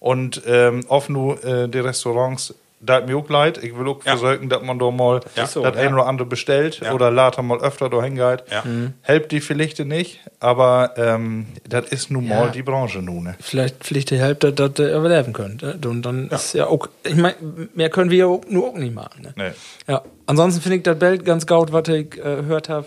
[0.00, 3.58] Und ähm, oft nur äh, die Restaurants, da hat mir auch leid.
[3.62, 4.16] Ich will auch Ja.
[4.16, 5.42] versuchen, dass man da mal Ja.
[5.44, 6.92] das ein oder andere bestellt Ja.
[6.92, 8.44] oder later mal öfter da hingeht.
[8.50, 8.62] Ja.
[9.02, 13.24] Helpt die vielleicht nicht, aber ähm, das ist nun mal die Branche nun.
[13.24, 13.34] Ne?
[13.40, 15.62] Vielleicht Pflicht die Hälfte, dass ihr überleben könnt.
[15.84, 17.34] Und dann ist ja auch, ich meine,
[17.74, 19.22] mehr können wir ja auch, nur auch nicht machen.
[19.22, 19.32] Ne?
[19.36, 19.50] Nee.
[19.92, 22.86] Ja, ansonsten finde ich das Bild ganz gaut, was ich äh, gehört habe.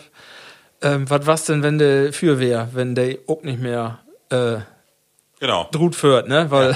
[0.82, 4.58] Ähm, was was denn, wenn der für wär, wenn der auch nicht mehr äh,
[5.40, 5.68] Genau.
[5.72, 6.48] Drut führt, ne?
[6.50, 6.76] Weil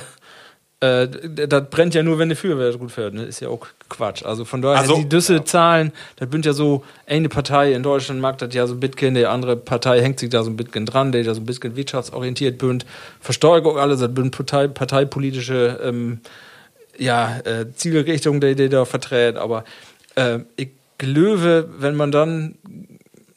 [0.82, 3.14] Äh, das brennt ja nur, wenn die Feuerwehr gut fährt.
[3.14, 3.24] Ne?
[3.24, 4.26] Ist ja auch Quatsch.
[4.26, 7.84] Also von daher, Ach so, die Düsse Zahlen, das sind ja so, eine Partei in
[7.84, 10.58] Deutschland mag das ja so ein bisschen, die andere Partei hängt sich da so ein
[10.58, 12.88] bisschen dran, die da so ein bisschen wirtschaftsorientiert bünd.
[13.20, 16.22] Versteuert auch alles, das sind Partei, parteipolitische ähm,
[16.98, 19.38] ja, äh, Zielrichtung, die die da verträt.
[19.38, 19.66] Aber
[20.16, 22.56] äh, ich glaube, wenn man dann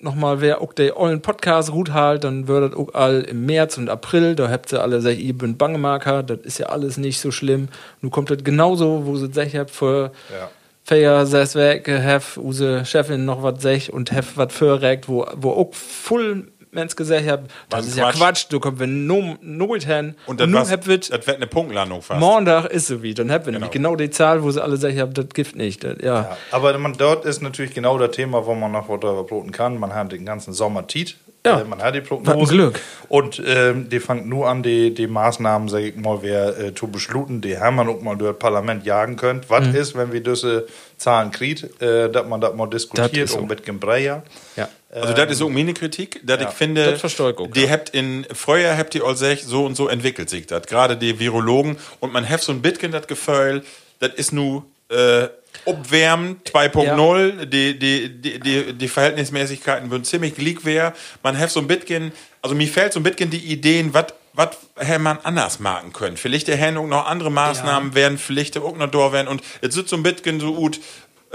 [0.05, 3.79] nochmal, wer auch der ollen Podcast gut halt, dann wird das auch all im März
[3.79, 7.19] und April, da habt ihr alle sech, ihr bünd Bangemarker, das ist ja alles nicht
[7.19, 7.69] so schlimm.
[8.01, 10.51] Nun kommt das genauso, wo sie sech habt für Ja.
[10.87, 15.73] Feier, Werke, hef, use Chefin noch was sech und hef wat förrekt, wo, wo auch
[15.73, 18.17] voll Mensch gesagt habt, das Was ist ja Quatsch.
[18.19, 21.29] Quatsch, du kommst wir no, no hin Und das, nun was- habt wir das wird
[21.37, 22.21] eine Punktlandung fast.
[22.21, 23.61] Montag ist so wie, dann habt wir Genau.
[23.61, 25.85] nämlich genau die Zahl, wo sie alle sagen, ja, das gibt nicht.
[25.85, 26.15] Das, ja.
[26.23, 29.53] Ja, aber man, dort ist natürlich genau das Thema, wo man noch was darüber broten
[29.53, 29.79] kann.
[29.79, 31.17] Man hat den ganzen Sommer Tiet.
[31.47, 31.61] Ja.
[31.61, 32.53] Äh, man hat die Was Prognose.
[32.53, 32.81] ein Glück.
[33.09, 36.89] Und ähm, die fangt nur an, die, die Maßnahmen, sag ich mal, wer äh, zu
[36.89, 39.51] beschluten, die haben man auch mal durch das Parlament jagen könnt.
[39.51, 39.75] Was Mhm.
[39.75, 40.67] ist, wenn wir diese
[40.97, 43.39] Zahlen kriegt, äh, dass man das mal diskutiert so.
[43.39, 44.23] und mit Gebreyer.
[44.57, 44.69] ja.
[44.95, 47.71] Also das ist auch meine Kritik, dass ich finde, das die ja.
[47.71, 50.69] habt in früher habt ihr all so und so entwickelt sich das.
[50.69, 53.65] Gerade die Virologen und man hat so ein bisschen das Gefühl,
[53.99, 55.27] das ist nu äh,
[55.65, 60.93] Obwärmen 2.0, die, die, die, die, die Verhältnismäßigkeiten würden ziemlich gleich wäre.
[61.23, 64.57] Man hat so ein bisschen, also mir fällt so ein bisschen die Ideen, was was
[64.77, 66.17] hätte man anders machen können.
[66.17, 69.91] Vielleicht der Händung noch andere Maßnahmen werden, vielleicht auch noch da werden und jetzt sitzt
[69.91, 70.81] so ein bisschen so gut,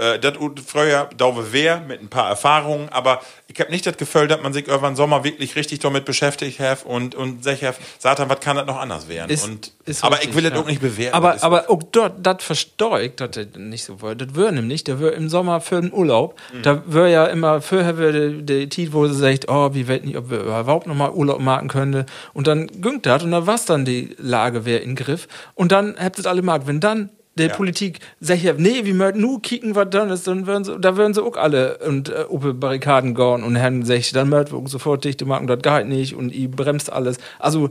[0.00, 3.96] äh, das ut früher dauwe wer mit ein paar Erfahrungen, aber ich habe nicht das
[3.96, 7.76] Gefühl, dass man sich irgendwann Sommer wirklich richtig damit beschäftigt hat und und sich hat,
[7.98, 9.30] Satan, was kann das noch anders werden?
[9.30, 10.60] Ist- und, ist aber richtig, ich will das ja.
[10.60, 11.14] auch nicht bewerten.
[11.14, 14.14] Aber, das aber auch dort, das versteuert, dass das nicht so war.
[14.14, 16.38] Das wäre nämlich, der wäre im Sommer für den Urlaub.
[16.54, 16.62] Mhm.
[16.62, 20.16] Da wäre ja immer, vorher wäre die Tit, wo sie sagt, oh, wir wissen nicht,
[20.16, 22.06] ob wir überhaupt nochmal Urlaub machen können.
[22.32, 25.28] Und dann güngt das und dann war's dann die Lage wäre in Griff.
[25.54, 27.10] Und dann habt ihr alle mag, wenn dann
[27.40, 27.56] der Ja.
[27.56, 31.14] Politik ja, nee, wir möchten nur kicken, was dann ist, dann würden sie, da würden
[31.14, 35.04] sie auch alle und äh, die Barrikaden gehen und Herrn sagt, dann möchten wir sofort
[35.04, 37.18] dichte machen, das geht nicht und ihr bremst alles.
[37.38, 37.70] Also,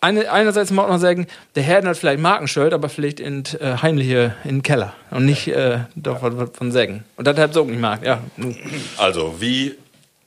[0.00, 1.26] eine, einerseits mag man sagen,
[1.56, 5.48] der Herr hat vielleicht Markenschild, aber vielleicht in äh, heimliche in den Keller und nicht
[5.48, 7.04] äh, doch was was von sagen.
[7.16, 8.04] Und das hat so nicht mag.
[8.04, 8.20] Ja.
[8.96, 9.74] Also, wie,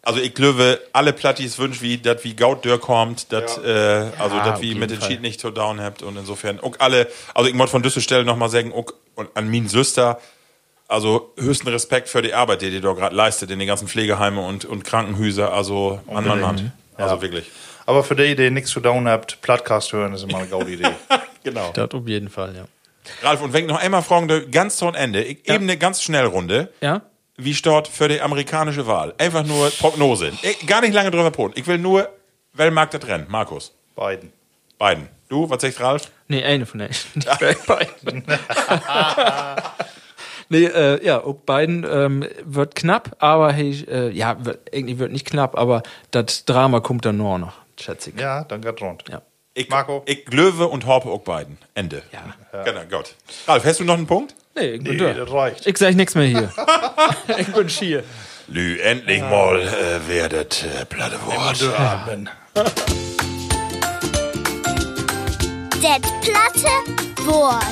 [0.03, 4.45] also ich glaube, alle Plattis wünschen, wie, dass wie Gaut kommt, dass, äh, also, Ja,
[4.45, 4.99] dass auf wie mit den.
[4.99, 8.25] Cheat nicht so down habt und insofern, auch alle, also ich muss von dieser Stelle
[8.25, 10.19] nochmal sagen, auch und an min Süster,
[10.87, 14.43] also höchsten Respekt für die Arbeit, die die da gerade leistet in den ganzen Pflegeheimen
[14.43, 16.71] und, und Krankenhäuser, also, Mann, Mann, Mann.
[16.97, 17.49] Also wirklich.
[17.85, 20.91] Aber für die, die nichts zu down habt, Plattcast hören ist immer eine gute Idee.
[21.43, 21.71] Genau.
[21.73, 22.65] das auf jeden Fall, ja.
[23.23, 26.71] Ralf, und wenn ich noch einmal fragen, ganz zum Ende, ich, eben eine ganz Schnellrunde.
[26.81, 27.01] Ja?
[27.37, 29.13] Wie steht für die amerikanische Wahl?
[29.17, 30.31] Einfach nur Prognose.
[30.41, 31.57] Ich, gar nicht lange drüber broten.
[31.57, 32.09] Ich will nur,
[32.53, 33.25] wer mag das Rennen?
[33.29, 33.73] Markus.
[33.95, 34.31] Beiden.
[34.77, 35.07] Biden.
[35.29, 36.11] Du, was sagst Ralf?
[36.27, 36.93] Nee, eine von denen.
[37.67, 38.25] Beiden.
[40.49, 45.11] nee, äh, ja, auch beiden ähm, wird knapp, aber hey, äh, ja, wird, irgendwie wird
[45.11, 48.19] nicht knapp, aber das Drama kommt dann nur noch, schätze ich.
[48.19, 49.05] Ja, dann geht rund.
[49.09, 49.21] Ja.
[49.53, 50.03] Ich, Marco?
[50.05, 51.57] Ich Löwe und Horpe auch beiden.
[51.75, 52.03] Ende.
[52.11, 52.63] Ja.
[52.63, 53.15] Genau, gut.
[53.47, 54.35] Ralf, hast du noch einen Punkt?
[54.55, 55.17] Nee, ich bin Nee, durch.
[55.17, 55.67] das reicht.
[55.67, 56.51] Ich sag nichts mehr hier.
[57.37, 58.03] ich bin schier.
[58.47, 61.63] Lü, endlich mal äh, werdet äh, platte Wort.
[61.77, 62.29] Atmen.
[62.53, 62.73] Das
[66.21, 67.63] platte Wort.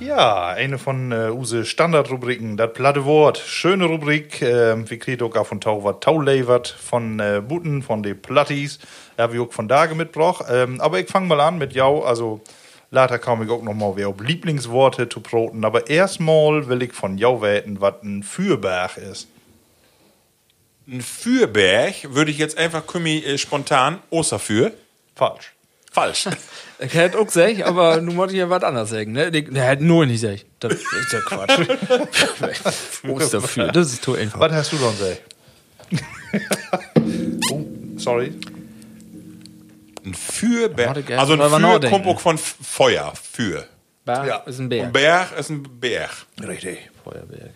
[0.00, 3.38] Ja, eine von äh, use Standardrubriken, das platte Wort.
[3.38, 4.42] Schöne Rubrik.
[4.42, 8.78] Äh, wir kriegen auch von Tau was Taulevert von äh, Buten, von den Plattis.
[9.16, 10.44] Ja, wir auch von da mitgebracht.
[10.50, 12.02] Ähm, aber ich fange mal an mit Jau.
[12.02, 12.40] Also,
[12.90, 15.64] later komme ich auch noch mal wieder auf Lieblingsworte zu proten.
[15.64, 19.28] Aber erstmal will ich von Jau weten, was ein Fürberg ist.
[20.86, 24.72] Ein Fürberg würde ich jetzt einfach kümmi äh, spontan Osterfür.
[25.14, 25.52] Falsch.
[25.92, 26.28] Falsch.
[26.80, 29.10] Ich hätte auch gesagt, aber nun wollte ich ja was anderes sagen.
[29.10, 29.32] Ne?
[29.32, 30.46] Der hätte nur nicht gesagt.
[30.60, 31.58] Das ist ja Quatsch.
[33.02, 34.38] Osterfür, das ist zu einfach.
[34.38, 35.22] Was hast du dann gesagt?
[37.50, 37.64] oh,
[37.96, 38.32] sorry.
[40.10, 41.10] Ein Fürberg.
[41.12, 43.12] Also ein Für kommt auch von Feuer.
[43.32, 43.66] Für.
[44.04, 44.36] Bär Ja.
[44.46, 44.84] ist ein Bär.
[44.84, 46.10] Und Berg ist ein Berg.
[46.40, 46.90] Richtig.
[47.04, 47.50] Feuerberg.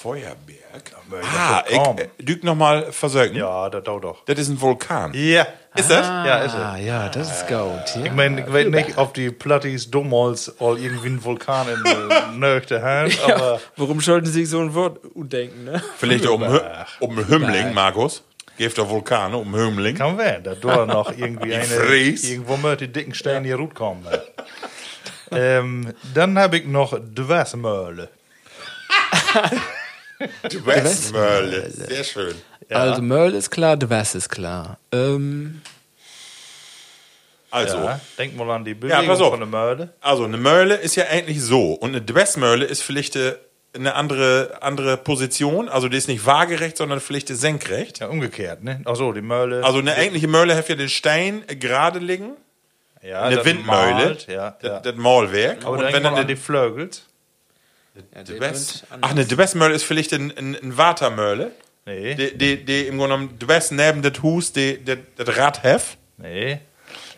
[0.00, 0.82] Feuerberg.
[1.10, 3.36] möchte Ah, ich äh, düg noch mal versögen.
[3.36, 4.24] Ja, das dauert doch.
[4.24, 5.12] Das ist ein Vulkan.
[5.14, 5.46] Ja.
[5.74, 6.06] Ist das?
[6.06, 6.60] Ja, ist es.
[6.60, 7.56] Ah, ja, das ist gut.
[7.56, 8.04] Ja.
[8.04, 12.26] Ich meine, ich weiß nicht, ob die Plattis damals all irgendwie einen Vulkan in der
[12.32, 15.82] Nöchte haben, Ja, aber warum sollten sie sich so ein Wort denken, ne?
[15.98, 16.42] Vielleicht um,
[17.00, 18.22] um Hümmling, Markus.
[18.58, 19.96] Geeft der Vulkane um Hümmling.
[19.96, 20.54] kann werden, da
[20.86, 22.24] noch irgendwie eine, Fries.
[22.24, 24.04] irgendwo mit die dicken Steine hier gut kommen.
[25.30, 28.08] ähm, dann habe ich noch Dwasmöhle.
[30.64, 31.70] Westmölle.
[31.70, 32.34] Sehr schön.
[32.70, 34.78] Also Möll ist klar, West ist klar.
[34.92, 35.62] Ähm,
[37.50, 39.30] Also, Ja, denk mal an die Ja, Bewegung auf.
[39.30, 39.94] von der Möhle.
[40.02, 41.72] also eine Möhle ist ja eigentlich so.
[41.72, 43.14] Und eine Dwessmöhle ist vielleicht
[43.78, 45.68] eine andere, andere Position.
[45.68, 48.00] Also die ist nicht waagerecht, sondern vielleicht senkrecht.
[48.00, 48.80] Ja, umgekehrt, ne?
[48.84, 49.64] Achso, die Möhle.
[49.64, 52.32] Also eine eigentliche Möhle hat ja den Stein gerade liegen.
[53.02, 53.94] ja, Eine das Windmöhle.
[53.94, 54.80] malt, Ja, Das, ja.
[54.80, 55.64] das Maulwerk.
[55.64, 57.04] Aber und wenn dann an die Flögels.
[58.28, 61.50] Dwess, ach, eine Dwessmöhle ist vielleicht ein, ein, ein Watermöhle.
[61.84, 65.96] Nee, Die, die, die im Grunde genommen Dwess neben das Hus, die, das Rad hef.
[66.16, 66.60] nee.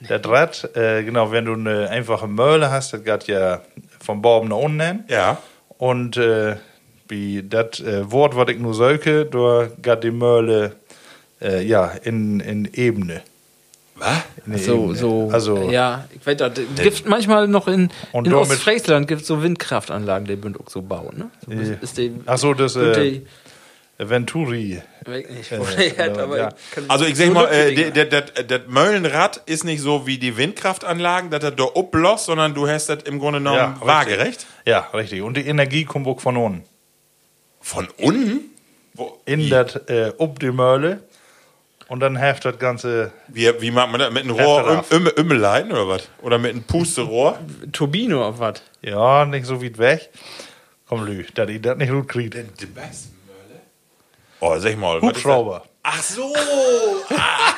[0.09, 3.61] Der Draht, äh, genau, wenn du eine einfache Möhle hast, das geht ja
[4.03, 5.05] vom Baum nach unten.
[5.09, 5.37] Ja.
[5.81, 6.57] Und äh,
[7.09, 10.77] wie das äh, Wort, was ich nur söke, da geht die Möhle
[11.41, 13.23] äh, ja, in, in Ebene.
[13.97, 14.63] Was?
[14.63, 14.95] So, Ebene.
[14.95, 15.31] so.
[15.33, 19.43] Also, ja, ich weiß das gibt manchmal noch in, Und in Ostfriesland gibt es so
[19.43, 21.31] Windkraftanlagen, die bünd auch so bauen, ne?
[21.47, 23.27] So Äh, ist die, ach so, das, äh, die,
[24.09, 24.81] Venturi.
[25.07, 26.23] äh, ja.
[26.23, 26.49] aber Ja.
[26.73, 27.91] kann- Also ich sag mal, äh,
[28.47, 32.89] das Möllenrad ist nicht so wie die Windkraftanlagen, dass er da upplost, sondern du hast
[32.89, 33.87] das im Grunde genommen richtig.
[33.87, 34.47] waagerecht.
[34.65, 35.23] Ja, richtig.
[35.23, 36.65] Und die Energie kommt auch von unten.
[37.61, 38.41] Von unten?
[38.95, 41.03] Wo, In das, äh, ob die Möhle.
[41.89, 43.11] Und dann heft das Ganze.
[43.29, 44.13] wie, wie macht man das?
[44.13, 44.87] Mit einem Rohr das ab.
[44.93, 46.09] Ümme, Ümmelein oder was?
[46.23, 47.39] Oder mit einem Pusterohr?
[47.73, 48.63] Turbine auf was?
[48.81, 50.09] Ja, nicht so weit weg.
[50.89, 52.45] Komm, Lü, dass ich das nicht gut kriege.
[52.61, 53.20] Die Bestmölle?
[54.41, 54.97] Oh, sag mal.
[55.03, 55.59] was ist Hubschrauber.
[55.63, 55.69] das?
[55.83, 56.35] Ach so!
[57.17, 57.55] Ah.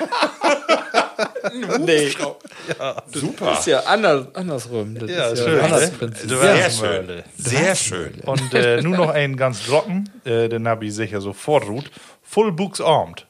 [1.45, 3.03] Ein Hubschrauber.
[3.13, 3.53] Super.
[3.53, 4.95] Ist ja anders, andersrum.
[4.99, 5.91] Das Ja, ist ja schön, anders?
[5.91, 6.29] Prinzip.
[6.29, 7.23] Du Sehr schön.
[7.37, 8.21] Sehr schön.
[8.25, 11.91] Und äh, nur noch einen ganz trocken, äh, den habe ich sicher sofort ruht.
[12.23, 13.27] Full Books Armed.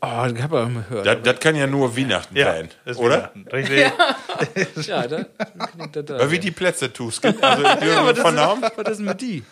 [0.00, 1.06] Oh, ich habe auch mal gehört.
[1.06, 3.32] Das, das kann ja nur Weihnachten sein, ist oder?
[3.34, 3.46] Weihnachten.
[3.52, 4.86] Richtig.
[4.86, 5.24] ja, da
[5.66, 6.30] klingt das da.
[6.30, 7.24] Wie die Plätze tust.
[7.24, 8.62] Also, ich ja, ja, das Namen.
[8.62, 9.42] ist, was ist denn mit die?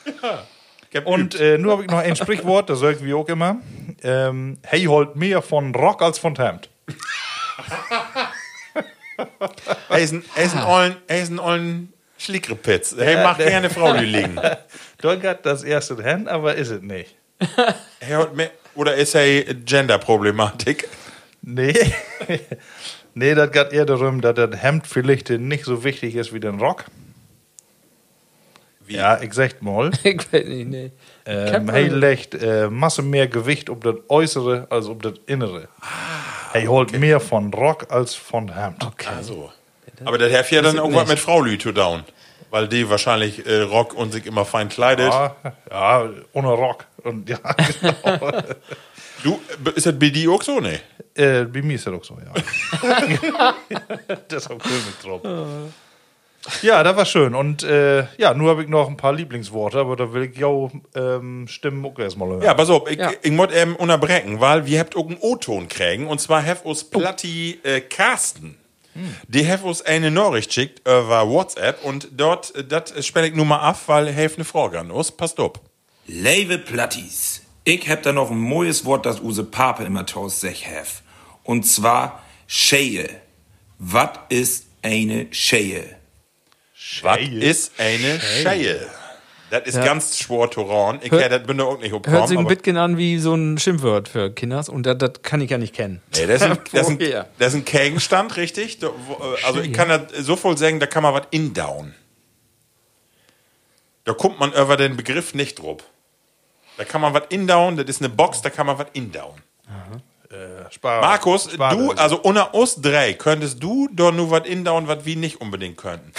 [1.05, 3.57] Und äh, nur habe ich noch ein Sprichwort, das sage ich wie auch immer.
[4.03, 6.69] Ähm, hey, holt mehr von Rock als von Hemd.
[9.89, 12.93] Er ist ein, er ist ein ollen, er ist ein ollen Schlickrepitz.
[12.93, 14.41] Er macht gerne Frau, die liegen.
[14.99, 17.15] Da geht das erste Hemd, aber ist es nicht.
[18.01, 20.89] Er hat mehr, oder ist er Gender-Problematik?
[21.43, 21.75] Nee.
[23.15, 26.61] nee, das geht eher darum, dass das Hemd vielleicht nicht so wichtig ist wie den
[26.61, 26.85] Rock.
[28.87, 28.97] Wie?
[28.97, 29.91] Ja, ich sag mal.
[30.05, 30.91] Ich weiß nicht, nee.
[31.25, 35.69] Ähm, hey legt äh, Masse mehr Gewicht auf das Äußere als auf das Innere.
[36.53, 38.85] hey holt mehr von Rock als von Hemd.
[38.85, 39.09] Okay.
[39.17, 39.51] Also.
[40.05, 42.05] Aber das hat ja dann irgendwas mit Frau Lü to down.
[42.51, 45.13] Weil die wahrscheinlich äh, Rock und sich immer fein kleidet.
[45.13, 45.37] Ja,
[45.71, 46.85] ja, ohne Rock.
[47.03, 47.39] Und ja,
[47.81, 48.43] genau.
[49.25, 49.41] Du,
[49.75, 50.61] ist das bei dir auch so?
[50.61, 50.79] Nee.
[51.17, 53.55] äh, bei mir ist das auch so, ja.
[54.29, 55.23] das ist auch mit drauf.
[56.63, 57.35] Ja, das war schön.
[57.35, 60.49] Und äh, ja, nur habe ich noch ein paar Lieblingsworte, aber da will ich ja
[60.95, 62.43] ähm, Stimmen auch erstmal hören.
[62.43, 63.11] Ja, pass auf, ich, Ja.
[63.23, 66.07] ich muss eben unterbrechen, weil wir habt auch einen O-Ton kriegen.
[66.07, 68.57] Und zwar hat uns Platti äh, Carsten.
[69.29, 73.59] Die hat uns eine Nachricht geschickt über WhatsApp und dort, das spiele ich nur mal
[73.61, 75.11] ab, weil er eine Frage an uns.
[75.13, 75.53] Passt auf.
[76.07, 77.43] Leve Plattis.
[77.65, 81.03] Ich hab da noch ein neues Wort, das use Pape immer taus sech hef.
[81.43, 83.11] Und zwar Scheie.
[83.79, 85.96] Wat ist eine Scheie?
[87.03, 88.87] Was ist eine Scheie?
[89.51, 90.99] Das ist ganz schwer zu ran.
[91.03, 92.27] Ich Hört- hätte das bin auch nicht Hört aufgekommen.
[92.29, 95.51] sich ein bisschen an wie so ein Schimpfwort für Kinders und das, das kann ich
[95.51, 96.03] ja nicht kennen.
[96.17, 98.81] Nee, das ist ein, das ist ein, das ist ein Gegenstand, richtig?
[98.81, 101.95] Da, wo, äh, Also ich kann das so voll sagen, da kann man was indown.
[104.05, 105.79] Da kommt man über den Begriff nicht drauf.
[106.77, 109.41] Da kann man was indown, das ist eine Box, da kann man was indown.
[110.71, 115.05] Spar Markus, Spar- du, also unter uns drei, könntest du doch nur was indown, was
[115.05, 116.13] wir nicht unbedingt könnten.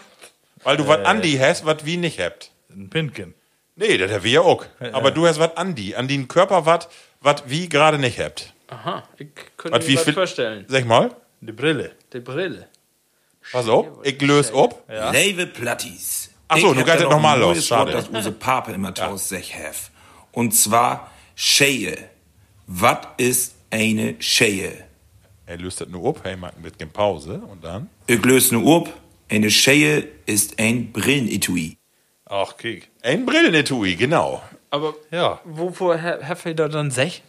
[0.62, 2.50] Weil du was Andi hast, was wir nicht habt.
[2.70, 3.34] Ein Pinken.
[3.76, 4.64] Nee, das haben wir ja auch.
[4.92, 6.88] Aber du hast was Andi, an den Körper was,
[7.20, 8.52] was wir gerade nicht habt.
[8.68, 10.64] Aha, ich könnte mir wie was vorstellen.
[10.68, 11.92] Sag mal, Die Brille.
[12.12, 12.68] Die Brille.
[13.52, 14.82] pass auf, ich löse ab.
[15.12, 16.30] Leve Plattis.
[16.48, 17.92] Ach so, Ich du gehst jetzt noch noch mal ein los, schade.
[17.92, 19.90] Wort, das use Pape immer taus sech hef.
[20.32, 21.96] Und zwar Scheie.
[22.66, 24.72] Wat ist eine Scheie?
[25.46, 27.88] Er löst das nur ab, hey, macht ein bisschen Pause und dann.
[28.06, 28.92] Ich löse nur ob.
[29.28, 31.76] Eine Scheie ist ein Brillenetui.
[32.26, 32.88] Ach, kick.
[33.02, 34.42] Ein Brillenetui, genau.
[34.70, 35.40] Aber Ja.
[35.44, 37.22] wovor habt ihr da dann sech?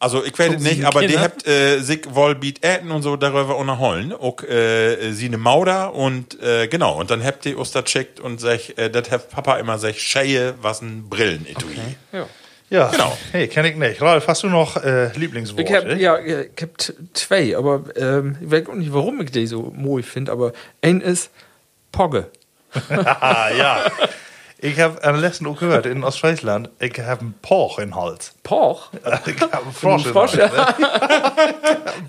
[0.00, 1.28] Also ich weiß es Gucken nicht, aber die die Kinder?
[1.28, 4.12] habt äh, sich wohl beat äten und so darüber unterholen.
[4.12, 6.98] Auch äh, sie eine Mauder und äh, genau.
[7.00, 9.98] Und dann habt ihr uns das checkt und sagt, äh, das hat Papa immer sagt,
[10.00, 11.76] Scheie, was ein Brillenetui.
[12.12, 12.26] Ja.
[12.74, 13.16] Ja, Genau.
[13.30, 14.02] Hey, kenn ich nicht.
[14.02, 15.62] Ralf, hast du noch äh, Lieblingsworte?
[15.62, 16.70] Ich hab, ja, ich hab
[17.14, 20.50] zwei, aber ähm, ich weiß auch nicht, warum ich die so mooi finde, aber
[20.82, 21.30] ein ist
[21.92, 22.26] Pogge.
[22.90, 23.78] Ah, ja.
[24.58, 28.34] Ich habe am letzten auch gehört, in Ostfriesland, ich habe einen Porch im Hals.
[28.42, 28.90] Porch?
[29.26, 30.78] Ich habe einen Frosch im Frosch, Hals.
[30.78, 30.88] Ne?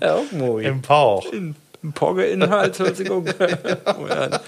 [0.02, 0.64] Ja, auch mooi.
[0.64, 1.26] Im Porch.
[1.32, 1.54] Ein
[1.92, 4.40] Pogge-Inhalt hört sich auch ja.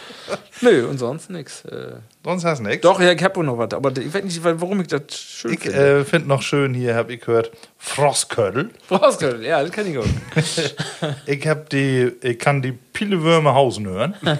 [0.62, 1.64] Nö, und sonst nix.
[1.64, 1.98] Äh,
[2.28, 2.82] Sonst hast du nichts.
[2.82, 5.54] Doch, ja, ich hab auch noch was, aber ich weiß nicht, warum ich das schön
[5.54, 6.00] Ich finde.
[6.00, 8.68] äh, finde noch schön hier, habe ich gehört, Frostködel.
[8.86, 10.04] Frostködel, ja, das kann ich auch.
[11.24, 14.14] Ich, hab die, ich kann die Pillewürmer Hausen hören.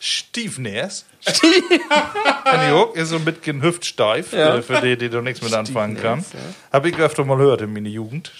[0.00, 1.04] Stiefnäs.
[2.44, 2.92] kann ich auch.
[2.96, 4.56] Ist so ein bisschen hüftsteif, Ja.
[4.56, 6.18] äh, für die, die da nichts mit anfangen kann.
[6.32, 6.38] Ja.
[6.72, 8.32] Habe ich öfter mal gehört in meiner Jugend.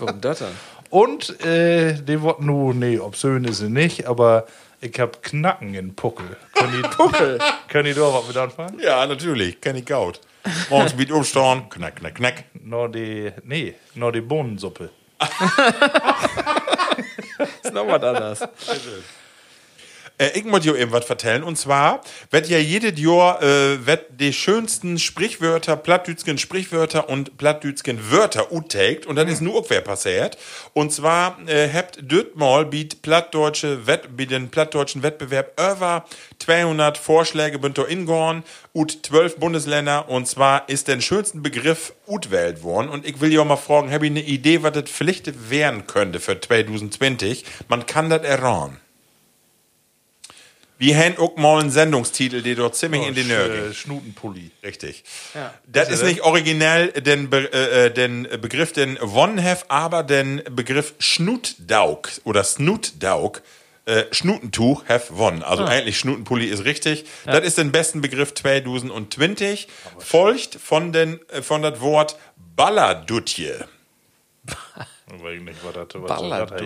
[0.00, 0.48] Warum das dann?
[0.90, 4.46] Und äh, die wollten nur, nee, obszön ist sie nicht, aber
[4.80, 6.36] ich hab Knacken in Puckel.
[6.54, 7.38] Können die, Puckel.
[7.68, 8.78] können die da was mit anfangen?
[8.80, 9.60] Ja, natürlich.
[9.60, 10.20] Kenn ich gaut.
[10.70, 11.68] Morgens mit umstauen.
[11.68, 12.44] Knack, knack, knack.
[12.62, 14.90] Nur die, nee, nur die Bohnensuppe.
[17.62, 18.40] ist noch was anderes.
[20.18, 21.42] Äh, ich muss dir eben was vertellen.
[21.42, 28.10] Und zwar wird ja jedes Jahr äh, wird die schönsten Sprichwörter, Plattdütschen Sprichwörter und Plattdütschen
[28.10, 29.06] Wörter uttagt.
[29.06, 30.36] Und dann ist nur auch wer passiert.
[30.74, 36.04] Und zwar äh, habt Dötmal bietet Plattdeutsche Wett, bei den plattdeutschen Wettbewerb über
[36.40, 38.42] 200 Vorschläge bünd ingorn
[38.74, 40.08] ut 12 Bundesländer.
[40.08, 42.88] Und zwar ist den schönsten Begriff utwählt worden.
[42.88, 46.18] Und ich will ja mal fragen, habe ich eine Idee, was das vielleicht werden könnte
[46.18, 47.44] für 2020?
[47.68, 48.78] Man kann das erraten.
[50.78, 53.70] Wir haben auch mal einen Sendungstitel, der dort ziemlich in die Nörgel.
[53.70, 54.52] Äh, Schnutenpulli.
[54.62, 55.02] Richtig.
[55.34, 55.52] Ja.
[55.66, 60.40] Das ist nicht originell den, Be äh, äh, den Begriff, den One have, aber den
[60.50, 63.42] Begriff Schnutdauk oder Snutdauk.
[63.86, 65.42] Äh, Schnutentuch have won.
[65.42, 67.06] Also eigentlich Schnutenpulli ist richtig.
[67.24, 69.66] Das ist den besten Begriff 2020.
[69.98, 72.16] Folgt von, den, äh, von das Wort
[72.54, 73.66] Balladutje.
[76.22, 76.60] Nicht, was das.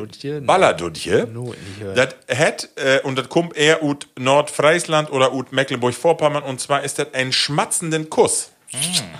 [1.26, 1.54] No,
[2.28, 7.14] hat, äh, und das kommt eher ut Nordfriesland oder ut Mecklenburg-Vorpommern, und zwar ist das
[7.14, 8.50] ein schmatzenden Kuss.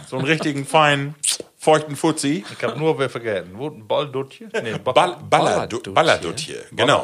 [0.09, 1.15] So einen richtigen feinen,
[1.59, 2.43] feuchten Fuzzi.
[2.57, 3.51] Ich hab nur wer vergessen.
[3.55, 4.49] Wo ein Balldutje?
[4.63, 5.93] Nee, ba Ball, Balladu- Balladutje.
[5.93, 7.01] Balladutje, genau.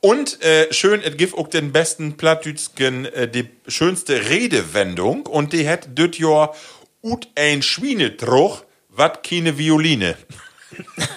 [0.00, 5.68] Und äh, schön, es gibt auch den besten Plattdütschen, äh, die schönste Redewendung, und die
[5.68, 6.54] hat düt Jahr
[7.02, 10.16] ut ein Schwienetruch, wat keine Violine.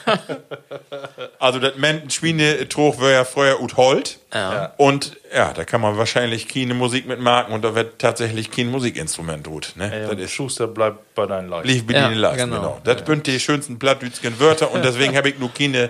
[1.40, 4.20] also das meint ein Schwienetruch wäre ja vorher ut Holt.
[4.34, 4.74] Ja.
[4.78, 9.46] Und ja, da kann man wahrscheinlich keine Musik mitmachen und da wird tatsächlich kein Musikinstrument
[9.46, 9.74] gut.
[9.76, 9.92] Ne?
[10.04, 11.68] Ja, das ist Schuster bleibt bei deinen Leuten.
[11.68, 12.56] lief bedienen Ja, lassen, genau.
[12.56, 12.82] genau.
[12.84, 15.90] Das sind die schönsten plattdütschen Wörter und deswegen habe ich nur keine.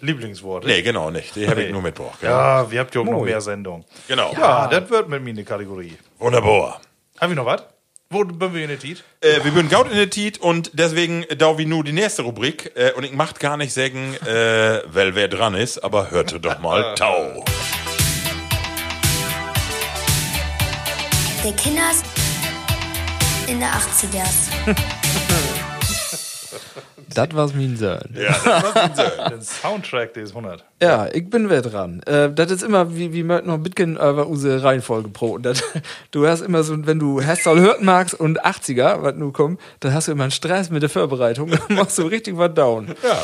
[0.00, 0.66] Lieblingsworte.
[0.66, 1.36] Nee, genau nicht.
[1.36, 2.16] Die habe ich nur mitgebracht.
[2.22, 2.32] Genau.
[2.32, 3.84] Ja, wir habt ja auch noch mehr Sendungen.
[4.08, 4.32] genau.
[4.32, 5.98] Ja, das wird mit mir eine Kategorie.
[6.18, 6.80] Wunderbar.
[7.20, 7.64] Haben wir noch was?
[8.12, 9.04] Wo sind wir in der Tiet?
[9.20, 12.72] Äh, wir sind gaut in der Tiet und deswegen da wie nur die nächste Rubrik
[12.74, 16.58] äh, und ich macht gar nicht sagen, äh, weil wer dran ist, aber hörte doch
[16.58, 17.44] mal Tau.
[21.44, 22.02] Der Kinders
[23.46, 24.50] in der 80ers.
[27.14, 27.98] Das war's mein Sohn.
[28.14, 29.30] Ja, das war's denn so.
[29.30, 30.64] Den Soundtrack des 100.
[30.82, 32.02] Ja, ich bin wer dran.
[32.04, 35.38] Äh, das ist immer, wie, wie man noch ein bisschen über unsere Reihenfolge pro.
[35.38, 35.62] Das,
[36.10, 39.92] du hast immer so, wenn du Herstal hört magst und 80er, was nu kommt, dann
[39.92, 41.50] hast du immer einen Stress mit der Vorbereitung.
[41.68, 42.88] Dann machst du richtig was down.
[43.02, 43.22] Ja.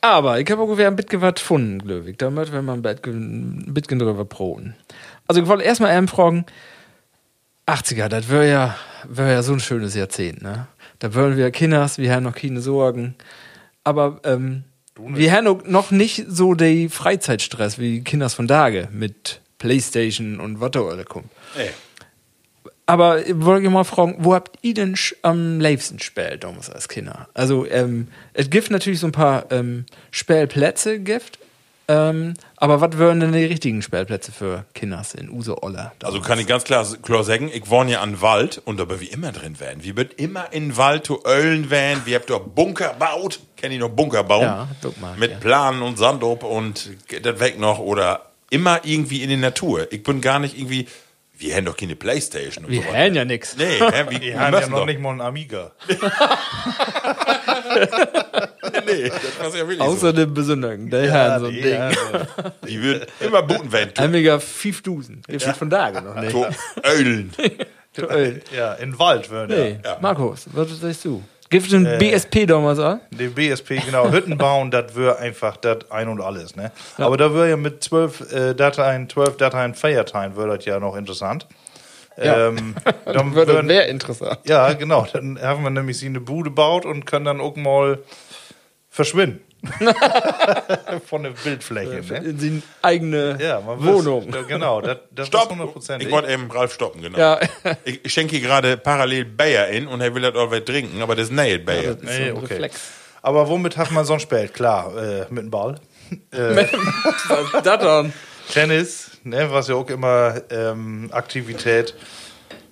[0.00, 2.16] Aber ich habe ungefähr ein bisschen was gefunden, glaube ich.
[2.16, 4.74] Da möchten wir mal ein bisschen drüber proben.
[5.26, 6.46] Also ich wollte erstmal eben fragen,
[7.66, 8.76] 80er, das wäre ja,
[9.06, 10.66] wär ja so ein schönes Jahrzehnt, ne?
[10.98, 13.14] Da würden wir Kinders, wir haben noch keine Sorgen.
[13.84, 14.64] Aber ähm,
[14.96, 20.72] wir haben noch- nicht so den Freizeitstress wie Kinders von Tage mit Playstation und was
[20.72, 21.30] da alle kommt.
[21.56, 21.70] Ey.
[22.86, 26.88] Aber ich wollte ich mal fragen, wo habt ihr denn am liebsten gespielt damals als
[26.88, 27.28] Kinder?
[27.34, 31.38] Also, ähm, es gibt natürlich so ein paar ähm, Spielplätze, gibt,
[31.88, 35.92] ähm, aber was wären denn die richtigen Spielplätze für Kinders in Use Oller?
[36.02, 39.00] Also kann ich ganz klar, klar sagen, ich wohne ja an Wald und da wir
[39.00, 39.82] wie immer drin werden.
[39.84, 42.02] Wir wird immer in Wald zu Ölen werden.
[42.04, 43.40] Wir habt dort Bunker baut.
[43.56, 44.42] Kenn ich noch Bunker bauen?
[44.44, 45.36] Ja, guck mal, Mit ja.
[45.38, 46.90] Planen und Sand ob und
[47.22, 49.90] das weg noch oder immer irgendwie in die Natur.
[49.92, 50.86] Ich bin gar nicht irgendwie,
[51.36, 53.56] wir haben doch keine Playstation und Wir so haben ja nix.
[53.56, 54.86] Nee, hä, Die wir haben ja noch doch.
[54.86, 55.72] nicht mal einen Amiga.
[58.90, 59.10] Nee,
[59.40, 61.64] das ja wirklich Außer dem Besonderen, der haben so ein Ding.
[61.72, 62.66] ja, so.
[62.66, 63.94] Die wird immer booten werden.
[63.94, 65.26] zu- Amiga 5000.
[65.26, 66.34] Gibt es von Tage noch nicht.
[66.84, 67.28] Öl.
[68.56, 69.98] ja, in Wald würden Nee, ja.
[70.00, 71.22] Markus, was sagst du?
[71.50, 72.98] Gibt es den BSP damals auch?
[73.10, 76.70] Den BSP, genau, Hütten bauen, das wäre einfach das ein und alles, ne?
[76.98, 80.94] Aber da wäre ja mit zwölf äh, Dateien, zwölf Dateien Feierteilen, wäre das ja noch
[80.94, 81.46] interessant.
[82.22, 82.48] Ja.
[82.48, 82.74] Ähm,
[83.06, 84.40] dann Würde würden- mehr interessant.
[84.44, 87.98] ja, genau, dann haben wir nämlich sie eine Bude baut und können dann auch mal
[88.98, 89.40] verschwinden.
[91.06, 92.18] Von der Bildfläche, ne?
[92.18, 94.32] In seine eigene Ja, man Wohnung.
[94.32, 95.52] Weiß, genau, das, das Stopp!
[95.52, 96.00] ist 100%.
[96.00, 97.16] Ich wollte eben Ralf stoppen, genau.
[97.16, 97.38] Ja.
[97.84, 101.00] Ich, ich schenke hier gerade parallel Bayer in und er will das auch was trinken,
[101.00, 101.94] aber das ist nicht Bayer.
[101.94, 102.54] Das ist so ein okay.
[102.54, 102.80] Reflex.
[103.22, 104.52] Aber womit hat man sonst spät?
[104.52, 105.76] Klar, äh, mit dem Ball.
[106.30, 108.12] Was ist das dann?
[108.50, 111.94] Tennis, ne, was ja auch immer ähm, Aktivität.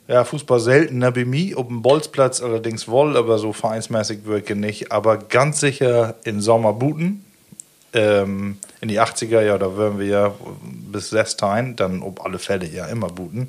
[0.08, 4.54] Ja, Fußball selten, ne, bei mir auf dem Bolzplatz allerdings wohl, aber so vereinsmäßig wirke
[4.54, 4.92] nicht.
[4.92, 7.24] Aber ganz sicher in Sommerbuten.
[7.92, 10.34] Ähm, in die 80er, ja, da wären wir ja
[10.92, 13.48] bis Sestein, dann auf alle Fälle ja immer booten.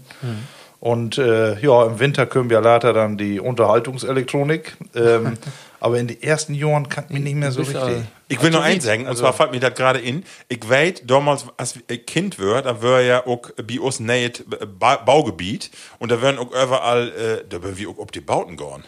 [0.79, 4.77] Und äh, ja, im Winter können wir leider dann die Unterhaltungselektronik.
[4.95, 5.37] Ähm,
[5.79, 8.03] aber in den ersten Jahren kann ich mich nicht mehr so richtig.
[8.29, 10.23] Ich will noch eins sagen, und Also- zwar fällt mir das gerade in.
[10.49, 14.43] Ich weiß, damals, als ich Kind war, da war ja auch bei uns näht
[14.79, 18.57] ba Baugebiet und da werden auch überall, äh, da werden wir auch ob die Bauten
[18.57, 18.83] gehen.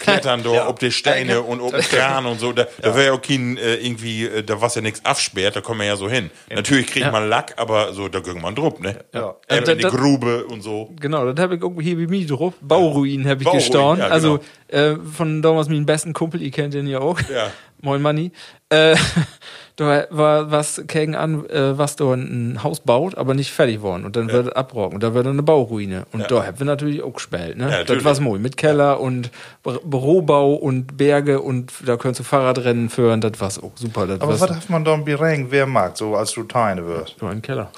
[0.00, 2.52] Klettern da, ob die Steine und ob Kran und so.
[2.52, 5.60] Da, da wäre ja auch kein, äh, irgendwie, äh, da was ja nichts absperrt, da
[5.60, 6.30] kommen wir ja so hin.
[6.50, 9.04] Natürlich kriegt man Lack, aber so, da ging man drupp, ne?
[9.12, 9.34] Ja.
[9.48, 10.90] Äh, in die Grube und so.
[11.00, 12.54] Genau, das habe ich irgendwo hier bei mir drauf.
[12.60, 13.98] Bauruin habe ich Bauruin, gestaunt.
[14.00, 14.82] ja, Also genau.
[14.82, 17.18] äh, von damals meinen besten Kumpel, ihr kennt den ja auch.
[17.32, 17.50] Ja.
[17.80, 18.30] Moin Manni.
[18.68, 18.96] Äh,
[19.76, 24.04] da war was gegen an, äh, was da ein Haus baut, aber nicht fertig worden.
[24.04, 24.96] Und dann wird es abrocken.
[24.96, 26.04] Und da wird eine Bauruine.
[26.12, 27.56] Und da haben wir natürlich auch gespielt.
[27.56, 27.64] Ne?
[27.68, 28.04] das natürlich.
[28.04, 28.38] war's mooi.
[28.38, 29.30] Mit Keller und
[29.64, 33.20] Bü- Bürobau und Berge und da könntest du Fahrradrennen führen.
[33.22, 34.06] Das war's auch super.
[34.06, 37.16] Das Aber was darf man dann berängen, wer mag, so als du Teine wirst?
[37.18, 37.70] so ein Keller.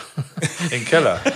[0.71, 1.21] Im Keller.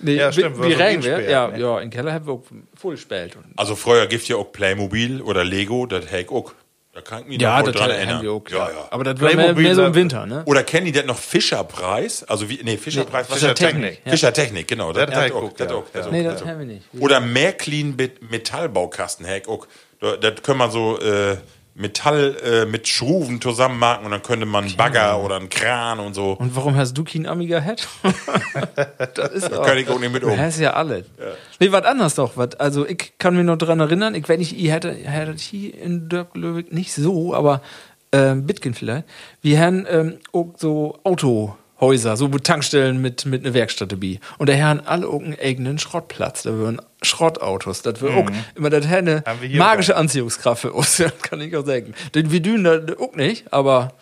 [0.00, 1.58] Nee, Ja, stimmt, wär, gespielt, ja, ne?
[1.58, 2.42] ja, in Keller haben wir auch
[2.76, 3.38] voll gespielt.
[3.56, 6.52] Also früher gibt ja auch Playmobil oder Lego, das hätte ich auch.
[6.94, 8.22] Da kann ich mich Ja, noch das dran erinnern.
[8.22, 8.42] wir auch.
[8.48, 8.86] ja, ja.
[8.90, 9.94] Aber das war mehr, mehr so im?
[9.96, 10.42] Winter, ne?
[10.46, 12.22] Oder kennen die das noch Fischerpreis?
[12.24, 13.70] Also wie, nee, Fischerpreis, was Fischer ist das?
[13.70, 14.00] Technik.
[14.04, 14.10] Ja.
[14.12, 14.92] Fischertechnik, genau.
[14.92, 15.74] Das, Das hat hat auch, das ja.
[15.76, 16.08] auch, das Ja.
[16.08, 16.82] auch, Nee, das das haben wir nicht.
[17.00, 17.96] Oder Märklin
[18.30, 19.66] Metallbaukasten, Heck auch.
[20.00, 21.36] Da- Das können man so äh,
[21.76, 26.14] Metall äh, mit Schruven zusammenmarken und dann könnte man einen Bagger oder einen Kran und
[26.14, 26.32] so.
[26.32, 27.88] Und warum hast du kein Amiga Head?
[29.14, 30.38] das ist Da kann ich auch nicht mit um.
[30.38, 31.06] hast ja alles.
[31.58, 32.36] Nee, was anderes doch.
[32.36, 35.76] Was, also, ich kann mich noch dran erinnern, ich weiß nicht, ihr hättet, hättet hier
[35.76, 37.60] in Dörp-Löwig nicht so, aber
[38.12, 39.04] ähm, Bitkin vielleicht.
[39.42, 40.98] Wir haben ähm, auch so
[41.84, 44.18] Autohäuser, so Tankstellen mit, mit einer Werkstatt dabei.
[44.38, 46.42] Und da haben alle auch einen eigenen Schrottplatz.
[46.42, 47.82] Da würden Schrottautos.
[47.82, 49.22] Das wird auch immer, das eine
[49.52, 50.00] magische auch.
[50.00, 51.94] Anziehungskraft für uns, das kann ich auch sagen.
[52.14, 53.92] Den wir dünen da auch nicht, aber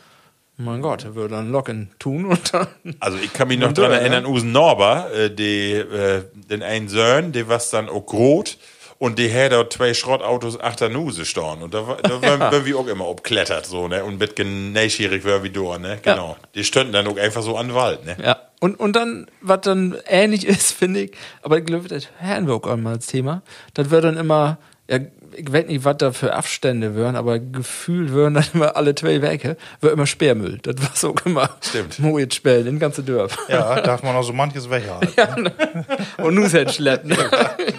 [0.58, 2.68] mein Gott, er würde dann Locken tun und dann.
[3.00, 6.62] Also ich kann mich noch Und dran da, erinnern, Usen Norber, äh, die, äh, den
[6.62, 8.58] einen Sohn, der was dann auch rot
[9.02, 11.60] und die hat dort zwei Schrottautos achter Nuse stehen.
[11.60, 14.04] Und da, war- da waren waren wir auch immer obklettert, so, ne?
[14.04, 15.98] Und mit neugierig war wie du, ne?
[16.00, 16.36] Genau.
[16.54, 18.16] Die standen dann auch einfach so an den Wald, ne?
[18.22, 18.36] Ja.
[18.60, 22.54] Und, und dann, was dann ähnlich ist, finde ich, aber ich glaube, das hören wir
[22.54, 23.42] auch einmal als Thema,
[23.74, 24.58] das wird dann immer,
[24.90, 24.98] ja,
[25.34, 29.22] ich weiß nicht, was da für Abstände wären, aber gefühlt würden dann immer alle zwei
[29.22, 30.58] Werke, wird immer Sperrmüll.
[30.62, 31.48] Das war so immer.
[31.62, 31.98] Stimmt.
[32.00, 33.38] Moet Spellen in ganze Dörf.
[33.48, 35.50] Ja, darf man auch so manches weghalten.
[36.18, 37.16] Und Nussheadschleppen.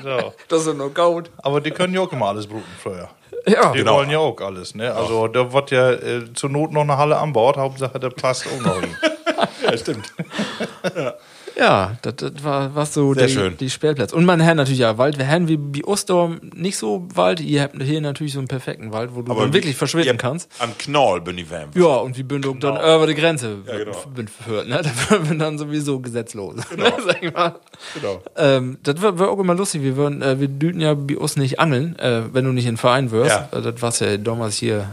[0.03, 0.33] So.
[0.47, 1.29] Das ist noch gut.
[1.37, 3.09] Aber die können ja auch immer alles bruten früher.
[3.45, 3.71] Ja.
[3.73, 3.95] Die Genau.
[3.97, 4.93] wollen ja auch alles, ne?
[4.93, 8.47] Also da wird ja äh, zur Not noch eine Halle an Bord, Hauptsache der passt
[8.47, 8.89] auch noch hin.
[9.63, 10.13] Ja, stimmt.
[10.95, 11.13] Ja,
[11.55, 13.57] das, das war was so Sehr die, schön.
[13.57, 14.11] die Spielplatz.
[14.13, 15.17] Und man hat natürlich ja Wald.
[15.17, 17.39] Wir haben wie bei Ostorm nicht so Wald.
[17.39, 20.49] Ihr habt hier natürlich so einen perfekten Wald, wo du dann wirklich verschwinden ihr- kannst.
[20.59, 21.69] An Knoll bin ich warm.
[21.75, 23.97] Ja, und wie Bündung dann über die Grenze Ja, genau.
[24.15, 24.81] bin verhört, ne?
[25.09, 26.55] Da bin dann sowieso gesetzlos.
[26.69, 26.89] Genau.
[27.05, 27.55] Sag ich mal.
[27.93, 28.21] Genau.
[28.35, 29.83] Ähm, das war, war auch immer lustig.
[29.83, 32.71] Wir würden, äh, wir düten ja bei uns nicht angeln, äh, wenn du nicht in
[32.73, 33.29] den Verein wirst.
[33.31, 33.49] Ja.
[33.57, 34.87] Äh, das war's ja damals hier,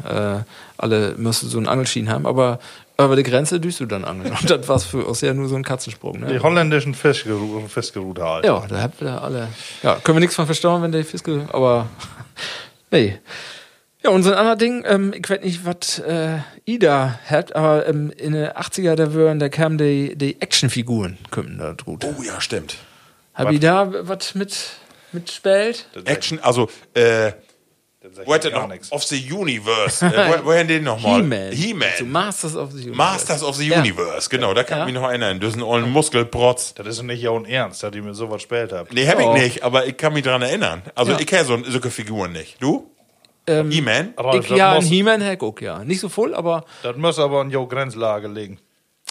[0.46, 2.58] äh, alle müssten so einen Angelschienen haben, aber
[3.06, 4.34] über die Grenze düst du dann angeln.
[4.40, 6.42] Und das war's für uns ja nur so ein Katzensprung, Die ne?
[6.42, 8.44] holländischen Fischgeru Fischgeruder halt.
[8.44, 9.48] Ja, da habt ihr alle.
[9.82, 11.88] Ja, können wir nichts von verstauen, wenn der Fiske, aber
[12.90, 13.18] nee.
[14.02, 17.86] Ja, und so ein anderes Ding, ähm, ich weiß nicht, was äh, Ida hat, aber
[17.86, 22.08] ähm, in den 80er, da waren, da kamen die, die Actionfiguren, kommen da drüber.
[22.18, 22.78] Oh ja, stimmt.
[23.34, 24.56] Hab ich da was mit,
[25.12, 25.86] mitspielt?
[26.06, 27.32] Action, also, äh,
[28.24, 28.68] Wo hat der gar noch?
[28.68, 28.90] nichts.
[28.92, 30.04] Of the Universe.
[30.06, 31.16] äh, wo, woher den nochmal?
[31.22, 31.52] He-Man.
[31.52, 31.88] He-Man.
[31.98, 32.96] So Masters of the Universe.
[32.96, 33.80] Masters of the Ja.
[33.80, 34.86] Universe, genau, da kann Ja.
[34.86, 35.40] ich mich noch erinnern.
[35.40, 36.74] Das ist ein ollen Muskelprotz.
[36.74, 38.92] Das ist doch nicht ja und ernst, dass ich mir sowas spät hab.
[38.92, 40.82] Nee, hab ich nicht, aber ich kann mich dran erinnern.
[40.94, 41.18] Also Ja.
[41.20, 42.56] ich kenne so, solche Figuren nicht.
[42.62, 42.90] Du?
[43.46, 44.14] Ähm, He-Man?
[44.16, 45.82] Ralf, Ich, das ja, ein muss- He-Man hätte auch, ja.
[45.84, 48.58] Nicht so voll, aber Das muss aber in jo Grenzlage liegen.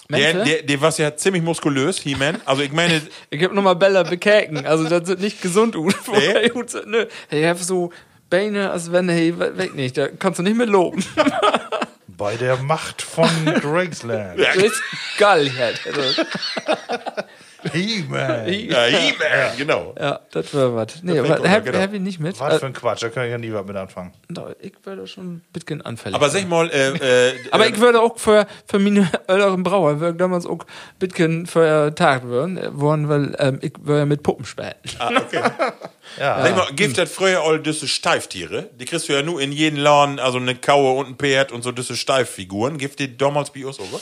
[0.08, 2.40] Der, der, der war ja ziemlich muskulös, He-Man.
[2.44, 4.66] Also ich meine, Ich hab nochmal Bella bekäken.
[4.66, 5.92] Also, das sind nicht gesund, Uwe.
[6.12, 6.50] Nee?
[6.86, 7.06] Nö.
[7.30, 7.90] Ich hab so
[8.30, 9.98] Beine, als wenn, hey, we- weg nicht.
[9.98, 11.04] Da kannst du nicht mit loben.
[12.06, 13.28] Bei der Macht von
[13.62, 14.38] Dragsland.
[14.38, 14.54] Ja.
[14.54, 14.82] Das ist
[15.18, 15.80] geil, halt.
[17.72, 18.48] He-Man.
[18.48, 19.94] Ja, He-Man, genau.
[19.98, 21.02] Ja, das war was.
[21.02, 21.86] Nee, aber hab, genau.
[21.98, 22.38] nicht mit.
[22.40, 24.12] Was Äh, für ein Quatsch, da kann ich ja nie was mit anfangen.
[24.28, 26.14] doch, ich wäre schon ein bisschen anfällig.
[26.16, 26.88] Aber sag mal, äh,
[27.30, 30.64] äh, Aber äh, ich würde auch für, für meine älteren Brauer, würde damals auch
[30.98, 34.74] Bitcoin für Tag würden, wollen, weil ähm, ich würde ja mit Puppen spielen.
[34.98, 35.42] ah, okay.
[36.18, 36.42] Ja.
[36.42, 38.68] Sag mal, gibt das früher all diese Steiftiere?
[38.78, 41.62] Die kriegst du ja nur in jeden Laden, also eine Kaue und ein Pferd und
[41.62, 42.78] so diese Steiffiguren.
[42.78, 44.00] Gibt die damals bei uns auch, oder?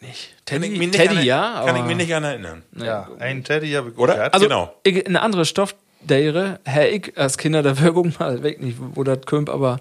[0.00, 0.34] Nicht.
[0.46, 1.62] Kann Teddy, ich mich nicht Teddy an, ja.
[1.66, 2.62] Kann ich mich nicht an erinnern.
[2.76, 4.32] ja, ein Teddy habe ich Oder?
[4.32, 4.74] Also, Genau.
[4.82, 9.20] ich, eine andere Stoffdere, Herr ich als Kinder der Wirkung mal, weg nicht, wo das
[9.26, 9.78] kommt, aber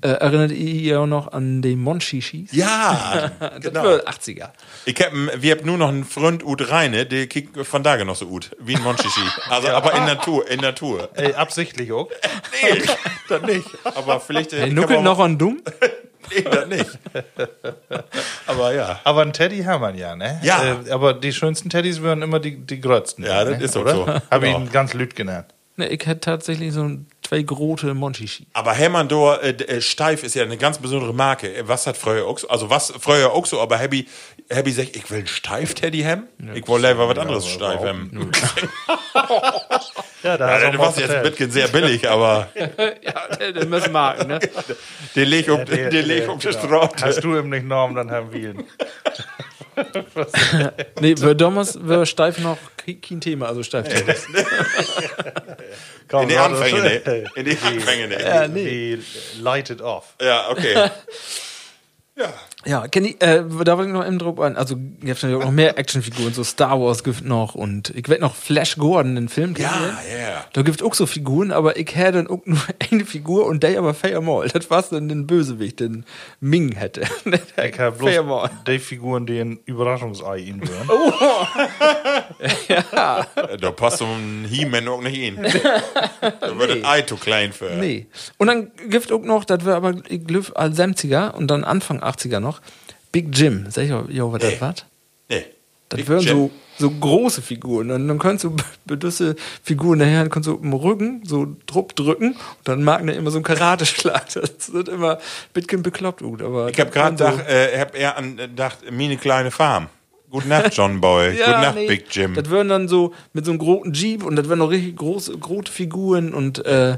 [0.00, 2.50] äh, erinnert ihr auch noch an die Monchichis?
[2.52, 3.84] Ja, Das genau.
[3.84, 4.50] war 80er.
[4.84, 8.16] Ich hab, wir haben nur noch einen Freund Ut Reine, der kickt von da noch
[8.16, 9.20] so Ut, wie ein Monchichi.
[9.48, 11.08] Also, aber in Natur, in Natur.
[11.14, 12.08] Ey, absichtlich auch.
[12.62, 12.82] Nee,
[13.28, 13.66] das nicht.
[13.84, 14.52] Aber vielleicht.
[14.54, 15.60] äh, Hey, ich Nuckel noch an dumm?
[16.30, 16.98] Nee, das nicht.
[18.46, 19.00] Aber ja.
[19.04, 20.40] Aber ein Teddy haben wir ja, ne?
[20.42, 20.62] Ja.
[20.86, 23.24] Äh, aber die schönsten Teddys wären immer die, die größten.
[23.24, 23.64] Ja, das ne?
[23.64, 23.94] ist auch Oder?
[23.94, 24.06] so.
[24.06, 24.64] Habe ich Genau.
[24.66, 25.46] ihn ganz lüt genannt.
[25.76, 28.46] Ne, ich hätte tatsächlich so ein- zwei große Monchichi.
[28.52, 31.54] Aber Hermanndor äh, äh, Steif ist ja eine ganz besondere Marke.
[31.54, 32.48] Äh, Was hat früher auch so?
[32.48, 34.06] Also, was früher auch so, aber Happy,
[34.50, 36.24] Happy sagt, ich will einen Steif Teddy haben.
[36.54, 38.30] ich will lieber was anderes Steif haben.
[40.22, 44.28] Ja, da Ja, du war jetzt ein bisschen sehr billig, aber ja, der müssen Marken,
[44.28, 44.38] ne?
[45.16, 46.58] den leg um, der- den leg der- um die genau.
[46.88, 47.06] Straße.
[47.06, 48.64] Hast du ihm nicht genommen, dann haben wir ihn.
[51.00, 53.86] Nee, für damals wäre steif noch ke- kein Thema, also steif.
[56.08, 57.24] Komm, In die Anfänge, ne?
[57.34, 58.22] In die Anfänge, ne?
[58.22, 58.96] Ja, nee.
[58.96, 59.02] Die
[59.40, 60.14] lighted off.
[60.20, 60.90] Ja, okay.
[62.22, 62.32] Ja.
[62.64, 64.56] Ja, kenn ich, äh, da wollte ich noch eben drauf an.
[64.56, 68.20] Also, gibt natürlich auch noch mehr Actionfiguren, so Star Wars gibt noch und ich werd
[68.20, 69.96] noch Flash Gordon, den Film Ja, kennen.
[70.16, 70.44] ja.
[70.52, 72.58] Da gibt auch so Figuren, aber ich hätte dann auch nur
[72.92, 74.46] eine Figur und der aber Fairmall.
[74.48, 76.04] Das war's dann den Bösewicht, den
[76.38, 77.02] Ming hätte.
[77.64, 78.50] Ich habe bloß Fairmall.
[78.68, 80.88] die Figuren, die ein Überraschungsei ihn würden.
[80.88, 81.12] Oh.
[82.94, 85.36] Da passt so ein He-Man auch nicht hin.
[85.42, 87.70] Da wird das Ei zu klein für.
[87.70, 88.06] Nee.
[88.38, 92.00] Und dann gibt auch noch, das wäre aber, ich glaube, als 70er und dann Anfang
[92.12, 92.60] 80er noch,
[93.12, 93.66] Big Jim.
[93.70, 94.74] Sag ich, jo, was das war?
[95.28, 95.44] Nee.
[95.88, 96.36] Das Big wären Jim.
[96.36, 97.90] so, so große Figuren.
[97.90, 98.56] Und dann kannst du
[98.86, 103.30] bedüsse Figuren nachher, kannst du im Rücken so Druck drücken und dann mag der immer
[103.30, 104.26] so einen Karateschlag.
[104.34, 105.18] Das wird immer
[105.52, 106.22] bisschen bekloppt.
[106.22, 109.50] Gut, aber Ich habe gerade so, gedacht, äh, hab eher an äh, gedacht, meine kleine
[109.50, 109.88] Farm.
[110.30, 111.32] Gute Nacht, John Boy.
[111.36, 111.86] Gute Nacht, nee.
[111.86, 112.34] Big Jim.
[112.34, 115.36] Das wären dann so mit so einem großen Jeep und das wären noch richtig große,
[115.36, 116.96] große Figuren und äh,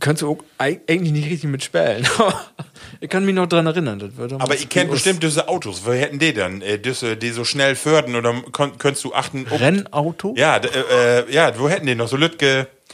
[0.00, 2.06] könntest du eigentlich nicht richtig mitspielen.
[3.00, 4.12] ich kann mich noch dran erinnern.
[4.38, 5.82] Aber ich kenne aus bestimmt diese Autos.
[5.84, 6.62] Wer hätten die dann?
[6.62, 9.46] Äh, diese, die so schnell förden oder könntest du achten?
[9.50, 10.34] ob- Rennauto.
[10.36, 12.08] Ja, äh, äh, ja, wo hätten die noch?
[12.08, 12.16] So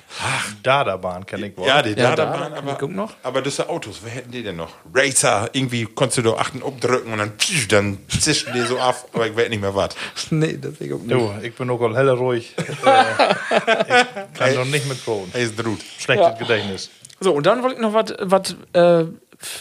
[0.09, 0.57] Lütke.
[0.62, 1.66] Dardabahn kenne ich wohl.
[1.66, 3.12] Ja, die Ja, Dardabahn, da- kann ich aber, noch.
[3.22, 4.70] aber diese Autos, wer hätten die denn noch?
[4.94, 7.32] Racer, irgendwie konntest du da achten, obdrücken und dann,
[7.68, 9.90] dann zischen die so ab, aber ich weiß nicht mehr was.
[10.30, 11.11] Nee, das ich auch nicht.
[11.11, 12.54] Du, ich bin auch all heller ruhig.
[12.59, 15.30] äh, ich kann doch nicht mit Proben.
[15.32, 15.80] Hey, ist drut.
[15.98, 16.90] Schlechtes Gedächtnis.
[17.20, 19.04] So, und dann wollte ich noch was, was, äh,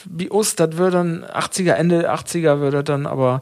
[0.05, 3.41] wie uns, das wird dann 80er, Ende 80er wird das dann aber,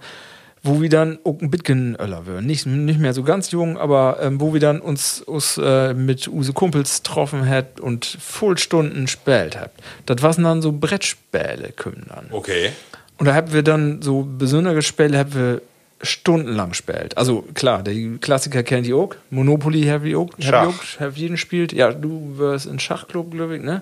[0.64, 2.46] wo wir dann auch ein bisschen öller werden.
[2.46, 6.28] Nicht, nicht mehr so ganz jung, aber ähm, wo wir dann uns, uns äh, mit
[6.30, 9.82] use Kumpels getroffen hat und Fullstunden spielt habt.
[10.06, 12.28] Das waren dann so Brettspiele, kommen dann.
[12.32, 12.72] Okay.
[13.18, 15.62] Und da haben wir dann so besondere Spiele, haben wir
[16.02, 17.18] stundenlang gespielt.
[17.18, 19.16] Also klar, die Klassiker kennt ihr auch.
[19.32, 20.64] Monopoly you auch, have Schach.
[20.64, 21.74] you auch, have jeden gespielt.
[21.74, 23.82] Ja, du wirst in Schachclub, glaube ich, ne?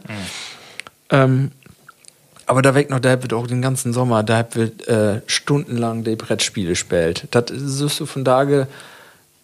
[1.11, 1.51] Ähm,
[2.45, 5.21] aber da weg noch, da haben wir auch den ganzen Sommer, da haben wir äh,
[5.27, 7.27] stundenlang die Brettspiele gespielt.
[7.31, 8.67] Das ist so von Tage,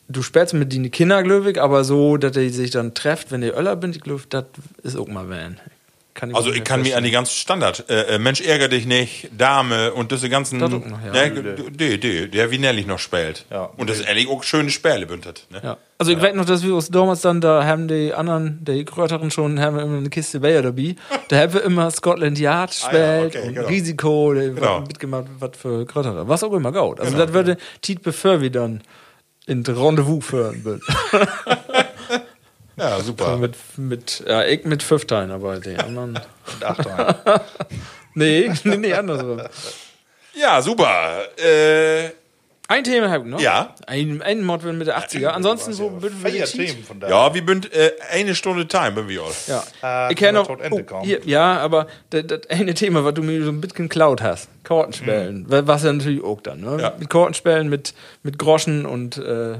[0.09, 3.49] du spielst mit den Kindern, glaube aber so, dass die sich dann trefft, wenn die
[3.49, 4.45] Öller bin, ich glaube, das
[4.83, 5.59] ist auch mal werden.
[6.17, 9.29] Kann Also ich kann mir an die ganzen Standard, äh, äh, Mensch ärger dich nicht,
[9.37, 11.11] Dame und diese ganzen, Das auch noch, ja.
[11.11, 13.45] ne, die, die, der wie Nelly noch spielt.
[13.51, 13.69] Ja.
[13.77, 15.45] Und das ist ehrlich auch schöne Spiele bündert.
[15.51, 15.61] Ne?
[15.63, 15.77] Ja.
[15.99, 19.29] Also ich weiß noch, dass wir uns damals dann, da haben die anderen, die Gröteren
[19.29, 20.95] schon, haben wir immer eine Kiste Bayer dabei.
[21.27, 23.67] Da haben wir immer Scotland Yard Ah ja, gespielt okay, und genau.
[23.67, 24.79] Risiko, da Genau.
[24.81, 26.27] mitgemacht, was für Grötere.
[26.27, 26.99] Was auch immer gut.
[26.99, 28.81] Also das würde Tiet bevor wir dann
[29.45, 30.63] in Rendezvous führen.
[32.77, 33.37] Ja, super.
[33.37, 36.19] mit, mit, ja, ich mit fünf Teilen, aber die anderen.
[36.53, 36.85] Und acht
[38.13, 39.41] nee, nee, nee, andersrum.
[40.35, 41.23] Ja, super.
[41.37, 42.11] Äh,
[42.67, 43.39] Ein Thema habe ich noch.
[43.39, 43.73] Ja.
[43.87, 45.27] Ein, ein Mod mit der 80er.
[45.29, 47.09] Ansonsten so würden wir Themen von da.
[47.09, 49.31] ja, wir bünd äh, eine Stunde Time, wenn wir all.
[49.47, 49.63] Ja.
[50.07, 50.49] Äh, ich kenne noch.
[50.49, 54.21] Oh, hier, ja, aber das, das eine Thema, was du mir so ein bisschen geklaut
[54.21, 55.49] hast: Kartenspielen.
[55.49, 56.77] Wa- Was ja natürlich auch dann, ne?
[56.79, 56.93] Ja.
[56.99, 59.17] Mit Kartenspielen, mit, mit Groschen und.
[59.17, 59.59] Äh,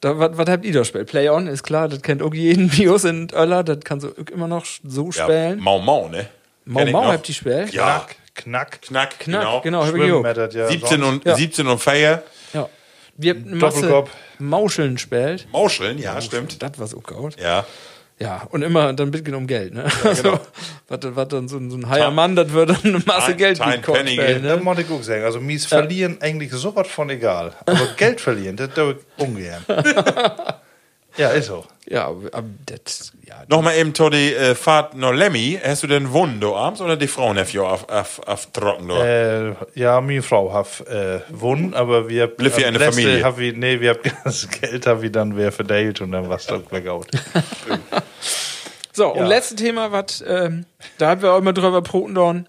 [0.00, 1.08] da, was, was habt ihr da gespielt?
[1.08, 4.48] Play On ist klar, das kennt auch jeden Bios in Öller, das kannst du immer
[4.48, 5.60] noch so Ja, spielen.
[5.60, 6.28] Mau Mau, ne?
[6.64, 7.70] Mau Mau habt ihr gespielt?
[7.70, 8.82] Knack, Ja, knack.
[8.82, 9.60] Knack, Knack, genau.
[9.62, 11.02] genau, hab ich Schwimmen ja 17 sonst.
[11.08, 11.34] und, Ja.
[11.36, 12.22] 17 und Feier.
[12.52, 12.68] Ja.
[13.16, 14.10] Wir haben eine Masse Doppelkopf.
[14.38, 15.48] Mauscheln gespielt.
[15.50, 16.62] Mauscheln, ja, stimmt.
[16.62, 17.40] Das war so gut.
[17.40, 17.66] Ja.
[18.20, 19.84] Ja, und immer dann bisschen um Geld, ne?
[20.04, 20.40] also, genau.
[20.88, 23.36] was, was dann so, ein- so ein heier Mann, das würde dann eine Masse Time-
[23.36, 24.56] Geld Time gekostet Penny Das ne?
[24.56, 25.22] muss ich auch sagen.
[25.24, 27.52] Also, mies verlieren eigentlich so was von egal.
[27.64, 29.64] Aber Geld verlieren, das tue ich ungern.
[31.16, 31.64] ja, ist so.
[31.90, 33.36] Ja, aber das, ja.
[33.48, 35.58] Nochmal eben, Toddy, äh, Fahrt nach Lemmy.
[35.64, 38.88] Hast du denn Wunden do abends oder die Frauen have you auf, auf, auf trocken
[38.88, 38.96] do?
[39.00, 43.24] Äh, ja, meine Frau hat äh, gewonnen, aber wir Bliff wie eine Familie.
[43.24, 46.36] Hab wir, nee, wir haben das Geld hab wir dann wer verteilt und dann war
[46.36, 47.06] es doch blackout.
[48.98, 49.22] So, Ja.
[49.22, 50.64] und letztes Thema, was, ähm,
[50.98, 52.48] da haben wir auch immer drüber proten dorn.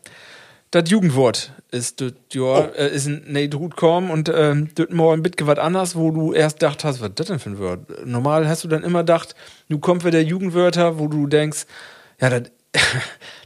[0.72, 5.46] Das Jugendwort ist das Jahr, äh, ist ein nee, kommen und ähm, das ein bisschen
[5.46, 8.04] was anders, wo du erst dacht hast, was ist das denn für ein Wort?
[8.04, 9.36] Normal hast du dann immer gedacht,
[9.70, 11.68] du kommst wieder Jugendwörter, wo du denkst,
[12.20, 12.52] ja, das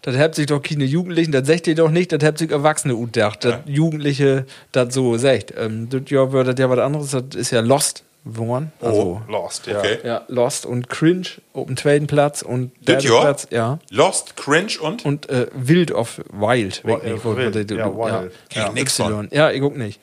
[0.01, 2.95] das habt sich doch keine Jugendlichen, das sagt ihr doch nicht, das habt sich Erwachsene
[2.95, 5.53] gedacht, das Jugendliche das so sagt.
[5.57, 8.71] Ähm, das wird das ja was anderes, das ist ja Lost geworden.
[8.81, 9.79] Also, Lost, ja.
[9.79, 9.97] Okay.
[10.03, 13.21] ja, Lost und Cringe auf dem zweiten Platz und Jahr?
[13.21, 13.79] Platz, ja.
[13.89, 15.05] Lost, Cringe und?
[15.05, 16.83] Und äh, Wild of Wild.
[16.85, 16.87] Äh,
[17.23, 18.31] wo- wo Wild, die- ja, Wild.
[18.53, 19.11] Ja, Ja, nix Y.
[19.13, 19.29] von.
[19.31, 19.99] Ja, ich guck nicht.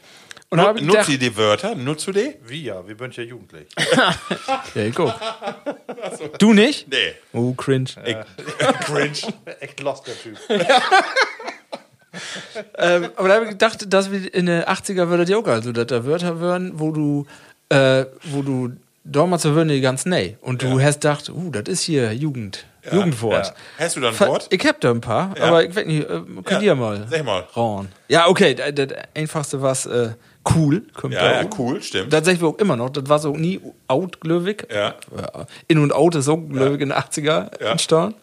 [0.52, 1.74] Und ich Nutzt gedacht, ihr die Wörter?
[1.76, 2.34] Nutzt du die?
[2.44, 3.68] Wie ja, wir sind ja jugendlich.
[4.74, 5.14] ja, ich guck.
[6.38, 6.88] Du nicht?
[6.88, 7.14] Nee.
[7.32, 7.86] Oh, cringe.
[8.84, 9.12] Cringe.
[9.60, 10.36] Echt lost, der Typ.
[12.78, 15.46] ähm, aber da habe ich gedacht, dass wir in den 80er würde das ja auch
[15.46, 17.26] also, dass da Wörter würden, wo du,
[17.70, 18.70] äh, wo du
[19.04, 20.36] damals würden die ganz nee.
[20.42, 22.66] Und du hast gedacht, uh, das ist hier Jugend.
[22.90, 23.48] Jugendwort.
[23.78, 23.84] Ja.
[23.84, 24.46] Hast du da ein Wort?
[24.50, 25.44] Ich hab da ein paar, Ja.
[25.44, 27.06] aber ich weiß nicht, äh, könnt Ja, ihr mal.
[27.10, 27.44] sag mal.
[27.54, 27.88] Rauen.
[28.08, 30.10] Ja, okay, das, das einfachste war äh,
[30.54, 30.82] cool.
[30.94, 32.10] Kommt Ja, da ja, cool, stimmt.
[32.12, 32.88] Das sag ich auch immer noch.
[32.90, 34.66] Das war so nie out, glöwig.
[34.74, 34.94] Ja.
[35.68, 37.70] In und out ist so glöwig in den 80er Ja.
[37.72, 38.14] entstanden.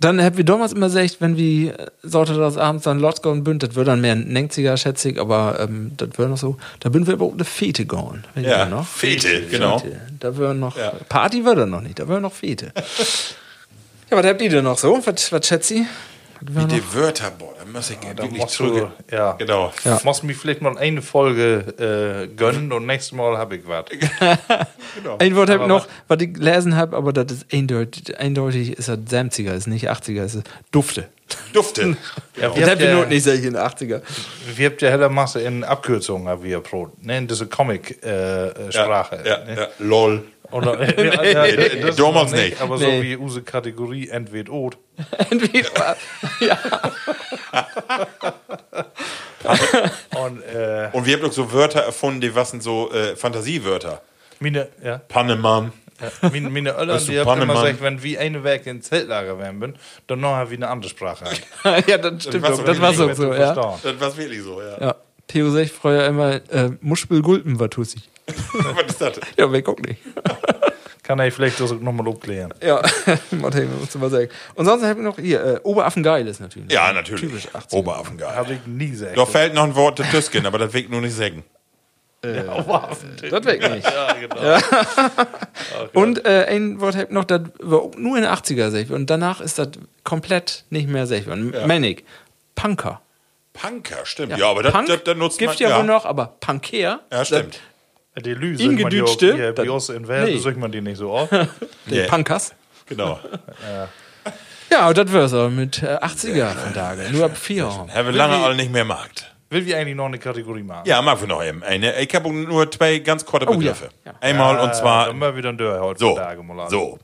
[0.00, 3.44] Dann haben wir damals immer gesagt, wenn wir äh, sollte das abends dann Lots gehen
[3.44, 6.56] bünd, das wird dann mehr ein 90er, schätze ich, aber ähm, das wäre noch so.
[6.80, 8.24] Da bin wir aber auch eine Fete gehen.
[8.34, 8.86] Wenn Ja, noch.
[8.86, 9.78] Fete, genau.
[9.78, 10.00] Fete.
[10.20, 10.92] Da wäre noch, Ja.
[11.08, 12.72] Party würde noch nicht, da wäre noch Fete.
[14.10, 15.00] ja, was habt ihr denn noch so?
[15.04, 15.86] Was, was schätzt ihr?
[16.40, 18.90] Wie die Wörter, boah, da muss ich Da wirklich musst du, zurück.
[19.10, 19.32] ja.
[19.32, 19.72] Genau.
[19.84, 20.00] Ja.
[20.04, 23.84] Musst mir vielleicht mal eine Folge äh, gönnen und nächstes Mal habe ich was.
[25.18, 28.88] Ein Wort habe ich noch, was ich gelesen habe, aber das ist eindeutig, eindeutig ist
[28.88, 31.08] das 70er, ist nicht 80er, ist Dufte.
[31.52, 31.96] Dufte.
[32.40, 34.02] Ja, Das habt ihr noch nicht in den 80er.
[34.56, 37.02] Wir habt ja heller Masse in Abkürzungen wie ihr Brot.
[37.04, 39.22] Ne, in diese Comic-Sprache.
[39.24, 39.56] Ja, ja, ne?
[39.56, 39.68] ja.
[39.78, 40.24] LOL.
[40.54, 42.60] Oder, ja, ja, Nee, das damals noch nicht.
[42.60, 42.84] Aber Nee.
[42.98, 44.76] so wie unsere Kategorie entweder oder.
[45.30, 45.96] Entweder,
[46.40, 46.58] ja.
[50.24, 54.00] Und äh, Und wir haben doch so Wörter erfunden, die was sind so äh, Fantasiewörter.
[54.40, 55.72] meine, ja, Pannemann.
[56.00, 57.64] ja, meine, meine Öller, Bist du die haben immer Pannemann?
[57.64, 59.74] gesagt, wenn wir eine Werk in Zeltlager wären, bin,
[60.06, 61.24] dann noch haben wir eine andere Sprache.
[61.86, 63.54] ja, das stimmt aber Das war so, nicht, ja.
[63.82, 64.80] Das war wirklich so, ja.
[64.80, 64.94] ja.
[65.26, 66.70] Theo sagt früher immer, äh,
[67.22, 68.08] Gulpen war tussig.
[68.52, 69.20] was ist das?
[69.36, 70.00] Ja, wer guckt nicht.
[71.02, 72.54] Kann ich vielleicht das nochmal aufklären.
[72.62, 72.80] Ja,
[73.32, 74.30] Martin, musst du mal sagen.
[74.54, 76.72] Und sonst habe ich noch hier, äh, Oberaffengeil ist natürlich.
[76.72, 77.20] Ja, natürlich.
[77.20, 77.74] Typisch 80er.
[77.74, 78.34] Oberaffengeil.
[78.34, 79.18] Habe ich nie gesagt.
[79.18, 81.44] Da fällt noch ein Wort der Tüsken, aber das will ich nur nicht sagen.
[82.22, 83.86] Das weg nicht.
[83.86, 84.58] Ja, genau.
[85.92, 89.10] Und äh, ein Wort hab ich noch, das war nur in den 80er sech und
[89.10, 89.68] danach ist das
[90.04, 91.28] komplett nicht mehr sech.
[91.28, 92.04] Und Manic,
[92.54, 93.02] Punker.
[93.52, 94.38] Punker, stimmt.
[94.38, 95.70] Ja, aber das, Punk das, das nutzt gibt's man.
[95.70, 97.00] ja, wohl noch, aber Punker.
[97.12, 97.60] Ja, stimmt.
[98.16, 100.38] Die Lü, man ja das- uns in Welt, nee.
[100.38, 101.32] sagt man die nicht so oft.
[101.32, 101.48] Den
[101.86, 102.06] Nee.
[102.06, 102.54] Punkers.
[102.86, 103.18] Genau.
[104.70, 107.02] Ja, aber das wär's auch mit äh, 80er von Tage.
[107.12, 107.66] Nur ab vier.
[107.66, 109.32] Haben wir lange alle nicht mehr Markt.
[109.50, 110.82] Will wir eigentlich noch eine Kategorie machen?
[110.86, 112.00] Ja, machen wir noch eben eine.
[112.00, 113.58] Ich habe nur zwei ganz kurze Oh, ja.
[113.58, 113.90] Begriffe.
[114.04, 114.14] Ja.
[114.20, 116.16] Einmal und zwar Dann mal wieder ein Dörr heute so.
[116.16, 116.70] Tage mal an.
[116.70, 116.98] So.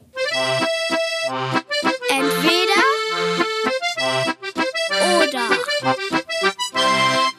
[2.08, 2.82] Entweder
[5.20, 5.48] oder.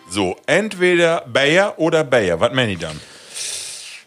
[0.10, 2.39] So, entweder Bayer oder Bayer.
[2.39, 2.98] Was meine ich dann?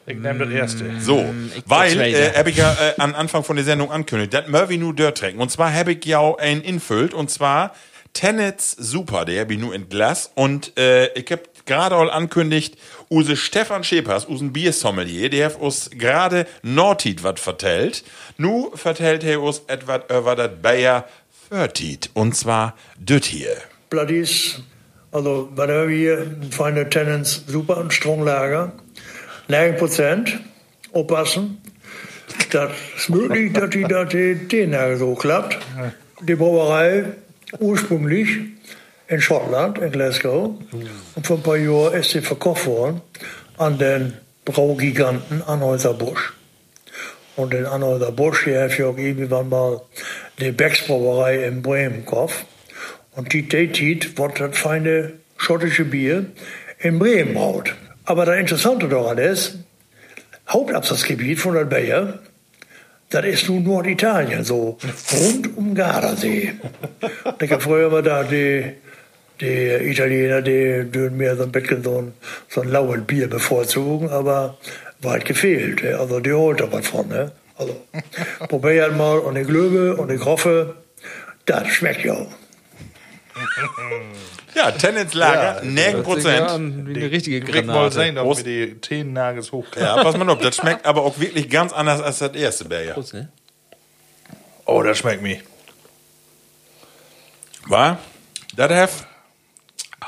[0.06, 1.00] Ich nehme das erste.
[1.00, 1.24] So,
[1.66, 2.34] weil, zweite.
[2.34, 5.18] äh, habe ich ja äh, am Anfang von der Sendung angekündigt, das Murphy nur Dirt
[5.18, 5.40] trinken.
[5.40, 7.74] Und zwar habe ich ja auch ein infüllt und zwar
[8.12, 10.30] Tennets Super, der habe ich nur in Glas.
[10.34, 12.76] Und äh, ich habe gerade auch ankündigt,
[13.10, 18.04] use Stefan Schepers, usen Biersommelier, der hat uns gerade Nordtit was vertellt.
[18.36, 21.08] Nu vertellt er uns etwas über das Bayer
[21.48, 22.10] Förtit.
[22.14, 23.56] Und zwar das hier.
[23.90, 24.60] Bloodies,
[25.12, 26.36] also was haben wir hier?
[26.50, 28.72] Feine Tenants, super ein Stromlager.
[29.48, 30.40] 9 Prozent,
[30.92, 31.58] aufpassen.
[32.50, 35.58] Das ist möglich, dass die, die den so klappt.
[36.22, 37.04] Die Brauerei
[37.58, 38.28] ursprünglich
[39.08, 40.54] in Schottland, in Glasgow.
[41.14, 43.00] Und vor ein paar Jahren ist sie verkauft worden
[43.58, 44.14] an den
[44.44, 46.32] Braugiganten Anhäuser-Busch.
[47.36, 49.80] Und in Anhäuser-Busch, hier hat ja auch irgendwann mal
[50.38, 52.46] die Becks-Brauerei in Bremen gekauft.
[53.12, 56.26] Und die Tätit wird das feine schottische Bier
[56.78, 57.74] in Bremen braut.
[58.04, 59.58] Aber das Interessante daran ist,
[60.48, 62.18] Hauptabsatzgebiet von der Bayer,
[63.10, 64.78] das ist nun Norditalien, so
[65.12, 66.54] rund um Gardasee.
[67.40, 68.72] Ich habe früher immer da die,
[69.40, 72.12] die Italiener, die dürfen mehr so ein bisschen so ein,
[72.48, 74.56] so ein laues Bier bevorzugen, aber
[75.00, 75.84] weit gefehlt.
[75.84, 77.08] Also die holt da was von.
[77.08, 77.32] Ne?
[77.56, 77.76] Also
[78.48, 80.76] probiert mal und ich glaube und ich hoffe,
[81.46, 82.16] das schmeckt ja.
[84.54, 86.86] Ja, Tennislager, 9 Prozent.
[86.88, 87.94] Wie eine richtige Ich will mal Granate.
[87.94, 91.50] sehen, ob mir die Zehennagels hoch Ja, pass mal auf, das schmeckt aber auch wirklich
[91.50, 92.92] ganz anders als das erste Bier.
[92.92, 93.28] Prost, ne?
[94.66, 95.40] Oh, das schmeckt mir.
[97.66, 97.98] War?
[98.56, 99.06] Das hef,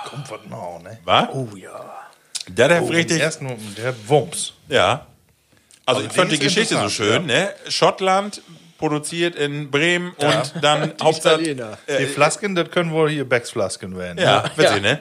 [0.04, 0.98] Kommt was noch, ne?
[1.04, 1.34] war?
[1.34, 2.06] Oh ja.
[2.48, 4.52] Das hef Oh, richtig, Erst nur, der hat Wumms.
[4.68, 5.06] ja.
[5.88, 7.52] Also, Also ich fand die Geschichte so schön, ne?
[7.68, 8.42] Schottland
[8.78, 11.40] produziert in Bremen und dann Hauptstadt.
[11.40, 11.78] Italiener.
[11.88, 14.18] Die Flasken, das können wohl hier Becks-Flasken werden.
[14.18, 14.50] Ja, ne?
[14.56, 14.98] witzig, ne?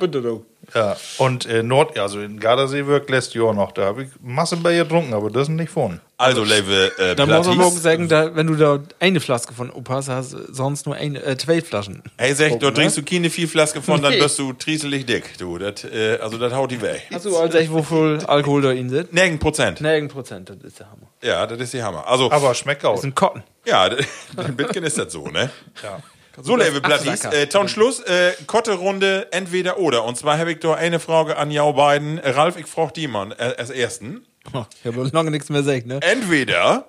[0.74, 0.80] Du.
[0.80, 0.96] ja.
[1.18, 3.72] Und äh, Nord, also in Gardasee wirkt lässt ja auch noch.
[3.72, 6.00] Da habe ich Masse bei ihr getrunken, aber das sind nicht von.
[6.18, 7.84] Also, Leve äh, Da muss man auch Plattis.
[7.84, 11.62] sagen, da, wenn du da eine Flaske von Opas hast, sonst nur eine, äh, zwei
[11.62, 12.04] Flaschen.
[12.18, 12.74] Hey, sag, Gucken, ne?
[12.74, 15.58] trinkst du keine vier Flaschen von, dann bist du trieselig dick, du.
[15.58, 17.04] Das, äh, also, das haut die weg.
[17.14, 19.12] Achso, also echt, wo viel Alkohol da in sind?
[19.14, 19.82] 9 Prozent.
[19.82, 21.08] Ne, Prozent, das ist der Hammer.
[21.22, 22.08] Ja, das ist die Hammer.
[22.08, 22.94] Also, Aber schmeckt auch.
[22.94, 23.44] Das sind Kotten.
[23.66, 23.86] ja,
[24.48, 25.50] in Bitcoin ist das so, ne?
[25.84, 26.00] Ja.
[26.42, 27.38] So, liebe Plattis, Absacker.
[27.38, 30.04] äh, Ton Schluss, äh, Kotte-Runde, entweder oder.
[30.04, 32.20] Und zwar habe ich da eine Frage an jou beiden.
[32.20, 34.26] Ralf, ich frage die mal äh, als ersten.
[34.48, 36.00] Ich habe lange nichts mehr gesagt, ne?
[36.02, 36.86] Entweder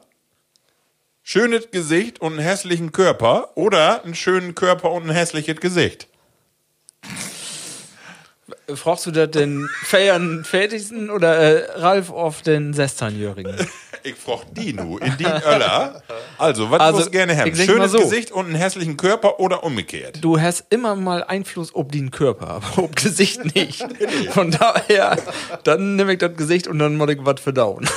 [1.22, 6.08] schönes Gesicht und einen hässlichen Körper oder einen schönen Körper und ein hässliches Gesicht.
[8.74, 13.54] Fragst du das den Feiern Fertigsten oder äh, Ralf auf den 16-Jährigen?
[14.02, 16.00] Ich frage die nu, in die Öller.
[16.38, 17.56] Also, was Also, musst du gerne haben?
[17.56, 17.98] Schönes so.
[17.98, 20.18] Gesicht und einen hässlichen Körper oder umgekehrt?
[20.20, 23.84] Du hast immer mal Einfluss auf den Körper, aber auf Gesicht nicht.
[24.30, 25.18] Von daher,
[25.64, 27.88] dann nehme ich das Gesicht und dann muss ich was verdauen.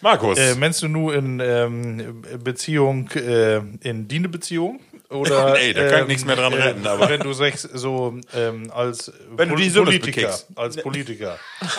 [0.00, 0.38] Markus.
[0.38, 4.80] Äh, meinst du nur in ähm, Beziehung, äh, in Diene-Beziehung?
[5.10, 8.70] Oder, Nee, da kann ich nichts mehr dran retten, aber- Wenn du sagst, so ähm,
[8.74, 10.20] als Wenn du Pol- die Summe Politiker.
[10.22, 10.46] bekickst.
[10.56, 11.38] Als Politiker.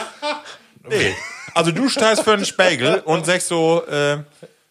[0.89, 1.13] Nee.
[1.53, 4.19] Also du stehst für einen Spiegel und sagst so, äh,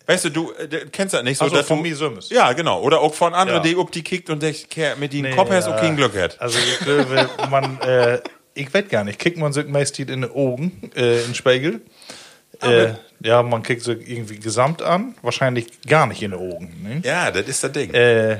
[0.06, 1.44] weißt du, du äh, kennst das nicht so.
[1.44, 2.30] Ach so, dass von du- mir Summes.
[2.30, 2.80] Ja, genau.
[2.80, 3.68] Oder auch von anderen, Ja.
[3.68, 5.76] die ob die kickt und sagt, "Kerl, mit den Nee, Kopf hast du ja.
[5.78, 6.40] kein Glück hat.
[6.40, 8.20] Also ich glaube, man, äh,
[8.54, 11.82] ich weiß gar nicht, kickt man sich meistens in den Augen, äh, in den Spiegel.
[12.62, 16.74] Äh, ja, man kickt sich irgendwie gesamt an, wahrscheinlich gar nicht in den Augen.
[16.82, 17.00] Ne?
[17.04, 17.92] Ja, das ist das Ding.
[17.94, 18.38] Äh,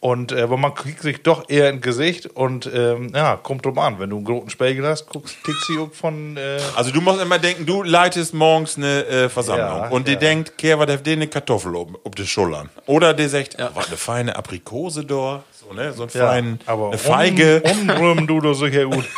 [0.00, 3.78] und äh, aber man kriegt sich doch eher ins Gesicht und ähm, ja, kommt drum
[3.78, 3.98] an.
[3.98, 5.36] Wenn du einen großen Spiegel hast, guckst,
[5.78, 6.38] auch von.
[6.38, 10.12] Äh, Also du musst immer denken, du leitest morgens eine äh, Versammlung Ja, und die
[10.12, 10.18] ja.
[10.18, 12.70] denkt, Kerl, was hat der eine Kartoffel ob, ob die Schultern?
[12.86, 16.60] Oder der sagt, oh, was eine feine Aprikose da, so ne, so ein ja, fein,
[16.64, 17.62] aber eine Feige.
[17.66, 19.04] Un, unrum du doch sicher gut.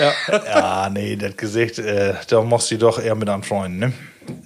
[0.00, 0.12] ja.
[0.44, 3.92] ja, nee, das Gesicht, äh, da musst du doch eher mit anfreunden, ne?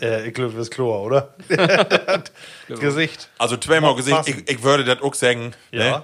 [0.01, 1.35] Äh, ich glaube, das ist klar, oder?
[1.49, 3.29] das Gesicht.
[3.39, 4.45] Also zweimal Gesicht, passen.
[4.47, 5.55] ich, ich würde das auch sagen.
[5.71, 5.99] Ja.
[5.99, 6.03] Ne?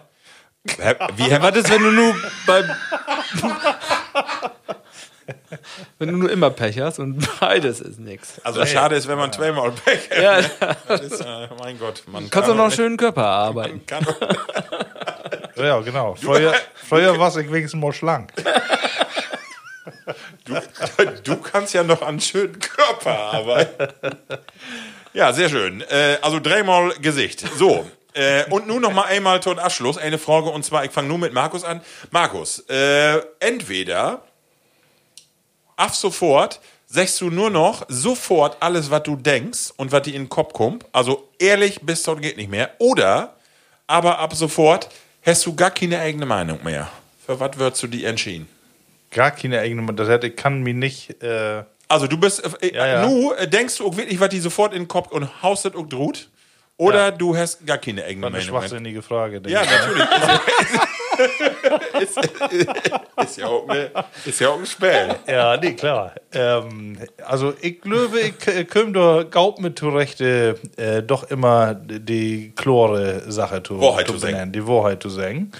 [1.16, 2.14] Wie haben ist, wenn du nur
[2.46, 2.70] beim.
[5.98, 8.40] wenn du nur immer Pech hast und beides ist nix.
[8.44, 10.22] Also schade ist, wenn man zweimal Pech hat.
[10.22, 10.40] Ja,
[10.86, 13.86] Das ist, äh, mein Gott, man kannst du kann noch einen schönen Körper arbeiten.
[13.86, 14.06] Kann
[15.56, 16.14] Ja, genau.
[16.14, 18.32] Früher, früher war ich wenigstens mal schlank.
[20.50, 23.88] Du, du kannst ja noch an schönen Körper arbeiten.
[25.12, 25.82] Ja, sehr schön.
[25.82, 27.44] Äh, also dreimal Gesicht.
[27.56, 27.90] So.
[28.12, 31.18] Äh, und nun noch mal einmal zum Abschluss eine Frage und zwar, ich fange nur
[31.18, 31.80] mit Markus an.
[32.10, 34.22] Markus, äh, entweder
[35.76, 40.24] ab sofort sagst du nur noch sofort alles, was du denkst und was dir in
[40.24, 40.84] den Kopf kommt.
[40.92, 42.70] Also ehrlich bis zum geht nicht mehr.
[42.78, 43.36] Oder
[43.86, 44.88] aber ab sofort
[45.24, 46.90] hast du gar keine eigene Meinung mehr.
[47.24, 48.48] Für was würdest du die entschieden?
[49.10, 51.22] Gar keine eigene, das hätte, ich kann mich nicht.
[51.22, 53.06] Äh, Also du bist, äh, Ja, ja.
[53.08, 55.74] nu äh, denkst du auch wirklich, was die sofort in den Kopf und haust das
[55.74, 56.28] auch droht?
[56.76, 58.60] Oder du hast gar keine eigene eine Meinung mehr?
[58.62, 59.42] schwachsinnige Frage.
[59.46, 59.70] Ja, ich.
[59.70, 60.04] natürlich.
[62.00, 62.18] ist,
[63.22, 63.90] ist, ja auch eine,
[64.24, 65.08] ist ja auch ein Spiel.
[65.26, 66.14] Ja, nee, klar.
[66.32, 71.74] Ähm, also ich glaube, ich äh, komme da gaut mit zurecht, äh, äh, doch immer
[71.74, 75.52] die klare Sache zu, Wahrheit zu benennen, die Wahrheit zu sagen.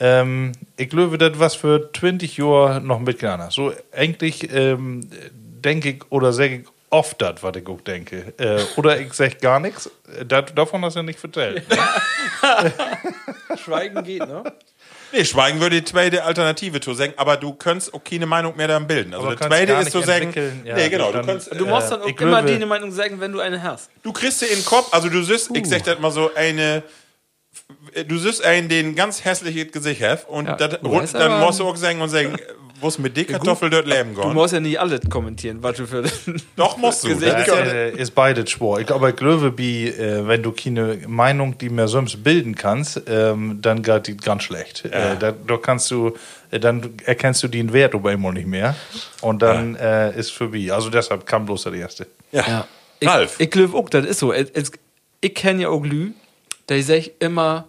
[0.00, 3.54] Ähm, ich glaube, das was für 20 Jahre noch mitgegangen ist.
[3.54, 8.32] So eigentlich ähm, denke ich oder sage ich oft das, was ich auch denke.
[8.38, 9.90] Äh, oder ich sage gar nichts.
[10.26, 11.64] Dat- davon hast du ja nicht vertellt.
[13.62, 14.44] Schweigen geht, ne?
[15.12, 18.68] Nee, Schweigen würde die zweite Alternative zu sagen, aber du kannst auch keine Meinung mehr
[18.68, 19.14] dann bilden.
[19.14, 20.32] Also kannst zweite ist zu sagen.
[20.64, 22.92] Ja, nee, genau, du dann- kannst, Du musst dann Äh, auch ich immer deine Meinung
[22.92, 23.90] sagen, wenn du eine hast.
[24.02, 26.82] du kriegst dir in den Kopf, also du siehst, ich sag das mal so, eine,
[28.06, 31.46] du siehst einen, den ganz hässliches Gesicht hat und Ja, das, du rund- dann aber-
[31.46, 32.36] musst du auch sagen und sagen,
[32.80, 34.34] wo es mit die Kartoffel dort leben Du gehen.
[34.34, 36.04] musst ja nicht alles kommentieren, was du für
[36.56, 37.08] Doch musst du.
[37.08, 38.78] Gesehen Das ist ja, Äh, ist beides schwor.
[38.80, 43.02] Ich, aber ich glaube, wie, äh, wenn du keine Meinung, die mir sonst bilden kannst,
[43.08, 44.84] ähm, dann geht die ganz schlecht.
[44.84, 46.12] Äh, da, da kannst du,
[46.52, 48.76] äh, dann erkennst du den Wert aber immer nicht mehr.
[49.22, 50.68] Und dann äh, ist vorbei.
[50.72, 52.06] Also deshalb kam bloß der erste.
[52.30, 52.66] Ja.
[53.00, 53.36] Ich, Ralf.
[53.40, 54.32] ich glaube auch, das ist so.
[54.32, 54.70] Es,
[55.20, 56.10] ich kenne ja auch Lü,
[56.68, 57.68] der sich immer,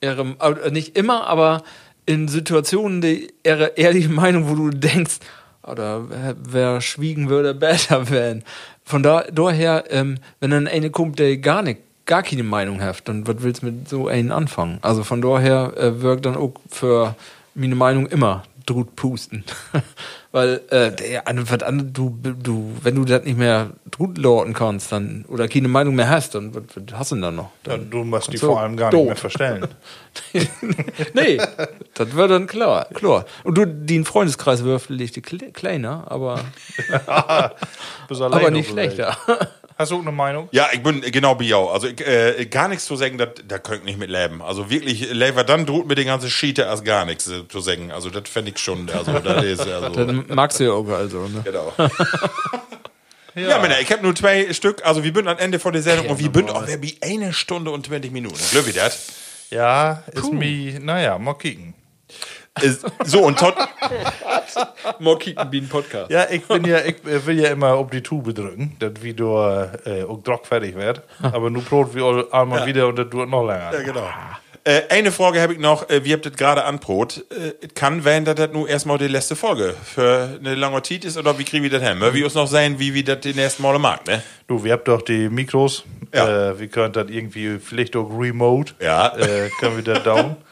[0.00, 1.62] ihre, äh, nicht immer, aber
[2.06, 5.18] in Situationen die ihre ehrliche Meinung, wo du denkst,
[5.62, 6.06] oder
[6.42, 8.44] wer schwiegen würde, besser werden.
[8.84, 13.06] Von da, daher, ähm, wenn dann eine kommt, der gar nicht, gar keine Meinung hat,
[13.08, 14.78] dann was willst du mit so einen anfangen?
[14.82, 17.14] Also von daher äh, wirkt dann auch für
[17.54, 19.44] meine Meinung immer drut pusten.
[20.32, 21.26] Weil, äh, der,
[21.92, 23.70] du, du, wenn du das nicht mehr
[24.16, 27.36] lorten kannst, dann, oder keine Meinung mehr hast, dann was, was hast du denn dann
[27.36, 27.50] noch?
[27.66, 29.00] Ja, Dann, du musst die vor allem gar doof.
[29.00, 29.66] nicht mehr verstellen.
[31.14, 31.40] nee,
[31.94, 33.24] das wird dann klar, klar.
[33.42, 35.10] Und du, den Freundeskreis würfel ich
[35.52, 36.44] kleiner, aber,
[38.20, 39.16] aber nicht schlechter.
[39.80, 40.48] Hast du auch eine Meinung?
[40.52, 41.72] ja, ich bin genau wie auch.
[41.72, 44.42] Also ich, äh, gar nichts zu sagen, da könnt nicht mit leben.
[44.42, 47.90] Also wirklich, lever dann droht mit den ganzen Schiete als gar nichts äh, zu sagen.
[47.90, 48.90] Also das fände ich schon.
[48.90, 49.88] Also das ist also.
[49.88, 51.40] Dann magst du ja auch also, ne?
[51.44, 51.72] Genau.
[53.36, 54.84] Ja, Männer, ich habe nur zwei Stück.
[54.84, 57.70] Also, wir sind am Ende von der Sendung und wir sind auch wie eine Stunde
[57.70, 58.40] und 20 Minuten.
[58.50, 59.06] Glück wie das.
[59.50, 61.74] Ja, ist mir, naja, mal kicken.
[63.04, 63.54] So, und Todd.
[64.98, 66.10] Mal kicken wie ein Podcast.
[66.10, 69.36] Ja, ich bin ja, ich will ja immer auf die Tube drücken, dass wie du
[69.36, 71.02] äh, auch Drock fertig wird.
[71.22, 72.02] Aber nur Brot wie
[72.32, 73.72] einmal wieder und das dauert noch länger.
[73.72, 74.08] Ja, genau.
[74.64, 75.88] Äh, eine Frage habe ich noch.
[75.88, 77.24] Äh, wir habt das gerade anbrot.
[77.30, 81.16] Äh, kann werden, dass das nur erstmal die letzte Folge für eine lange Zeit ist
[81.16, 81.98] oder wie kriegen wir das hin?
[81.98, 84.22] Mögen wir uns noch sehen, wie wir das die nächsten Male mag, ne?
[84.48, 85.84] Du, wir habt doch die Mikros.
[86.12, 86.50] Ja.
[86.50, 88.74] Äh, wir können das irgendwie vielleicht auch remote.
[88.80, 89.16] Ja.
[89.16, 90.36] Äh, können wir das down.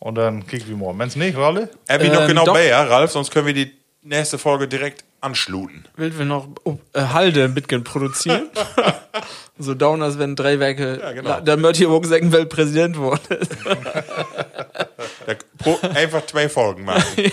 [0.00, 0.98] Und dann kicken wir mal.
[0.98, 1.70] Wenn's nicht, Ralle?
[1.88, 2.54] Ich noch Ähm, genau doch.
[2.54, 3.10] bei, ja, Ralf?
[3.10, 3.72] Sonst können wir die
[4.02, 5.84] nächste Folge direkt anschluten.
[5.96, 8.48] Will wir noch oh, äh, Halde bisschen produzieren?
[9.58, 11.40] so down, als wenn drei Werke, Ja, genau.
[11.40, 13.40] Dann wird hier wohl sagen, wer Präsident wurde.
[15.26, 17.04] Da, pro, einfach zwei Folgen machen.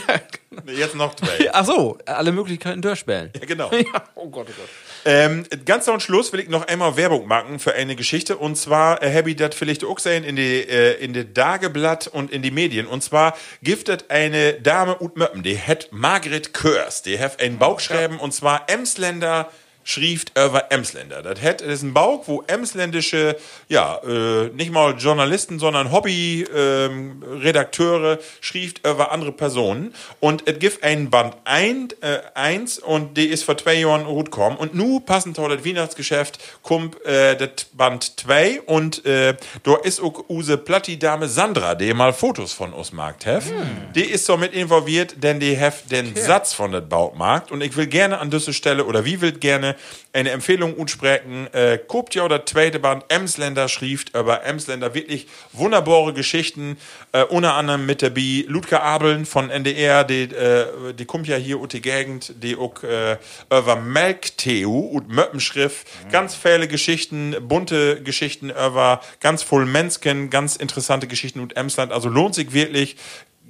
[0.63, 1.49] Nee, Jetzt noch zwei.
[1.51, 3.29] Ach so, alle Möglichkeiten durchspielen.
[3.37, 3.71] Ja, genau.
[3.73, 4.69] ja, oh Gott, oh Gott.
[5.07, 8.37] Ähm, ganz zum Schluss will ich noch einmal Werbung machen für eine Geschichte.
[8.37, 12.07] Und zwar äh, habe ich das vielleicht auch sehen in die, äh, in die Dageblatt
[12.07, 12.87] und in die Medien.
[12.87, 17.03] Und zwar giftet eine Dame ut Möppen, die hat Margret Körs.
[17.03, 19.51] Die hat einen Bauch schreiben und zwar Emsländer
[19.87, 21.21] Schrift über Emsländer.
[21.21, 23.37] Das hat, das ist ein Bauch, wo emsländische,
[23.69, 29.93] ja, äh, nicht mal Journalisten, sondern Hobby-Redakteure schrift über andere Personen.
[30.19, 34.31] Und es gibt einen Band 1 äh, eins und die ist vor zwei Jahren gut
[34.31, 34.57] gekommen.
[34.57, 40.01] Und nu passend zu das Weihnachtsgeschäft kommt äh, das Band 2 und äh, da ist
[40.01, 43.51] auch use Platti-Dame Sandra, die mal Fotos von uns markt hef.
[43.93, 47.51] Die ist so mit involviert, denn die hef den Satz von das Baumarkt.
[47.51, 49.74] Und ich will gerne an dieser Stelle, oder wie will gerne
[50.13, 51.47] eine Empfehlung unsprechen.
[51.53, 54.93] Äh, guckt ja das zweite Band Emsländer schrift über Emsländer.
[54.93, 56.77] Wirklich wunderbare Geschichten,
[57.11, 61.35] äh, unter anderem mit der Bi Ludger Abeln von NDR, die, äh, die kommt ja
[61.35, 63.17] hier aus die Gegend, die auch äh,
[63.49, 71.07] über Melkteu und Möppenschrift, ganz viele Geschichten, bunte Geschichten über ganz voll Menschen, ganz interessante
[71.07, 72.97] Geschichten und Emsland, also lohnt sich wirklich.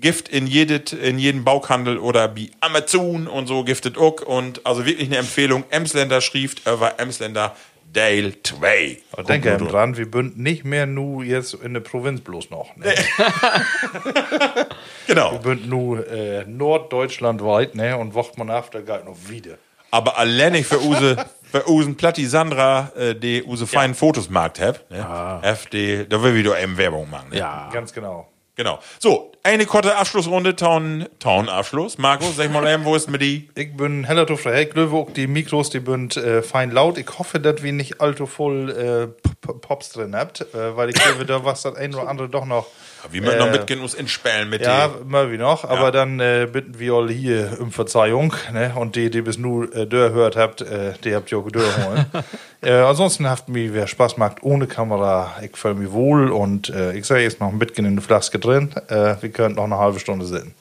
[0.06, 4.22] Gift in, jedet, in jeden Bauchhandel oder wie Amazon und so giftet auch.
[4.22, 5.64] Und also wirklich eine Empfehlung.
[5.72, 7.56] Emsländer schrift über Emsländer
[7.92, 9.00] Dale 2.
[9.14, 12.76] Aber denke dran, wir bünden nicht mehr nur jetzt in der Provinz bloß noch.
[12.76, 12.94] Ne?
[15.08, 15.32] Genau.
[15.32, 17.98] Wir bünden nur äh, Norddeutschland weit, ne?
[17.98, 19.58] Und wacht man da geht noch wieder.
[19.90, 21.16] Aber alleinig für Use,
[21.52, 25.04] für Usen Platti Sandra, äh, die Use feinen Fotos markt hab, ne?
[25.04, 27.30] Hab die, da will wieder eben Werbung machen.
[27.32, 27.40] Ne?
[27.40, 27.72] Ja.
[27.74, 28.28] Ganz genau.
[28.56, 28.80] Genau.
[29.00, 31.98] So, eine kurze Abschlussrunde, Town, Town Abschluss.
[31.98, 33.50] Markus, sag mal eben, wo ist mit die?
[33.56, 34.26] Ich bin heller.
[34.30, 36.98] Ich glaube auch, die Mikros, die sind äh, fein laut.
[36.98, 41.26] Ich hoffe, dass wir nicht allzu voll äh, Pops drin habt, äh, weil ich glaube,
[41.26, 42.68] da was das ein oder andere doch noch.
[43.12, 45.06] Wir müssen noch äh, mitgehen, uns inspellen mit Ja, die.
[45.06, 48.74] mal wie noch, aber dann äh, bitten wir alle hier um Verzeihung, ne?
[48.76, 51.72] Und die, die bis nur äh, Dörr hört habt, äh, die habt ihr auch Dörr
[51.86, 52.06] holen.
[52.62, 57.22] ansonsten habt mir, wer Spaß macht, ohne Kamera, ich fühle mich wohl und ich sage
[57.22, 58.72] jetzt noch bisschen in der Flaske drin.
[58.88, 60.54] Äh, wir können noch eine halbe Stunde sitzen.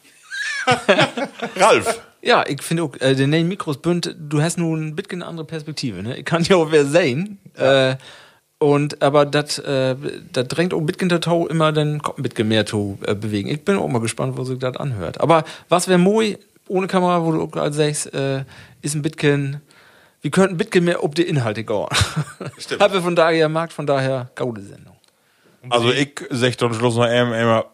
[1.56, 2.00] Ralf.
[2.22, 5.28] Ja, ich finde auch, äh, den neuen Mikros bünd, du hast nun ein bisschen eine
[5.28, 6.16] andere Perspektive, ne?
[6.16, 7.38] Ich kann ja auch wer sehen.
[7.54, 7.96] Äh,
[8.58, 9.94] und, aber das äh,
[10.32, 13.50] drängt auch ein bisschen der Tau immer den Kopf ein bisschen mehr zu äh, bewegen.
[13.50, 15.20] Ich bin auch mal gespannt, wo sich das anhört.
[15.20, 18.44] Aber was wäre moi ohne Kamera, wo du auch gerade sagst, äh,
[18.80, 19.60] ist ein bisschen,
[20.22, 21.86] wir könnten ein bisschen mehr ob die Inhalte gehen.
[22.58, 22.80] Stimmt.
[22.80, 24.96] Haben wir von daher Markt, von daher gaude Sendung.
[25.68, 27.66] Also ich sag zum Schluss noch immer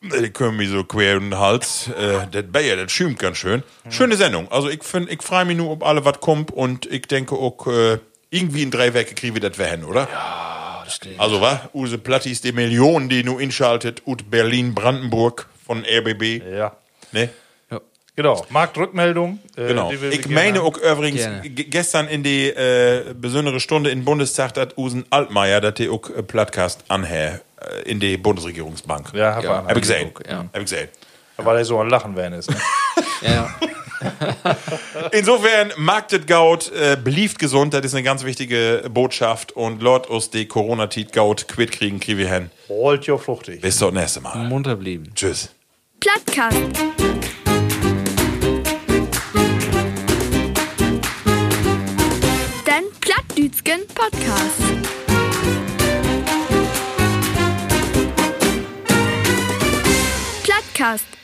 [0.00, 1.88] Die können mich so quer um den Hals.
[1.88, 3.64] Äh, das Bayer, das schümt ganz schön.
[3.90, 4.50] Schöne Sendung.
[4.52, 7.66] Also ich finde, ich freue mich nur, ob alle was kommt und ich denke auch,
[7.66, 7.98] äh,
[8.30, 10.06] irgendwie in drei Wochen kriegen wir das hin, oder?
[10.10, 11.18] Ja, das stimmt.
[11.18, 11.60] Also was?
[11.74, 16.42] Use Plattis, die Millionen, die nur inschaltet, ut Berlin-Brandenburg von RBB.
[16.48, 16.76] Ja.
[17.12, 17.30] Ne?
[18.18, 18.44] Genau.
[18.50, 19.38] Marktrückmeldung.
[19.56, 19.92] Äh, Genau.
[19.92, 21.48] Ich meine auch übrigens Gerne.
[21.50, 26.24] gestern in die äh, besondere Stunde im Bundestag hat Usen Altmaier, dass die auch äh,
[26.24, 27.38] Plattcast anher äh,
[27.84, 29.12] in die Bundesregierungsbank.
[29.14, 29.64] Ja, hab, Ja.
[29.64, 30.10] Hab ich gesehen.
[30.28, 30.38] Ja.
[30.38, 30.88] Hab ich gesehen.
[31.36, 32.50] Weil er so ein Lachen werden ist.
[32.50, 32.56] Ne?
[33.20, 33.52] Ja.
[35.12, 39.50] Insofern, Marktet Gaut, äh, belieft gesund, das ist eine ganz wichtige Botschaft.
[39.52, 42.50] Und Lord us die Corona-Tit Gaut quitt kriegen, kriegen wir hin.
[42.68, 43.60] Holt jo fruchtig.
[43.60, 44.36] Bis zum nächsten Mal.
[44.36, 45.12] Munter blieben.
[45.16, 45.50] Tschüss.
[45.98, 46.56] Plattkast.
[52.66, 55.07] Den Plattdütschen Podcast.
[60.78, 61.17] Plattkast.